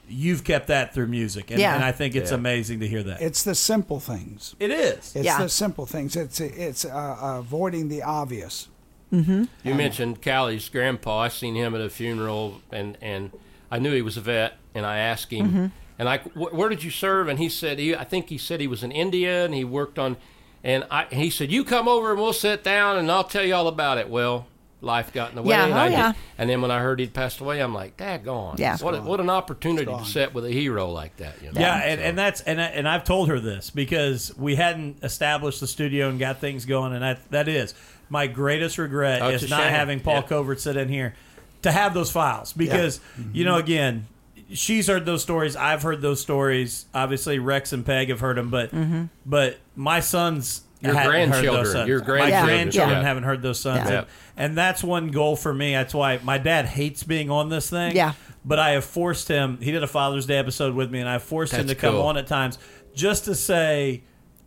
you've 0.09 0.45
kept 0.45 0.67
that 0.67 0.93
through 0.93 1.07
music, 1.07 1.51
and, 1.51 1.61
Yeah. 1.61 1.75
and 1.75 1.83
I 1.85 1.93
think 1.93 2.15
it's 2.17 2.31
Yeah. 2.31 2.37
amazing 2.37 2.81
to 2.81 2.89
hear 2.89 3.03
that. 3.05 3.23
It's 3.23 3.43
the 3.45 3.55
simple 3.55 3.99
things. 4.01 4.55
it 4.61 4.71
is. 4.71 5.13
It's 5.15 5.25
Yeah. 5.25 5.39
the 5.43 5.49
simple 5.49 5.87
things. 5.87 6.17
It's 6.17 6.41
it's 6.41 6.85
uh, 6.85 7.17
avoiding 7.39 7.89
the 7.89 8.03
obvious. 8.03 8.69
Mm-hmm. 9.13 9.45
You 9.63 9.75
mentioned 9.75 10.23
Callie's 10.23 10.69
grandpa. 10.69 11.21
I 11.21 11.29
seen 11.29 11.55
him 11.55 11.75
at 11.75 11.81
a 11.81 11.91
funeral, 11.91 12.61
and 12.71 12.97
and 13.03 13.31
I 13.71 13.79
knew 13.79 13.93
he 13.93 14.03
was 14.03 14.17
a 14.17 14.21
vet, 14.21 14.55
and 14.75 14.87
I 14.87 14.99
asked 14.99 15.31
him, 15.31 15.49
mm-hmm. 15.49 15.67
and 15.99 16.09
I, 16.09 16.19
"Wh- 16.19 16.55
where 16.55 16.69
did 16.69 16.83
you 16.83 16.91
serve? 16.91 17.29
And 17.29 17.39
he 17.39 17.49
said, 17.49 17.79
he, 17.79 17.95
I 17.95 18.05
think 18.05 18.29
he 18.29 18.39
said 18.39 18.61
he 18.61 18.67
was 18.67 18.83
in 18.83 18.91
India, 18.93 19.45
and 19.45 19.55
he 19.55 19.65
worked 19.65 19.99
on, 19.99 20.17
and 20.65 20.85
I, 20.91 21.05
he 21.11 21.31
said, 21.31 21.51
you 21.51 21.65
come 21.65 21.89
over 21.89 22.13
and 22.13 22.21
we'll 22.21 22.33
sit 22.33 22.63
down, 22.65 22.97
and 22.99 23.11
I'll 23.11 23.25
tell 23.25 23.45
you 23.45 23.55
all 23.55 23.69
about 23.69 23.99
it. 23.99 24.09
Well, 24.09 24.47
life 24.83 25.13
got 25.13 25.31
in 25.31 25.37
the 25.37 25.43
way, 25.43 25.51
Yeah, 25.51 25.65
and 25.65 25.73
oh, 25.75 25.77
I 25.77 25.87
yeah. 25.89 26.13
did, 26.13 26.21
and 26.39 26.51
then 26.51 26.61
when 26.61 26.71
I 26.71 26.81
heard 26.81 26.99
he'd 26.99 27.15
passed 27.15 27.41
away, 27.41 27.61
I'm 27.61 27.73
like, 27.73 27.97
daggone, 27.97 28.59
Yeah. 28.59 28.77
what 28.79 28.95
a, 28.95 29.01
what 29.01 29.21
an 29.21 29.31
opportunity 29.31 29.85
to 29.85 29.91
gone. 29.93 30.05
sit 30.05 30.35
with 30.35 30.45
a 30.45 30.51
hero 30.51 30.91
like 30.91 31.17
that. 31.19 31.41
You 31.41 31.53
know? 31.53 31.61
Yeah, 31.61 31.77
and, 31.77 32.01
and 32.01 32.19
that's 32.19 32.41
and 32.43 32.61
I, 32.61 32.65
and 32.65 32.89
I've 32.89 33.05
told 33.05 33.29
her 33.29 33.39
this 33.41 33.71
because 33.71 34.37
we 34.37 34.57
hadn't 34.57 35.03
established 35.05 35.61
the 35.61 35.67
studio 35.69 36.09
and 36.09 36.19
got 36.19 36.41
things 36.41 36.65
going, 36.65 36.93
and 36.93 37.03
that 37.03 37.31
that 37.31 37.49
is 37.49 37.75
my 38.13 38.27
greatest 38.27 38.77
regret 38.77 39.23
Oh, 39.23 39.31
is 39.31 39.49
not 39.49 39.61
shame. 39.63 39.71
having 39.71 40.01
Paul 40.01 40.17
Yeah. 40.17 40.23
Covert 40.23 40.61
sit 40.61 40.77
in 40.77 40.91
here 40.91 41.15
to 41.63 41.73
have 41.73 41.95
those 41.95 42.11
files 42.11 42.53
because 42.53 43.01
mm-hmm. 43.19 43.31
you 43.35 43.45
know 43.45 43.57
again. 43.57 44.07
She's 44.53 44.87
heard 44.87 45.07
those 45.07 45.23
stories. 45.23 45.57
I've 45.57 45.83
heard 45.83 46.03
those 46.03 46.21
stories. 46.21 46.85
Obviously, 46.93 47.39
Rex 47.39 47.73
and 47.73 47.87
Peg 47.87 48.11
have 48.11 48.21
heard 48.21 48.37
them, 48.37 48.51
but 48.51 48.71
mm-hmm. 48.71 49.05
but 49.25 49.57
my 49.75 50.01
sons, 50.01 50.61
Your 50.83 50.93
hadn't 50.93 51.11
heard 51.11 51.23
those 51.23 51.31
grandchildren, 51.31 51.73
sons. 51.73 51.89
your 51.89 51.99
my 52.01 52.05
grandchildren, 52.05 52.45
grandchildren 52.45 52.99
yeah. 52.99 53.03
haven't 53.03 53.23
heard 53.23 53.41
those 53.41 53.59
sons, 53.61 53.89
Yeah. 53.89 53.99
and, 54.01 54.07
and 54.37 54.59
that's 54.59 54.85
one 54.85 55.09
goal 55.11 55.37
for 55.37 55.55
me. 55.55 55.73
That's 55.73 55.95
why 55.95 56.21
my 56.23 56.37
dad 56.37 56.67
hates 56.67 57.03
being 57.03 57.31
on 57.31 57.49
this 57.49 57.71
thing. 57.71 57.97
Yeah. 57.97 58.13
But 58.45 58.59
I 58.59 58.73
have 58.73 58.85
forced 58.85 59.27
him. 59.29 59.57
He 59.63 59.73
did 59.73 59.83
a 59.83 59.87
Father's 59.87 60.27
Day 60.27 60.37
episode 60.37 60.75
with 60.75 60.91
me, 60.91 61.01
and 61.01 61.09
I 61.09 61.17
forced 61.17 61.55
him 61.55 61.67
That's 61.67 61.81
to 61.81 61.87
come 61.87 61.95
cool. 61.95 62.03
on 62.03 62.19
at 62.19 62.27
times 62.27 62.59
just 62.95 63.25
to 63.25 63.35
say. 63.35 64.03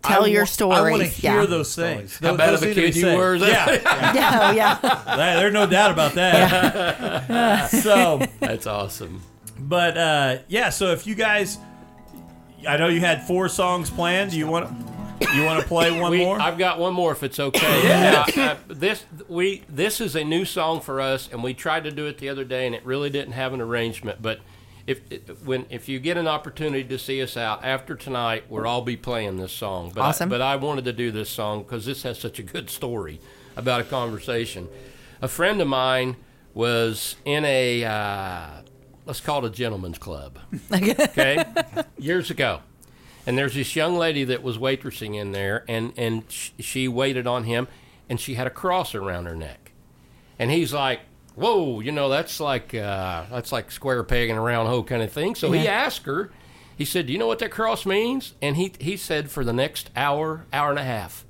Tell 0.07 0.23
I 0.25 0.27
your 0.27 0.45
story. 0.45 0.75
I 0.75 0.81
want 0.89 1.01
to 1.03 1.07
hear 1.07 1.41
yeah. 1.41 1.45
those 1.45 1.75
things. 1.75 2.17
How 2.19 2.29
Those- 2.29 2.37
bad 2.37 2.49
those 2.51 2.61
of 2.61 2.63
a 2.63 2.67
need 2.67 2.73
to 2.75 2.81
be 2.81 2.87
kid 2.87 2.95
you 2.95 3.01
said. 3.01 3.17
were? 3.17 3.35
Yeah, 3.45 4.13
Yeah, 4.13 4.39
oh, 4.41 4.51
yeah. 4.51 4.79
That- 4.81 5.35
there's 5.39 5.53
no 5.53 5.67
doubt 5.67 5.91
about 5.91 6.13
that. 6.13 7.67
so, 7.71 8.21
That's 8.39 8.67
awesome. 8.67 9.21
but 9.59 9.97
uh, 9.97 10.37
yeah. 10.47 10.69
So 10.69 10.91
if 10.91 11.05
you 11.07 11.15
guys, 11.15 11.57
I 12.67 12.77
know 12.77 12.87
you 12.87 12.99
had 12.99 13.23
four 13.27 13.49
songs 13.49 13.89
planned. 13.89 14.31
Do 14.31 14.37
you 14.37 14.47
want 14.47 14.69
you 15.33 15.45
want 15.45 15.61
to 15.61 15.67
play 15.67 15.97
one 15.97 16.11
we, 16.11 16.19
more? 16.19 16.39
I've 16.39 16.57
got 16.57 16.79
one 16.79 16.93
more 16.93 17.11
if 17.11 17.23
it's 17.23 17.39
okay. 17.39 17.83
yeah. 17.87 18.25
uh, 18.35 18.55
this 18.67 19.05
we 19.27 19.63
this 19.69 20.01
is 20.01 20.15
a 20.15 20.23
new 20.23 20.45
song 20.45 20.81
for 20.81 20.99
us, 20.99 21.29
and 21.31 21.43
we 21.43 21.53
tried 21.53 21.83
to 21.85 21.91
do 21.91 22.05
it 22.07 22.17
the 22.17 22.29
other 22.29 22.43
day, 22.43 22.65
and 22.65 22.75
it 22.75 22.85
really 22.85 23.09
didn't 23.09 23.33
have 23.33 23.53
an 23.53 23.61
arrangement. 23.61 24.21
But 24.21 24.39
if 24.87 25.45
when 25.45 25.65
if 25.69 25.89
you 25.89 25.99
get 25.99 26.17
an 26.17 26.27
opportunity 26.27 26.83
to 26.83 26.99
see 26.99 27.21
us 27.21 27.35
out 27.37 27.63
after 27.63 27.95
tonight, 27.95 28.45
we'll 28.49 28.67
all 28.67 28.81
be 28.81 28.95
playing 28.95 29.37
this 29.37 29.51
song. 29.51 29.91
But 29.93 30.01
Awesome. 30.01 30.29
I, 30.29 30.35
but 30.35 30.41
I 30.41 30.55
wanted 30.57 30.85
to 30.85 30.93
do 30.93 31.11
this 31.11 31.29
song 31.29 31.63
because 31.63 31.85
this 31.85 32.03
has 32.03 32.19
such 32.19 32.39
a 32.39 32.43
good 32.43 32.69
story 32.69 33.19
about 33.55 33.81
a 33.81 33.83
conversation. 33.83 34.67
A 35.21 35.27
friend 35.27 35.59
of 35.61 35.67
mine 35.67 36.17
was 36.53 37.15
in 37.25 37.45
a 37.45 37.83
uh, 37.83 38.47
let's 39.05 39.21
call 39.21 39.43
it 39.45 39.49
a 39.49 39.51
gentleman's 39.51 39.97
club. 39.97 40.39
okay, 40.71 41.43
years 41.97 42.29
ago. 42.29 42.61
And 43.27 43.35
there's 43.35 43.55
this 43.55 43.75
young 43.75 43.97
lady 43.97 44.23
that 44.25 44.43
was 44.43 44.59
waitressing 44.59 45.15
in 45.15 45.31
there, 45.31 45.65
and 45.67 45.93
and 45.97 46.23
sh- 46.29 46.51
she 46.59 46.87
waited 46.87 47.25
on 47.25 47.45
him, 47.45 47.67
and 48.07 48.19
she 48.19 48.35
had 48.35 48.45
a 48.45 48.51
cross 48.51 48.93
around 48.93 49.25
her 49.25 49.35
neck, 49.35 49.71
and 50.37 50.51
he's 50.51 50.71
like, 50.71 50.99
"Whoa, 51.35 51.79
you 51.79 51.91
know 51.91 52.09
that's 52.09 52.39
like 52.39 52.73
uh, 52.73 53.25
that's 53.31 53.51
like 53.51 53.71
square 53.71 54.03
peg 54.03 54.29
in 54.29 54.37
a 54.37 54.41
round 54.41 54.67
hole 54.67 54.83
kind 54.83 55.01
of 55.01 55.11
thing." 55.11 55.35
So 55.35 55.51
he 55.51 55.67
asked 55.67 56.05
her, 56.05 56.31
he 56.77 56.85
said, 56.85 57.07
"Do 57.07 57.13
you 57.13 57.19
know 57.19 57.27
what 57.27 57.39
that 57.39 57.51
cross 57.51 57.85
means?" 57.85 58.33
And 58.41 58.55
he 58.55 58.73
he 58.79 58.97
said, 58.97 59.29
for 59.31 59.43
the 59.43 59.53
next 59.53 59.89
hour, 59.95 60.45
hour 60.51 60.69
and 60.69 60.79
a 60.79 60.83
half, 60.83 61.25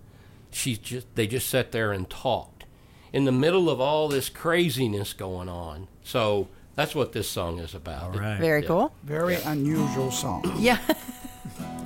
she 0.51 0.77
just 0.77 1.07
they 1.15 1.27
just 1.27 1.49
sat 1.49 1.71
there 1.71 1.91
and 1.91 2.09
talked 2.09 2.65
in 3.13 3.25
the 3.25 3.31
middle 3.31 3.69
of 3.69 3.79
all 3.79 4.07
this 4.07 4.29
craziness 4.29 5.13
going 5.13 5.47
on. 5.49 5.87
So 6.03 6.47
that's 6.75 6.93
what 6.93 7.13
this 7.13 7.29
song 7.29 7.59
is 7.59 7.73
about. 7.73 8.15
right. 8.17 8.39
Very 8.39 8.61
Yeah. 8.61 8.67
cool. 8.67 8.93
Very 9.03 9.35
unusual 9.35 10.11
song. 10.11 10.53
Yeah. 10.57 10.79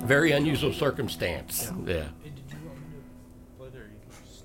Very 0.00 0.32
unusual 0.32 0.72
circumstance. 0.72 1.70
Yeah. 1.86 2.08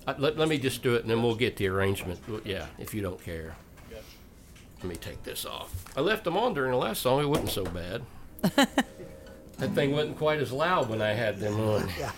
Uh, 0.08 0.14
let, 0.20 0.38
let 0.38 0.48
me 0.48 0.60
just 0.60 0.84
do 0.84 0.94
it 0.96 1.02
and 1.02 1.10
then 1.10 1.24
we'll 1.24 1.34
get 1.34 1.58
the 1.58 1.68
arrangement. 1.68 2.20
Yeah, 2.44 2.68
if 2.78 2.94
you 2.94 3.02
don't 3.02 3.20
care. 3.24 3.56
Let 4.86 4.92
me 4.92 4.98
take 4.98 5.24
this 5.24 5.48
off. 5.48 5.74
I 5.98 6.02
left 6.02 6.26
them 6.26 6.38
on 6.38 6.54
during 6.54 6.70
the 6.70 6.78
last 6.78 7.02
song. 7.02 7.20
It 7.20 7.26
wasn't 7.26 7.50
so 7.50 7.64
bad. 7.64 8.04
that 8.44 9.72
thing 9.74 9.94
wasn't 9.94 10.16
quite 10.16 10.40
as 10.40 10.52
loud 10.52 10.90
when 10.90 11.02
I 11.02 11.14
had 11.14 11.40
them 11.40 11.60
on. 11.60 11.90
Yeah. 12.00 12.12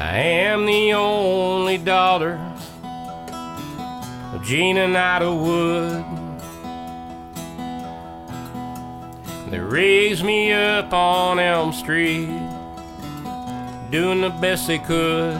I 0.00 0.16
am 0.18 0.66
the 0.66 0.92
only 0.94 1.78
daughter 1.78 2.32
of 4.34 4.42
Gene 4.44 4.78
and 4.78 4.98
Ida 4.98 5.32
Wood. 5.32 6.04
They 9.52 9.60
raised 9.60 10.24
me 10.24 10.52
up 10.52 10.92
on 10.92 11.38
Elm 11.38 11.72
Street, 11.72 12.26
doing 13.90 14.20
the 14.20 14.30
best 14.30 14.68
they 14.68 14.78
could. 14.78 15.34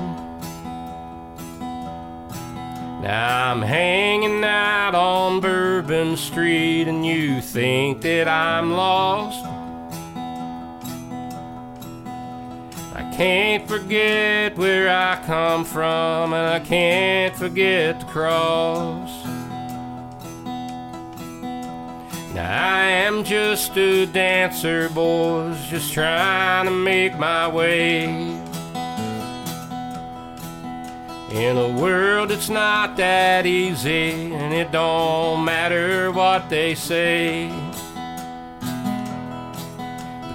Now 3.00 3.52
I'm 3.52 3.62
hanging 3.62 4.44
out 4.44 4.94
on 4.94 5.40
Bourbon 5.40 6.16
Street, 6.16 6.88
and 6.88 7.06
you 7.06 7.40
think 7.40 8.02
that 8.02 8.28
I'm 8.28 8.72
lost. 8.72 9.44
I 12.94 13.10
can't 13.16 13.66
forget 13.68 14.58
where 14.58 14.90
I 14.90 15.22
come 15.24 15.64
from, 15.64 16.32
and 16.34 16.46
I 16.46 16.60
can't 16.60 17.34
forget 17.36 18.00
the 18.00 18.06
cross. 18.06 19.24
Now 22.34 22.76
I 22.76 22.82
am 22.82 23.24
just 23.24 23.76
a 23.76 24.06
dancer, 24.06 24.88
boys, 24.88 25.56
just 25.68 25.92
trying 25.92 26.66
to 26.66 26.70
make 26.70 27.18
my 27.18 27.48
way. 27.48 28.39
In 31.30 31.56
a 31.56 31.68
world 31.68 32.30
that's 32.30 32.48
not 32.48 32.96
that 32.96 33.46
easy, 33.46 34.34
and 34.34 34.52
it 34.52 34.72
don't 34.72 35.44
matter 35.44 36.10
what 36.10 36.50
they 36.50 36.74
say. 36.74 37.48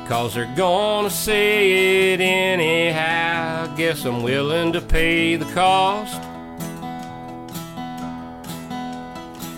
Cause 0.07 0.35
they're 0.35 0.55
gonna 0.55 1.09
say 1.09 2.13
it 2.13 2.21
anyhow. 2.21 3.75
Guess 3.75 4.05
I'm 4.05 4.23
willing 4.23 4.71
to 4.71 4.79
pay 4.79 5.35
the 5.35 5.51
cost. 5.53 6.21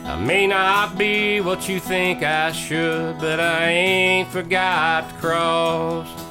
I 0.06 0.20
may 0.20 0.48
not 0.48 0.98
be 0.98 1.40
what 1.42 1.70
you 1.70 1.80
think 1.80 2.24
I 2.24 2.52
should, 2.52 3.20
but 3.20 3.40
I 3.40 3.68
ain't 3.70 4.30
forgot 4.30 5.08
to 5.10 5.16
cross. 5.18 6.27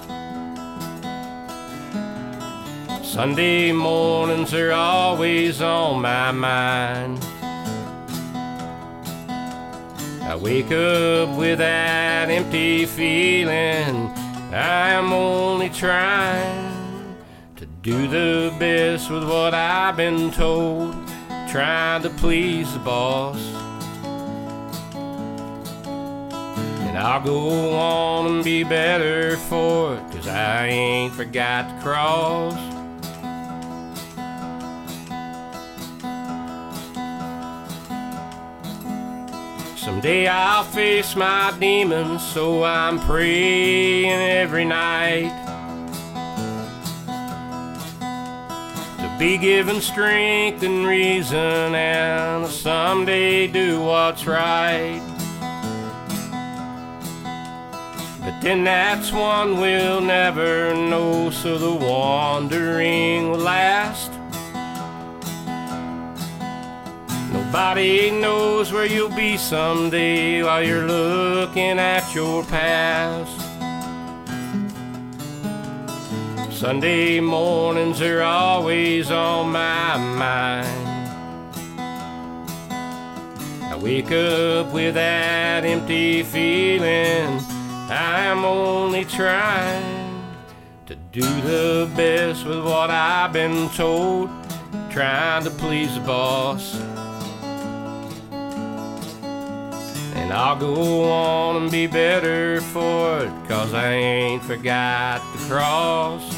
Sunday 3.17 3.73
mornings 3.73 4.53
are 4.53 4.73
always 4.73 5.62
on 5.62 6.03
my 6.03 6.31
mind. 6.33 7.19
I 10.21 10.37
wake 10.39 10.71
up 10.71 11.35
with 11.39 11.57
that 11.61 12.29
empty 12.29 12.85
feeling. 12.85 14.11
I'm 14.53 15.14
only 15.14 15.71
trying 15.71 17.17
to 17.57 17.64
do 17.81 18.07
the 18.07 18.55
best 18.59 19.11
with 19.11 19.27
what 19.27 19.55
I've 19.55 19.97
been 19.97 20.31
told, 20.31 20.95
trying 21.49 22.03
to 22.03 22.11
please 22.11 22.71
the 22.75 22.81
boss. 22.81 23.41
And 26.85 26.99
I'll 26.99 27.23
go 27.25 27.73
on 27.73 28.27
and 28.27 28.45
be 28.45 28.62
better 28.62 29.39
for 29.39 29.95
it, 29.95 30.03
cause 30.12 30.29
I 30.29 30.67
ain't 30.67 31.14
forgot 31.14 31.67
to 31.67 31.83
cross. 31.83 32.76
Someday 39.87 40.26
I'll 40.26 40.64
face 40.64 41.14
my 41.14 41.57
demons, 41.61 42.20
so 42.20 42.64
I'm 42.64 42.99
praying 42.99 44.11
every 44.11 44.64
night 44.64 45.30
to 48.99 49.16
be 49.16 49.39
given 49.39 49.80
strength 49.80 50.64
and 50.64 50.84
reason 50.84 51.76
and 51.76 52.49
someday 52.49 53.47
do 53.47 53.80
what's 53.80 54.26
right. 54.26 55.01
But 58.22 58.41
then 58.41 58.64
that's 58.64 59.12
one 59.12 59.61
we'll 59.61 60.01
never 60.01 60.74
know, 60.74 61.30
so 61.30 61.59
the 61.59 61.72
wandering 61.72 63.30
will 63.30 63.39
last. 63.39 64.06
Nobody 67.47 68.11
knows 68.11 68.73
where 68.73 68.87
you'll 68.87 69.15
be 69.15 69.37
someday 69.37 70.43
while 70.43 70.63
you're 70.63 70.85
looking 70.85 71.79
at 71.79 72.13
your 72.13 72.43
past. 72.43 73.41
Sunday 76.53 77.21
mornings 77.21 78.03
are 78.03 78.23
always 78.23 79.13
on 79.13 79.53
my 79.53 79.97
mind. 79.97 80.89
I 83.63 83.79
wake 83.81 84.11
up 84.11 84.73
with 84.73 84.95
that 84.95 85.65
empty 85.65 86.25
feeling. 86.25 87.41
I'm 87.89 88.45
only 88.45 89.05
trying 89.05 90.21
to 90.87 90.97
do 91.13 91.23
the 91.23 91.89
best 91.97 92.45
with 92.45 92.65
what 92.65 92.91
I've 92.91 93.33
been 93.33 93.71
told, 93.71 94.31
trying 94.91 95.45
to 95.45 95.51
please 95.51 95.95
the 95.95 96.01
boss. 96.01 96.96
And 100.27 100.35
I'll 100.35 100.57
go 100.57 101.05
on 101.09 101.62
and 101.62 101.70
be 101.70 101.87
better 101.87 102.61
for 102.61 103.20
it, 103.22 103.49
cause 103.49 103.72
I 103.72 103.93
ain't 103.93 104.43
forgot 104.43 105.22
the 105.33 105.39
cross. 105.47 106.35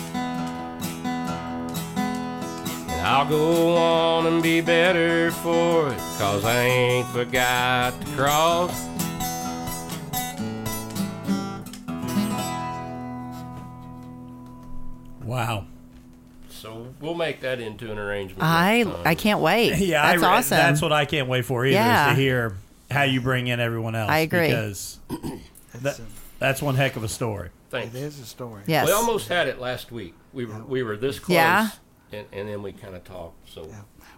And 2.87 3.01
I'll 3.07 3.27
go 3.27 3.75
on 3.79 4.27
and 4.27 4.43
be 4.43 4.61
better 4.61 5.31
for 5.31 5.91
it, 5.91 5.97
cause 6.19 6.45
I 6.45 6.65
ain't 6.65 7.07
forgot 7.09 7.99
the 8.01 8.07
cross. 8.15 8.79
Wow. 15.25 15.65
So 16.49 16.87
we'll 17.01 17.15
make 17.15 17.41
that 17.41 17.61
into 17.61 17.91
an 17.93 17.99
arrangement. 17.99 18.43
I. 18.43 18.85
I 19.05 19.15
can't 19.15 19.41
wait. 19.41 19.79
Yeah, 19.89 20.11
that's 20.13 20.23
I, 20.23 20.37
awesome. 20.37 20.57
That's 20.59 20.83
what 20.83 20.93
I 20.93 21.05
can't 21.05 21.29
wait 21.29 21.45
for 21.45 21.65
either 21.65 21.75
Yeah. 21.75 22.11
is 22.11 22.17
to 22.17 22.21
hear 22.21 22.55
how 22.91 23.03
you 23.03 23.21
bring 23.21 23.47
in 23.49 23.61
everyone 23.61 23.95
else. 23.95 24.11
I 24.11 24.19
agree. 24.21 24.49
because 24.49 24.99
that, 25.83 26.01
that's 26.39 26.63
one 26.63 26.75
heck 26.75 26.97
of 26.97 27.05
a 27.05 27.09
story. 27.09 27.51
Thanks. 27.71 27.95
It 27.95 28.03
is 28.03 28.19
a 28.21 28.25
story. 28.25 28.63
yes. 28.67 28.87
We 28.87 28.93
almost 28.93 29.29
had 29.29 29.47
it 29.49 29.61
last 29.61 29.93
week. 29.93 30.15
We 30.33 30.47
were 30.47 30.65
we 30.65 30.83
were 30.83 30.97
this 30.97 31.19
close, 31.19 31.35
Yeah. 31.35 31.69
and, 32.13 32.27
and 32.33 32.49
then 32.49 32.63
we 32.63 32.73
kind 32.73 32.95
of 32.95 33.05
talked. 33.05 33.49
So 33.51 33.71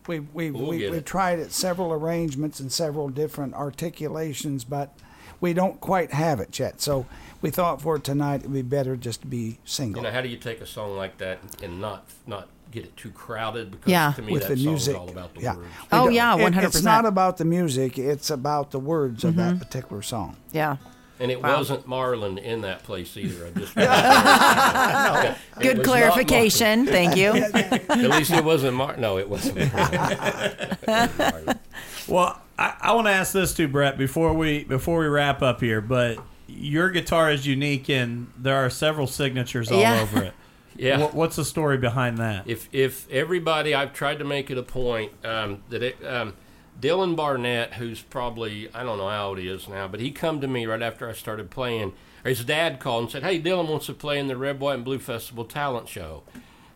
We 0.07 0.21
we 0.21 0.51
We'll 0.53 0.69
we, 0.69 0.89
we 0.91 0.99
it. 0.99 1.07
tried 1.07 1.39
it 1.41 1.51
several 1.53 1.93
arrangements 1.93 2.61
and 2.61 2.71
several 2.71 3.09
different 3.09 3.55
articulations, 3.55 4.65
but 4.65 4.97
we 5.41 5.53
don't 5.53 5.81
quite 5.81 6.13
have 6.13 6.39
it 6.39 6.57
yet. 6.59 6.81
So 6.81 7.07
we 7.43 7.51
thought 7.51 7.81
for 7.83 7.99
tonight 7.99 8.41
it'd 8.41 8.53
be 8.53 8.63
better 8.63 8.97
just 8.97 9.23
to 9.23 9.27
be 9.27 9.59
single. 9.65 10.03
you 10.03 10.09
know, 10.09 10.15
how 10.15 10.21
do 10.21 10.29
you 10.29 10.37
take 10.37 10.61
a 10.61 10.67
song 10.67 10.97
like 10.97 11.19
that 11.19 11.41
and 11.63 11.81
not 11.81 12.07
not 12.27 12.49
get 12.71 12.85
it 12.85 12.97
too 12.97 13.11
crowded? 13.11 13.73
Because 13.73 13.91
Yeah. 13.91 14.13
to 14.17 14.23
me 14.23 14.33
with 14.33 14.43
that 14.43 14.51
the 14.51 14.57
song's 14.57 14.67
music. 14.87 14.97
all 14.97 15.09
about 15.09 15.35
the 15.35 15.43
yeah. 15.43 15.57
words. 15.57 15.69
Oh, 15.93 16.09
yeah, 16.09 16.37
100%. 16.37 16.65
It's 16.65 16.83
not 16.83 17.05
about 17.07 17.37
the 17.39 17.45
music; 17.45 17.99
it's 17.99 18.31
about 18.31 18.71
the 18.71 18.79
words 18.79 19.25
of 19.25 19.37
that 19.37 19.51
mm-hmm. 19.55 19.59
particular 19.59 20.03
song. 20.03 20.37
yeah. 20.53 20.77
And 21.23 21.31
it 21.31 21.43
Wow. 21.43 21.59
wasn't 21.59 21.87
Marlon 21.87 22.43
in 22.43 22.63
that 22.63 22.83
place 22.83 23.15
either. 23.15 23.47
I 23.47 23.51
just 23.51 23.77
It 23.77 25.37
Good 25.63 25.79
was 25.79 25.87
not 25.87 25.93
clarification. 25.93 26.87
Thank 26.87 27.15
you. 27.15 27.33
Marlon. 27.33 28.05
At 28.05 28.11
least 28.11 28.31
it 28.31 28.43
wasn't 28.43 28.75
Mar. 28.75 28.97
No, 28.97 29.19
it 29.19 29.29
wasn't. 29.29 29.59
Marlon. 29.59 31.59
Well, 32.09 32.41
I, 32.59 32.75
I 32.81 32.93
want 32.95 33.07
to 33.07 33.13
ask 33.13 33.33
this 33.33 33.55
too, 33.55 33.69
Brett, 33.69 33.97
before 33.99 34.33
we 34.33 34.65
before 34.65 35.01
we 35.01 35.07
wrap 35.07 35.43
up 35.43 35.61
here. 35.61 35.81
But 35.81 36.19
your 36.49 36.91
guitar 36.91 37.31
is 37.31 37.47
unique, 37.47 37.89
and 37.91 38.33
there 38.37 38.57
are 38.57 38.71
several 38.71 39.07
signatures 39.07 39.71
all 39.71 39.81
Yeah. 39.81 40.01
over 40.01 40.23
it. 40.25 40.33
Yeah. 40.81 40.99
What, 40.99 41.15
what's 41.15 41.37
the 41.37 41.45
story 41.45 41.77
behind 41.77 42.19
that? 42.19 42.49
if 42.49 42.69
if 42.73 43.09
everybody, 43.11 43.75
I've 43.75 43.93
tried 43.93 44.19
to 44.19 44.25
make 44.25 44.51
it 44.51 44.57
a 44.59 44.63
point 44.63 45.13
um, 45.25 45.63
that 45.69 45.83
it, 45.83 46.05
um, 46.05 46.35
Dylan 46.81 47.17
Barnett, 47.17 47.75
who's 47.75 48.01
probably 48.01 48.73
I 48.75 48.83
don't 48.83 48.99
know 48.99 49.09
how 49.09 49.29
old 49.29 49.39
he 49.39 49.49
is 49.49 49.69
now, 49.69 49.87
but 49.89 50.01
he 50.01 50.11
come 50.11 50.41
to 50.41 50.49
me 50.49 50.67
right 50.67 50.83
after 50.83 51.09
I 51.09 51.13
started 51.13 51.51
playing. 51.51 51.93
Or 52.25 52.29
his 52.29 52.45
dad 52.45 52.81
called 52.81 53.05
and 53.05 53.13
said, 53.13 53.23
"Hey, 53.23 53.41
Dylan 53.41 53.69
wants 53.69 53.87
to 53.87 53.95
play 53.95 54.19
in 54.19 54.27
the 54.29 54.37
Red, 54.37 54.61
White, 54.61 54.75
and 54.75 54.85
Blue 54.85 54.99
Festival 54.99 55.45
talent 55.45 55.89
show," 55.89 56.23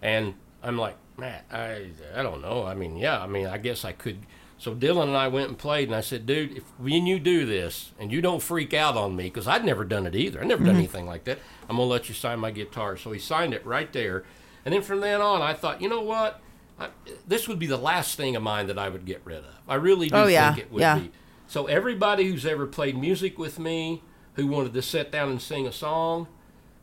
and 0.02 0.34
I'm 0.62 0.78
like, 0.78 0.96
"Matt, 1.16 1.44
I 1.50 1.88
I 2.14 2.22
don't 2.22 2.42
know. 2.42 2.64
I 2.64 2.74
mean, 2.74 2.96
yeah, 2.96 3.20
I 3.20 3.26
mean, 3.26 3.46
I 3.46 3.58
guess 3.58 3.84
I 3.84 3.92
could." 3.92 4.18
So 4.64 4.74
Dylan 4.74 5.08
and 5.08 5.16
I 5.16 5.28
went 5.28 5.50
and 5.50 5.58
played, 5.58 5.88
and 5.88 5.94
I 5.94 6.00
said, 6.00 6.24
"Dude, 6.24 6.56
if 6.56 6.62
when 6.78 7.04
you 7.04 7.20
do 7.20 7.44
this 7.44 7.92
and 8.00 8.10
you 8.10 8.22
don't 8.22 8.42
freak 8.42 8.72
out 8.72 8.96
on 8.96 9.14
me, 9.14 9.24
because 9.24 9.46
I'd 9.46 9.62
never 9.62 9.84
done 9.84 10.06
it 10.06 10.14
either. 10.14 10.40
I'd 10.40 10.46
never 10.46 10.64
done 10.64 10.72
mm-hmm. 10.72 10.78
anything 10.78 11.04
like 11.04 11.24
that. 11.24 11.38
I'm 11.68 11.76
gonna 11.76 11.82
let 11.82 12.08
you 12.08 12.14
sign 12.14 12.38
my 12.38 12.50
guitar." 12.50 12.96
So 12.96 13.12
he 13.12 13.18
signed 13.18 13.52
it 13.52 13.66
right 13.66 13.92
there, 13.92 14.24
and 14.64 14.72
then 14.72 14.80
from 14.80 15.02
then 15.02 15.20
on, 15.20 15.42
I 15.42 15.52
thought, 15.52 15.82
you 15.82 15.90
know 15.90 16.00
what? 16.00 16.40
I, 16.80 16.88
this 17.28 17.46
would 17.46 17.58
be 17.58 17.66
the 17.66 17.76
last 17.76 18.16
thing 18.16 18.36
of 18.36 18.42
mine 18.42 18.66
that 18.68 18.78
I 18.78 18.88
would 18.88 19.04
get 19.04 19.20
rid 19.26 19.40
of. 19.40 19.54
I 19.68 19.74
really 19.74 20.08
do 20.08 20.16
Oh, 20.16 20.26
yeah, 20.28 20.54
think 20.54 20.66
it 20.66 20.72
would 20.72 20.80
yeah. 20.80 20.98
be. 20.98 21.10
So 21.46 21.66
everybody 21.66 22.30
who's 22.30 22.46
ever 22.46 22.66
played 22.66 22.96
music 22.96 23.38
with 23.38 23.58
me, 23.58 24.02
who 24.36 24.46
wanted 24.46 24.72
to 24.72 24.80
sit 24.80 25.12
down 25.12 25.28
and 25.28 25.42
sing 25.42 25.66
a 25.66 25.72
song, 25.72 26.26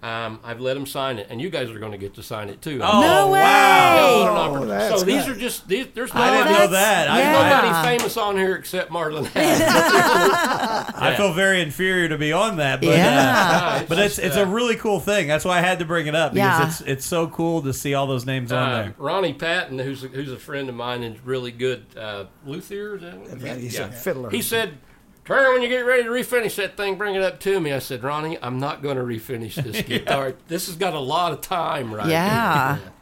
um, 0.04 0.40
I've 0.44 0.60
let 0.60 0.74
them 0.74 0.86
sign 0.88 1.20
it, 1.20 1.28
and 1.30 1.40
you 1.40 1.50
guys 1.52 1.70
are 1.70 1.78
going 1.78 1.92
to 1.92 1.98
get 1.98 2.16
to 2.16 2.24
sign 2.24 2.50
it 2.50 2.62
too. 2.62 2.80
Oh, 2.82 3.02
No 3.02 3.32
way! 3.32 3.40
wow. 3.42 4.20
What 4.20 4.22
an 4.32 4.36
Oh, 4.36 4.40
opportunity. 4.40 4.68
that's 4.72 5.00
so 5.00 5.06
these 5.06 5.26
good. 5.26 5.38
are 5.38 5.40
just 5.40 5.68
these, 5.68 5.88
there's 5.94 6.14
no 6.14 6.22
I 6.22 6.38
didn't 6.38 6.54
know 6.54 6.68
that. 6.68 7.10
I, 7.10 7.20
yeah. 7.20 7.32
nobody 7.34 7.68
I, 7.70 7.98
famous 7.98 8.18
on 8.18 8.36
here 8.38 8.56
except 8.56 8.90
Marlon. 8.92 9.26
Haddon. 9.34 10.94
I 10.98 11.16
feel 11.16 11.34
very 11.34 11.62
inferior 11.62 12.10
to 12.10 12.18
be 12.18 12.34
on 12.34 12.58
that, 12.58 12.82
but 12.82 12.90
uh, 12.90 12.92
Yeah. 12.96 13.86
but 13.88 14.00
it's 14.00 14.18
it's 14.20 14.36
a 14.36 14.46
really 14.46 14.76
cool 14.76 15.00
thing. 15.00 15.28
That's 15.28 15.46
why 15.46 15.58
I 15.58 15.62
had 15.62 15.80
to 15.80 15.86
bring 15.86 16.08
it 16.08 16.16
up 16.16 16.34
because 16.34 16.60
Yeah. 16.60 16.68
it's 16.68 16.82
it's 16.82 17.06
so 17.06 17.28
cool 17.28 17.62
to 17.64 17.74
see 17.74 17.94
all 17.94 18.08
those 18.08 18.26
names 18.26 18.52
on 18.52 18.70
Uh, 18.70 18.82
there. 18.84 18.96
Ronnie 18.98 19.34
Patton, 19.34 19.80
who's 19.80 20.04
a, 20.04 20.08
who's 20.08 20.32
a 20.32 20.38
friend 20.40 20.70
of 20.70 20.76
mine 20.76 21.04
and 21.04 21.24
really 21.26 21.52
good 21.52 21.86
uh, 21.98 22.26
luthier. 22.46 22.96
Is 22.96 23.02
that 23.04 23.18
what- 23.18 23.40
Yeah, 23.42 23.56
he's 23.56 23.78
a 23.80 23.88
fiddler. 23.92 24.30
He 24.32 24.42
said, 24.42 24.78
Turner, 25.26 25.54
when 25.54 25.62
you 25.62 25.70
get 25.70 25.82
ready 25.82 26.04
to 26.04 26.10
refinish 26.10 26.56
that 26.56 26.76
thing, 26.76 26.96
bring 26.98 27.16
it 27.16 27.22
up 27.22 27.40
to 27.42 27.60
me. 27.60 27.72
I 27.74 27.80
said, 27.80 28.04
Ronnie, 28.04 28.38
I'm 28.42 28.60
not 28.60 28.82
going 28.82 28.98
to 28.98 29.04
refinish 29.04 29.56
this 29.56 29.82
guitar. 29.88 30.34
This 30.48 30.66
has 30.68 30.76
got 30.76 30.94
a 30.94 31.00
lot 31.00 31.32
of 31.32 31.42
time 31.42 31.94
right 31.94 32.08
Yeah. 32.08 32.78
here. 32.78 32.86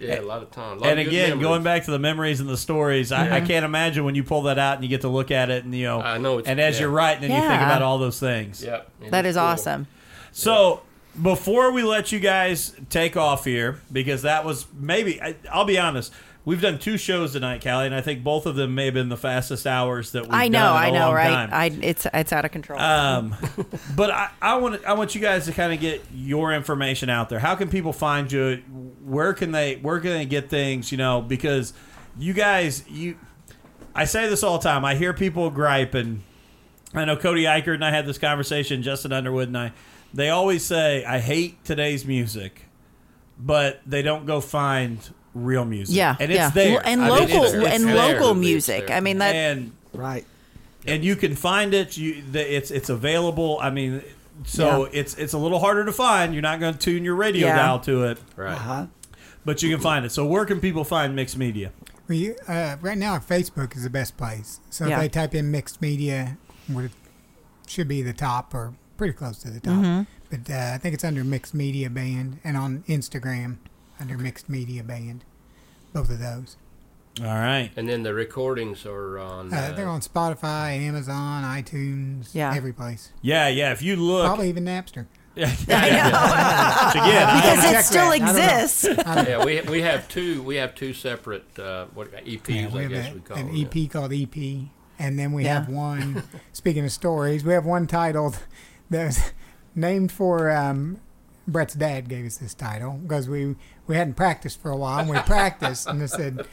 Yeah, 0.00 0.18
a 0.18 0.22
lot 0.22 0.42
of 0.42 0.50
time. 0.50 0.80
Lot 0.80 0.88
And 0.90 0.98
of 0.98 1.06
again, 1.06 1.28
memories. 1.28 1.46
going 1.46 1.62
back 1.62 1.84
to 1.84 1.92
the 1.92 1.98
memories 2.00 2.40
and 2.40 2.48
the 2.48 2.56
stories, 2.56 3.12
I, 3.12 3.36
I 3.36 3.40
can't 3.40 3.64
imagine 3.64 4.04
when 4.04 4.16
you 4.16 4.24
pull 4.24 4.42
that 4.42 4.58
out 4.58 4.74
and 4.74 4.82
you 4.82 4.88
get 4.90 5.02
to 5.02 5.08
look 5.08 5.30
at 5.30 5.48
it 5.48 5.62
and 5.62 5.72
you 5.72 5.84
know, 5.84 6.00
I 6.00 6.18
know 6.18 6.40
it's- 6.40 6.50
and 6.50 6.60
as 6.60 6.74
yeah. 6.74 6.80
you're 6.80 6.90
writing 6.90 7.22
and 7.30 7.32
you 7.32 7.38
think 7.48 7.62
about 7.62 7.82
all 7.82 7.98
those 7.98 8.18
things. 8.18 8.64
Yep, 8.64 8.90
it 9.00 9.10
That 9.12 9.26
is 9.26 9.36
cool. 9.36 9.44
awesome. 9.44 9.86
So 10.32 10.82
before 11.22 11.70
we 11.70 11.84
let 11.84 12.10
you 12.10 12.18
guys 12.18 12.74
take 12.90 13.16
off 13.16 13.44
here, 13.44 13.80
because 13.92 14.22
that 14.22 14.44
was 14.44 14.66
maybe 14.76 15.22
I, 15.22 15.36
I'll 15.52 15.64
be 15.66 15.78
honest, 15.78 16.12
we've 16.44 16.60
done 16.60 16.78
two 16.78 16.96
shows 16.96 17.32
tonight, 17.32 17.62
Callie, 17.62 17.86
and 17.86 17.94
I 17.94 18.00
think 18.00 18.24
both 18.24 18.46
of 18.46 18.56
them 18.56 18.74
may 18.74 18.86
have 18.86 18.94
been 18.94 19.08
the 19.08 19.16
fastest 19.16 19.66
hours 19.66 20.12
that 20.12 20.22
we've 20.22 20.30
done. 20.30 20.40
I 20.40 20.48
know, 20.48 20.58
done 20.58 20.76
I 20.76 20.90
know, 20.90 20.98
long 21.06 21.14
right? 21.14 21.30
time. 21.30 21.50
I 21.52 21.66
it's 21.82 22.06
it's 22.12 22.32
out 22.32 22.44
of 22.44 22.50
control. 22.50 22.80
Um, 22.80 23.36
but 23.96 24.10
I, 24.10 24.30
I 24.40 24.56
want 24.56 24.84
I 24.84 24.94
want 24.94 25.14
you 25.14 25.20
guys 25.20 25.46
to 25.46 25.52
kind 25.52 25.72
of 25.72 25.80
get 25.80 26.02
your 26.14 26.52
information 26.52 27.08
out 27.08 27.28
there. 27.28 27.38
How 27.38 27.54
can 27.54 27.68
people 27.68 27.92
find 27.92 28.30
you? 28.30 28.62
Where 29.04 29.32
can 29.34 29.52
they 29.52 29.76
where 29.76 30.00
can 30.00 30.10
they 30.10 30.26
get 30.26 30.48
things? 30.48 30.92
You 30.92 30.98
know, 30.98 31.22
because 31.22 31.72
you 32.18 32.32
guys 32.32 32.88
you 32.88 33.16
I 33.94 34.04
say 34.04 34.28
this 34.28 34.42
all 34.42 34.58
the 34.58 34.64
time. 34.64 34.84
I 34.84 34.94
hear 34.94 35.12
people 35.12 35.50
gripe 35.50 35.94
and 35.94 36.22
I 36.94 37.04
know 37.04 37.16
Cody 37.16 37.44
Eichert 37.44 37.74
and 37.74 37.84
I 37.84 37.90
had 37.90 38.06
this 38.06 38.18
conversation, 38.18 38.82
Justin 38.82 39.12
Underwood 39.12 39.48
and 39.48 39.58
I. 39.58 39.72
They 40.14 40.28
always 40.28 40.62
say, 40.62 41.04
I 41.06 41.20
hate 41.20 41.64
today's 41.64 42.04
music, 42.04 42.66
but 43.38 43.80
they 43.86 44.02
don't 44.02 44.26
go 44.26 44.42
find 44.42 44.98
real 45.34 45.64
music. 45.64 45.96
yeah, 45.96 46.16
And 46.20 46.30
it's 46.30 46.38
yeah. 46.38 46.50
there. 46.50 46.82
and 46.84 47.00
I 47.02 47.08
mean, 47.08 47.18
local 47.20 47.44
it's- 47.44 47.54
it's 47.54 47.74
and 47.74 47.84
there. 47.88 47.94
local 47.96 48.34
music. 48.34 48.90
I 48.90 49.00
mean 49.00 49.18
that 49.18 49.34
And 49.34 49.72
Right. 49.94 50.26
and 50.86 51.04
you 51.04 51.16
can 51.16 51.34
find 51.36 51.72
it. 51.74 51.96
You 51.96 52.22
the, 52.30 52.56
it's 52.56 52.70
it's 52.70 52.88
available. 52.90 53.58
I 53.60 53.70
mean, 53.70 54.02
so 54.44 54.84
Yeah. 54.86 55.00
it's 55.00 55.14
it's 55.14 55.32
a 55.32 55.38
little 55.38 55.58
harder 55.58 55.84
to 55.84 55.92
find. 55.92 56.32
You're 56.34 56.42
not 56.42 56.60
going 56.60 56.72
to 56.74 56.78
tune 56.78 57.04
your 57.04 57.14
radio 57.14 57.46
Yeah. 57.48 57.56
dial 57.56 57.80
to 57.80 58.04
it, 58.04 58.18
Right. 58.36 58.52
Uh-huh. 58.54 58.86
but 59.44 59.62
you 59.62 59.70
can 59.70 59.80
find 59.80 60.04
it. 60.04 60.12
So 60.12 60.26
where 60.26 60.44
can 60.44 60.60
people 60.60 60.84
find 60.84 61.14
mixed 61.16 61.36
media? 61.36 61.72
Well, 62.08 62.18
you, 62.18 62.34
uh, 62.48 62.76
right 62.80 62.98
now, 62.98 63.16
Facebook 63.18 63.76
is 63.76 63.84
the 63.84 63.90
best 63.90 64.16
place. 64.16 64.60
So 64.70 64.86
Yeah. 64.86 64.96
if 64.96 65.00
they 65.02 65.08
type 65.08 65.34
in 65.34 65.50
mixed 65.50 65.80
media, 65.80 66.36
what 66.66 66.84
it 66.84 66.90
should 67.66 67.88
be 67.88 68.02
the 68.02 68.12
top 68.12 68.52
or 68.54 68.74
pretty 68.96 69.12
close 69.14 69.38
to 69.38 69.50
the 69.50 69.60
top. 69.60 69.74
Mm-hmm. 69.74 70.02
But 70.30 70.52
uh, 70.52 70.72
I 70.74 70.78
think 70.78 70.94
it's 70.94 71.04
under 71.04 71.22
mixed 71.24 71.54
media 71.54 71.88
band, 71.90 72.38
and 72.44 72.56
on 72.56 72.82
Instagram 72.88 73.56
under 74.02 74.18
mixed 74.18 74.48
media 74.50 74.82
band. 74.82 75.24
Both 75.94 76.10
of 76.10 76.18
those. 76.18 76.56
All 77.20 77.26
right. 77.26 77.70
And 77.76 77.88
then 77.88 78.02
the 78.02 78.12
recordings 78.14 78.84
are 78.86 79.18
on. 79.18 79.52
Uh, 79.52 79.56
Uh, 79.56 79.72
they're 79.72 79.88
on 79.88 80.00
Spotify, 80.00 80.78
Amazon, 80.80 81.44
iTunes, 81.44 82.28
Yeah. 82.34 82.54
every 82.54 82.72
place. 82.72 83.10
Yeah, 83.22 83.48
yeah. 83.48 83.72
If 83.72 83.82
you 83.82 83.96
look, 83.96 84.24
Probably 84.26 84.48
even 84.48 84.64
Napster. 84.64 85.06
yeah, 85.34 85.50
yeah. 85.66 86.86
Which 86.86 86.94
again, 86.94 87.26
I- 87.28 87.40
because 87.40 87.64
it 87.64 87.72
check 87.72 87.84
still 87.84 88.10
that. 88.10 88.12
I 88.12 88.18
don't 88.18 88.28
exists. 88.28 88.84
yeah, 89.28 89.44
we 89.44 89.60
we 89.70 89.80
have 89.82 90.06
two 90.08 90.42
we 90.42 90.56
have 90.56 90.74
two 90.74 90.92
separate 90.92 91.58
uh, 91.58 91.86
what 91.94 92.12
EPs 92.12 92.48
Yeah, 92.72 92.78
I 92.78 92.84
guess 92.86 93.10
a- 93.10 93.14
we 93.14 93.20
call 93.20 93.36
an 93.38 93.46
them. 93.46 93.68
EP 93.74 93.90
called 93.90 94.12
EP, 94.12 94.68
and 94.98 95.18
then 95.18 95.32
we 95.32 95.44
Yeah. 95.44 95.54
have 95.60 95.68
one. 95.70 96.22
speaking 96.52 96.84
of 96.84 96.92
stories, 96.92 97.44
we 97.44 97.52
have 97.54 97.64
one 97.64 97.86
titled 97.86 98.38
that 98.90 99.06
was 99.06 99.32
named 99.74 100.12
for 100.12 100.50
um, 100.50 100.98
Brett's 101.46 101.74
dad. 101.74 102.08
Gave 102.08 102.26
us 102.26 102.36
this 102.36 102.54
title 102.54 102.98
because 103.02 103.28
we 103.28 103.56
we 103.86 103.96
hadn't 103.96 104.14
practiced 104.14 104.60
for 104.60 104.70
a 104.70 104.76
while, 104.76 105.00
and 105.00 105.10
we 105.10 105.18
practiced, 105.20 105.86
and 105.86 106.00
they 106.00 106.06
said. 106.06 106.46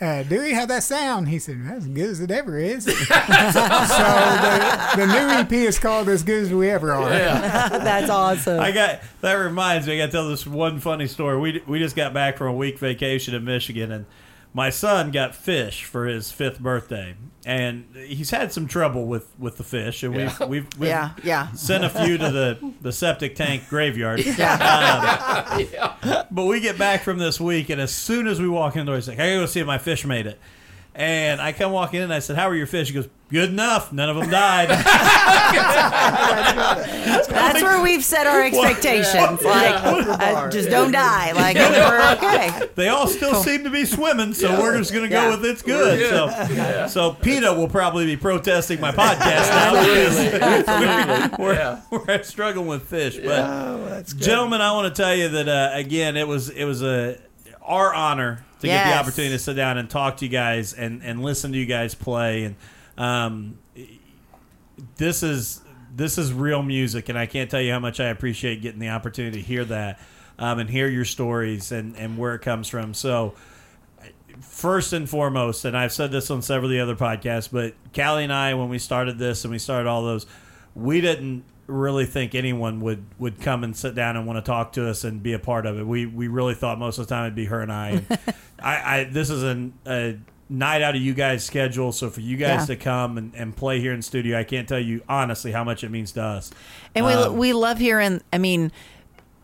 Uh, 0.00 0.22
Dewey, 0.22 0.54
how 0.54 0.64
that 0.64 0.82
sound? 0.82 1.28
He 1.28 1.38
said, 1.38 1.60
"As 1.70 1.86
good 1.86 2.08
as 2.08 2.20
it 2.20 2.30
ever 2.30 2.58
is." 2.58 2.84
so 2.86 2.92
the, 2.92 4.92
the 4.96 5.06
new 5.06 5.28
EP 5.28 5.52
is 5.52 5.78
called 5.78 6.08
"As 6.08 6.22
Good 6.22 6.44
as 6.44 6.50
We 6.50 6.70
Ever 6.70 6.90
Are." 6.90 7.10
Yeah. 7.10 7.68
That's 7.68 8.08
awesome. 8.08 8.60
I 8.60 8.72
got 8.72 9.02
that 9.20 9.34
reminds 9.34 9.86
me. 9.86 9.94
I 9.94 9.98
got 9.98 10.06
to 10.06 10.12
tell 10.12 10.28
this 10.30 10.46
one 10.46 10.80
funny 10.80 11.06
story. 11.06 11.38
We 11.38 11.62
we 11.66 11.80
just 11.80 11.96
got 11.96 12.14
back 12.14 12.38
from 12.38 12.46
a 12.46 12.54
week 12.54 12.78
vacation 12.78 13.34
in 13.34 13.44
Michigan, 13.44 13.92
and 13.92 14.06
my 14.54 14.70
son 14.70 15.10
got 15.10 15.34
fish 15.34 15.84
for 15.84 16.06
his 16.06 16.30
fifth 16.30 16.60
birthday, 16.60 17.16
and 17.44 17.86
he's 18.06 18.30
had 18.30 18.52
some 18.52 18.68
trouble 18.68 19.06
with 19.06 19.28
with 19.36 19.56
the 19.56 19.64
fish, 19.64 20.04
and 20.04 20.14
we've 20.14 20.40
we've, 20.40 20.68
we've 20.78 20.88
yeah, 20.88 21.10
yeah. 21.24 21.52
sent 21.52 21.84
a 21.84 21.90
few 21.90 22.16
to 22.16 22.30
the 22.30 22.72
the 22.80 22.92
septic 22.92 23.34
tank 23.34 23.68
graveyard. 23.68 24.24
Yeah. 24.24 25.56
Um, 26.02 26.24
but 26.30 26.44
we 26.44 26.60
get 26.60 26.78
back 26.78 27.02
from 27.02 27.18
this 27.18 27.40
week, 27.40 27.68
and 27.68 27.80
as 27.80 27.92
soon 27.92 28.28
as 28.28 28.40
we 28.40 28.48
walk 28.48 28.76
in 28.76 28.80
the 28.80 28.92
door, 28.92 28.94
he's 28.94 29.08
like, 29.08 29.18
"I 29.18 29.26
gotta 29.26 29.40
go 29.40 29.46
see 29.46 29.60
if 29.60 29.66
my 29.66 29.78
fish 29.78 30.04
made 30.04 30.26
it." 30.26 30.38
And 30.96 31.40
I 31.40 31.50
come 31.52 31.72
walking 31.72 31.96
in, 31.98 32.04
and 32.04 32.12
I 32.14 32.20
said, 32.20 32.36
"How 32.36 32.48
are 32.48 32.54
your 32.54 32.68
fish?" 32.68 32.86
He 32.86 32.94
goes, 32.94 33.08
"Good 33.28 33.50
enough. 33.50 33.92
None 33.92 34.08
of 34.08 34.14
them 34.16 34.30
died." 34.30 34.68
That's 37.28 37.62
where 37.62 37.82
we've 37.82 38.04
set 38.04 38.26
our 38.28 38.42
expectations. 38.42 39.42
Like, 39.42 39.74
uh, 39.74 40.48
just 40.50 40.70
don't 40.70 40.92
die. 40.92 41.32
Like, 41.32 41.56
we're 41.56 42.12
okay. 42.12 42.68
they 42.76 42.88
all 42.88 43.06
still 43.08 43.34
seem 43.42 43.64
to 43.64 43.70
be 43.70 43.84
swimming, 43.84 44.34
so 44.34 44.60
we're 44.60 44.78
just 44.78 44.92
gonna 44.92 45.08
go 45.08 45.22
Yeah. 45.22 45.30
with 45.36 45.44
it's 45.44 45.62
good. 45.62 46.08
So, 46.08 46.86
so 46.86 47.12
PETA 47.14 47.52
will 47.54 47.68
probably 47.68 48.06
be 48.06 48.16
protesting 48.16 48.80
my 48.80 48.92
podcast 48.92 49.48
now 49.50 49.72
because 49.72 51.38
we're, 51.38 51.82
we're 52.06 52.22
struggling 52.22 52.66
with 52.66 52.82
fish. 52.88 53.16
But 53.16 53.40
Oh, 53.40 53.86
that's 53.88 54.12
good. 54.12 54.22
gentlemen, 54.22 54.60
I 54.60 54.72
want 54.72 54.94
to 54.94 55.02
tell 55.02 55.14
you 55.14 55.28
that 55.30 55.48
uh, 55.48 55.70
again, 55.74 56.16
it 56.16 56.28
was 56.28 56.50
it 56.50 56.64
was 56.64 56.82
a 56.82 57.18
our 57.64 57.94
honor 57.94 58.44
to 58.60 58.66
get 58.66 58.90
the 58.90 58.98
opportunity 58.98 59.34
to 59.34 59.38
sit 59.38 59.54
down 59.54 59.78
and 59.78 59.88
talk 59.88 60.18
to 60.18 60.24
you 60.24 60.30
guys 60.30 60.72
and 60.72 61.02
and 61.02 61.22
listen 61.22 61.52
to 61.52 61.58
you 61.58 61.66
guys 61.66 61.94
play. 61.94 62.44
And 62.44 62.56
um, 62.96 63.58
this 64.96 65.22
is 65.22 65.60
this 65.94 66.18
is 66.18 66.32
real 66.32 66.62
music 66.62 67.08
and 67.08 67.16
I 67.16 67.26
can't 67.26 67.50
tell 67.50 67.60
you 67.60 67.72
how 67.72 67.78
much 67.78 68.00
I 68.00 68.06
appreciate 68.06 68.62
getting 68.62 68.80
the 68.80 68.88
opportunity 68.88 69.40
to 69.40 69.46
hear 69.46 69.64
that 69.66 70.00
um, 70.38 70.58
and 70.58 70.68
hear 70.68 70.88
your 70.88 71.04
stories 71.04 71.72
and 71.72 71.96
and 71.96 72.18
where 72.18 72.34
it 72.34 72.42
comes 72.42 72.68
from. 72.68 72.94
So 72.94 73.34
first 74.40 74.92
and 74.92 75.08
foremost, 75.08 75.64
and 75.64 75.76
I've 75.76 75.92
said 75.92 76.10
this 76.10 76.30
on 76.30 76.42
several 76.42 76.66
of 76.66 76.72
the 76.72 76.80
other 76.80 76.96
podcasts, 76.96 77.50
but 77.50 77.74
Callie 77.94 78.24
and 78.24 78.32
I, 78.32 78.54
when 78.54 78.68
we 78.68 78.78
started 78.78 79.18
this 79.18 79.44
and 79.44 79.52
we 79.52 79.58
started 79.58 79.88
all 79.88 80.02
those, 80.02 80.26
we 80.74 81.00
didn't 81.00 81.44
really 81.66 82.06
think 82.06 82.34
anyone 82.34 82.80
would, 82.80 83.04
would 83.18 83.40
come 83.40 83.64
and 83.64 83.76
sit 83.76 83.94
down 83.94 84.16
and 84.16 84.26
want 84.26 84.36
to 84.36 84.42
talk 84.42 84.72
to 84.74 84.88
us 84.88 85.04
and 85.04 85.22
be 85.22 85.32
a 85.32 85.38
part 85.38 85.66
of 85.66 85.78
it. 85.78 85.86
We 85.86 86.06
we 86.06 86.28
really 86.28 86.54
thought 86.54 86.78
most 86.78 86.98
of 86.98 87.06
the 87.06 87.14
time 87.14 87.24
it'd 87.24 87.34
be 87.34 87.46
her 87.46 87.60
and 87.62 87.72
I. 87.72 87.88
And 87.90 88.06
I, 88.62 88.98
I 89.00 89.04
this 89.04 89.30
is 89.30 89.42
an, 89.42 89.72
a 89.86 90.16
night 90.48 90.82
out 90.82 90.94
of 90.94 91.00
you 91.00 91.14
guys' 91.14 91.42
schedule, 91.44 91.90
so 91.92 92.10
for 92.10 92.20
you 92.20 92.36
guys 92.36 92.60
Yeah. 92.68 92.74
to 92.74 92.76
come 92.76 93.16
and, 93.18 93.34
and 93.34 93.56
play 93.56 93.80
here 93.80 93.92
in 93.92 94.02
studio, 94.02 94.38
I 94.38 94.44
can't 94.44 94.68
tell 94.68 94.78
you 94.78 95.02
honestly 95.08 95.52
how 95.52 95.64
much 95.64 95.82
it 95.84 95.90
means 95.90 96.12
to 96.12 96.22
us. 96.22 96.50
And 96.94 97.06
we 97.06 97.12
Um, 97.12 97.36
we 97.38 97.52
love 97.52 97.78
hearing. 97.78 98.20
I 98.32 98.38
mean, 98.38 98.70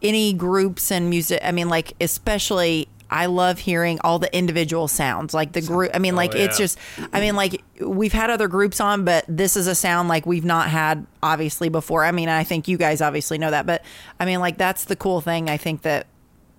any 0.02 0.32
groups 0.32 0.90
and 0.92 1.08
music. 1.10 1.40
I 1.42 1.52
mean, 1.52 1.68
like 1.68 1.94
especially. 2.00 2.88
I 3.10 3.26
love 3.26 3.58
hearing 3.58 3.98
all 4.02 4.18
the 4.18 4.34
individual 4.36 4.86
sounds, 4.88 5.34
like 5.34 5.52
the 5.52 5.60
group. 5.62 5.90
I 5.92 5.98
mean, 5.98 6.14
like 6.14 6.34
oh, 6.34 6.38
it's 6.38 6.58
yeah. 6.58 6.64
just. 6.64 6.78
I 7.12 7.20
mean, 7.20 7.34
like 7.36 7.62
we've 7.80 8.12
had 8.12 8.30
other 8.30 8.48
groups 8.48 8.80
on, 8.80 9.04
but 9.04 9.24
this 9.28 9.56
is 9.56 9.66
a 9.66 9.74
sound 9.74 10.08
like 10.08 10.26
we've 10.26 10.44
not 10.44 10.68
had 10.68 11.06
obviously 11.22 11.68
before. 11.68 12.04
I 12.04 12.12
mean, 12.12 12.28
I 12.28 12.44
think 12.44 12.68
you 12.68 12.76
guys 12.76 13.00
obviously 13.00 13.36
know 13.38 13.50
that, 13.50 13.66
but 13.66 13.82
I 14.18 14.24
mean, 14.24 14.40
like 14.40 14.58
that's 14.58 14.84
the 14.84 14.96
cool 14.96 15.20
thing. 15.20 15.50
I 15.50 15.56
think 15.56 15.82
that 15.82 16.06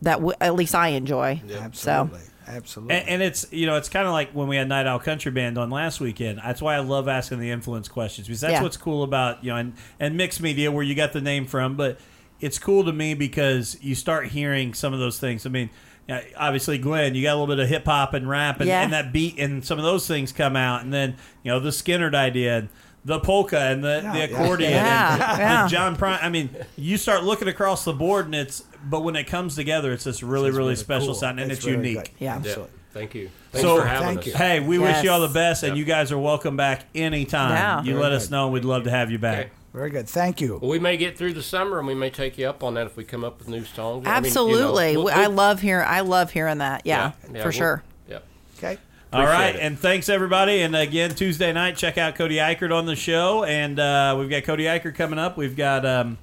that 0.02 0.15
w- 0.15 0.36
at 0.41 0.56
least 0.56 0.76
I 0.76 0.90
enjoy. 0.90 1.41
So 1.48 1.56
Absolutely. 1.56 2.19
Absolutely. 2.48 2.95
And, 2.95 3.07
and 3.07 3.22
it's 3.22 3.45
you 3.52 3.65
know 3.65 3.78
it's 3.78 3.88
kind 3.88 4.07
of 4.07 4.14
like 4.14 4.32
when 4.32 4.48
we 4.48 4.57
had 4.57 4.68
Night 4.68 4.88
Owl 4.88 4.99
Country 4.99 5.32
Band 5.32 5.57
on 5.57 5.69
last 5.69 6.02
weekend. 6.02 6.40
That's 6.44 6.61
why 6.61 6.76
I 6.76 6.80
love 6.80 7.07
asking 7.07 7.40
the 7.40 7.49
influence 7.52 7.88
questions 7.88 8.28
because 8.28 8.41
that's 8.41 8.53
Yeah. 8.53 8.64
what's 8.64 8.78
cool 8.78 9.03
about 9.03 9.44
you 9.44 9.52
know 9.52 9.57
and, 9.57 9.73
and 9.99 10.18
mixed 10.18 10.41
media 10.41 10.72
where 10.72 10.84
you 10.84 10.95
got 10.95 11.14
the 11.14 11.22
name 11.22 11.45
from. 11.45 11.78
But 11.78 11.99
it's 12.40 12.57
cool 12.60 12.84
to 12.84 12.91
me 12.91 13.14
because 13.14 13.78
you 13.82 13.95
start 13.95 14.28
hearing 14.30 14.73
some 14.73 14.94
of 14.94 14.99
those 14.99 15.19
things. 15.19 15.45
I 15.45 15.49
mean, 15.49 15.69
yeah, 16.07 16.22
obviously 16.38 16.78
Glenn, 16.78 17.15
you 17.15 17.23
got 17.23 17.32
a 17.34 17.38
little 17.40 17.48
bit 17.56 17.60
of 17.60 17.69
hip 17.69 17.86
hop 17.86 18.14
and 18.14 18.28
rap 18.30 18.60
and, 18.60 18.68
Yeah. 18.68 18.82
and 18.84 18.94
that 18.94 19.11
beat 19.14 19.40
and 19.40 19.64
some 19.65 19.78
of 19.80 19.86
those 19.86 20.07
things 20.07 20.32
come 20.32 20.56
out, 20.56 20.84
and 20.84 20.94
then 20.94 21.15
you 21.44 21.52
know 21.52 21.60
the 21.60 21.69
Skynyrd 21.69 22.15
idea. 22.15 22.57
And, 22.60 22.69
the 23.03 23.19
polka 23.19 23.57
and 23.60 23.84
the, 23.84 23.99
Yeah, 24.03 24.14
the 24.14 24.23
accordion 24.36 24.69
Yeah, 24.73 25.14
and 25.14 25.40
yeah. 25.40 25.64
the 25.64 25.69
John 25.69 25.95
Prine. 25.95 26.19
I 26.22 26.30
mean, 26.30 26.52
you 26.78 26.98
start 26.98 27.23
looking 27.23 27.48
across 27.48 27.84
the 27.84 27.94
board 27.94 28.26
and 28.28 28.36
it's, 28.36 28.64
but 28.86 29.03
when 29.03 29.15
it 29.15 29.23
comes 29.26 29.56
together, 29.56 29.91
it's 29.91 30.03
this 30.03 30.22
really, 30.22 30.49
It's 30.49 30.56
really, 30.56 30.68
really 30.68 30.76
special 30.76 31.07
cool. 31.07 31.15
sound 31.15 31.40
and 31.40 31.52
it's, 31.52 31.65
really 31.65 31.78
unique. 31.78 31.95
good. 31.95 32.10
Yeah. 32.19 32.34
Yeah. 32.34 32.36
Absolutely. 32.36 32.73
Thank 32.94 33.15
you. 33.15 33.30
Thanks 33.53 33.68
So- 33.68 33.78
for 33.82 33.88
having 33.88 34.07
Thank 34.07 34.19
us. 34.19 34.26
you. 34.28 34.34
Hey, 34.36 34.60
we 34.60 34.78
wish 34.78 35.02
you 35.03 35.10
all 35.10 35.19
the 35.19 35.30
best, 35.30 35.64
and 35.64 35.69
Yep. 35.69 35.78
you 35.78 35.86
guys 35.86 36.11
are 36.11 36.19
welcome 36.19 36.56
back 36.56 36.86
anytime. 36.94 37.53
Yeah. 37.53 37.80
You 37.82 37.94
Very 37.94 38.03
let 38.03 38.11
us 38.11 38.26
good. 38.28 38.34
know. 38.34 38.49
We'd 38.49 38.65
love 38.65 38.84
to 38.84 38.91
have 38.91 39.10
you 39.10 39.18
back. 39.18 39.40
Okay. 39.40 39.49
Very 39.73 39.89
good. 39.89 40.07
Thank 40.10 40.41
you. 40.41 40.57
Well, 40.61 40.69
we 40.69 40.80
may 40.80 40.98
get 40.98 41.18
through 41.18 41.34
the 41.34 41.41
summer, 41.43 41.77
and 41.80 41.88
we 41.88 41.93
may 41.95 42.10
take 42.10 42.38
you 42.38 42.48
up 42.48 42.61
on 42.61 42.73
that 42.73 42.88
if 42.88 42.98
we 42.98 43.06
come 43.06 43.23
up 43.23 43.39
with 43.39 43.48
new 43.48 43.64
songs. 43.64 43.76
I 43.76 43.85
mean, 43.85 43.99
you 43.99 44.03
know, 44.06 44.18
absolutely, 44.18 44.98
we'll- 44.98 45.10
I 45.10 45.22
we'll- 45.27 45.31
love 45.31 45.61
hearing. 45.61 45.85
I 45.88 46.02
love 46.02 46.31
hearing 46.31 46.57
that. 46.57 46.81
Yeah, 46.85 47.11
yeah, 47.23 47.38
for 47.39 47.43
we'll- 47.43 47.52
sure. 47.52 47.84
Yep. 48.10 48.23
Okay. 48.57 48.77
All 49.14 49.22
Appreciate 49.22 49.39
right, 49.45 49.56
it. 49.56 49.61
and 49.61 49.80
thanks 49.80 50.10
everybody. 50.10 50.61
And 50.61 50.76
again, 50.76 51.11
Tuesday 51.15 51.52
night, 51.53 51.76
check 51.77 51.98
out 51.98 52.15
Cody 52.15 52.35
Eichert 52.38 52.73
on 52.73 52.85
the 52.85 52.95
show, 52.95 53.43
and 53.45 53.80
uh, 53.80 54.15
we've 54.19 54.30
got 54.30 54.43
Cody 54.43 54.64
Eichert 54.65 54.95
coming 54.95 55.19
up. 55.19 55.35
We've 55.38 55.56
got 55.56 55.85
um, 55.85 56.18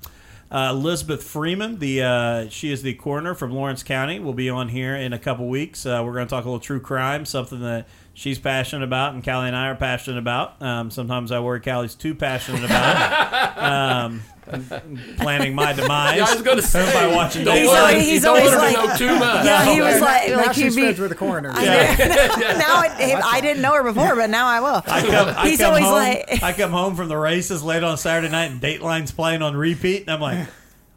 uh, 0.50 0.68
Elizabeth 0.72 1.22
Freeman. 1.22 1.78
The 1.78 2.02
uh, 2.02 2.48
she 2.50 2.70
is 2.72 2.82
the 2.82 2.94
coroner 2.94 3.34
from 3.34 3.52
Lawrence 3.52 3.82
County. 3.82 4.18
We'll 4.18 4.32
be 4.34 4.48
on 4.50 4.68
here 4.70 4.94
in 4.96 5.12
a 5.14 5.18
couple 5.18 5.48
weeks. 5.48 5.84
Uh, 5.86 6.02
we're 6.04 6.14
going 6.14 6.26
to 6.26 6.30
talk 6.30 6.44
a 6.44 6.48
little 6.48 6.60
true 6.60 6.80
crime, 6.80 7.24
something 7.26 7.60
that 7.60 7.86
she's 8.18 8.38
passionate 8.38 8.84
about, 8.84 9.14
and 9.14 9.24
Callie 9.24 9.46
and 9.46 9.56
I 9.56 9.68
are 9.68 9.74
passionate 9.76 10.18
about. 10.18 10.60
Um, 10.60 10.90
sometimes 10.90 11.30
I 11.32 11.40
worry 11.40 11.60
Callie's 11.60 11.94
too 11.94 12.14
passionate 12.14 12.64
about 12.64 13.58
um, 13.58 14.22
planning 15.18 15.54
my 15.54 15.72
demise. 15.72 16.16
Yeah, 16.16 16.24
I 16.26 16.32
was 16.34 16.42
going 16.42 16.56
to 16.56 16.62
say. 16.62 16.92
by 16.92 17.06
watching 17.14 17.44
don't 17.44 17.56
He's 17.56 17.68
want 17.68 17.78
always- 17.80 18.04
he's 18.06 18.22
don't 18.22 18.36
always 18.38 18.54
want 18.54 18.74
to 18.74 18.80
like- 18.80 18.88
know 18.90 18.96
too 18.96 19.18
much. 19.18 19.44
Yeah, 19.44 19.72
he 19.72 19.80
was 19.80 20.00
like, 20.00 20.28
now 20.30 20.36
like 20.36 20.54
she's 20.54 20.74
he'd 20.74 20.80
be. 20.80 20.82
friends 20.86 20.98
with 21.00 21.10
the 21.10 21.16
coroner. 21.16 21.52
Yeah, 21.58 22.56
now 22.58 22.82
it, 22.82 23.22
I 23.24 23.40
didn't 23.40 23.62
know 23.62 23.74
her 23.74 23.82
before, 23.84 24.16
but 24.16 24.30
now 24.30 24.46
I 24.46 24.60
will. 24.60 24.82
I 24.86 25.00
come, 25.06 25.28
I 25.36 25.48
He's 25.48 25.58
come 25.60 25.68
always 25.68 25.84
home, 25.84 25.94
like- 25.94 26.42
I 26.42 26.52
come 26.52 26.70
home 26.70 26.96
from 26.96 27.08
the 27.08 27.16
races 27.16 27.62
late 27.62 27.82
on 27.84 27.96
Saturday 27.98 28.30
night, 28.30 28.50
and 28.50 28.60
Dateline's 28.60 29.12
playing 29.12 29.42
on 29.42 29.56
repeat, 29.56 30.02
and 30.02 30.10
I'm 30.10 30.20
like, 30.20 30.48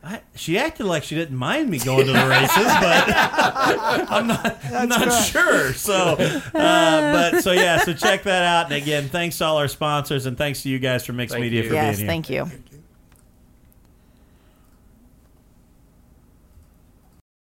I, 0.04 0.22
she 0.36 0.58
acted 0.58 0.86
like 0.88 1.04
she 1.04 1.14
didn't 1.16 1.38
mind 1.38 1.70
me 1.70 1.78
going 1.78 2.08
to 2.08 2.12
the 2.14 2.28
races, 2.28 2.56
but 2.56 3.06
I'm 4.12 4.26
not, 4.28 4.58
I'm 4.74 4.90
not 4.90 5.06
right. 5.08 5.24
sure. 5.26 5.74
So, 5.74 5.94
uh, 5.94 6.52
but 6.54 7.42
so 7.44 7.52
yeah, 7.52 7.78
so 7.84 7.94
check 7.94 8.24
that 8.24 8.44
out. 8.44 8.66
And 8.72 8.82
again, 8.82 9.10
thanks 9.10 9.38
to 9.38 9.46
all 9.46 9.58
our 9.58 9.68
sponsors, 9.68 10.26
and 10.26 10.36
thanks 10.38 10.64
to 10.64 10.70
you 10.70 10.80
guys 10.80 11.06
for 11.06 11.14
Mixed 11.14 11.34
Thank 11.34 11.44
Media 11.44 11.62
you. 11.64 11.70
for 11.70 11.76
Yes, 11.76 11.98
being 11.98 12.00
here. 12.00 12.08
thank 12.08 12.30
you. 12.30 12.50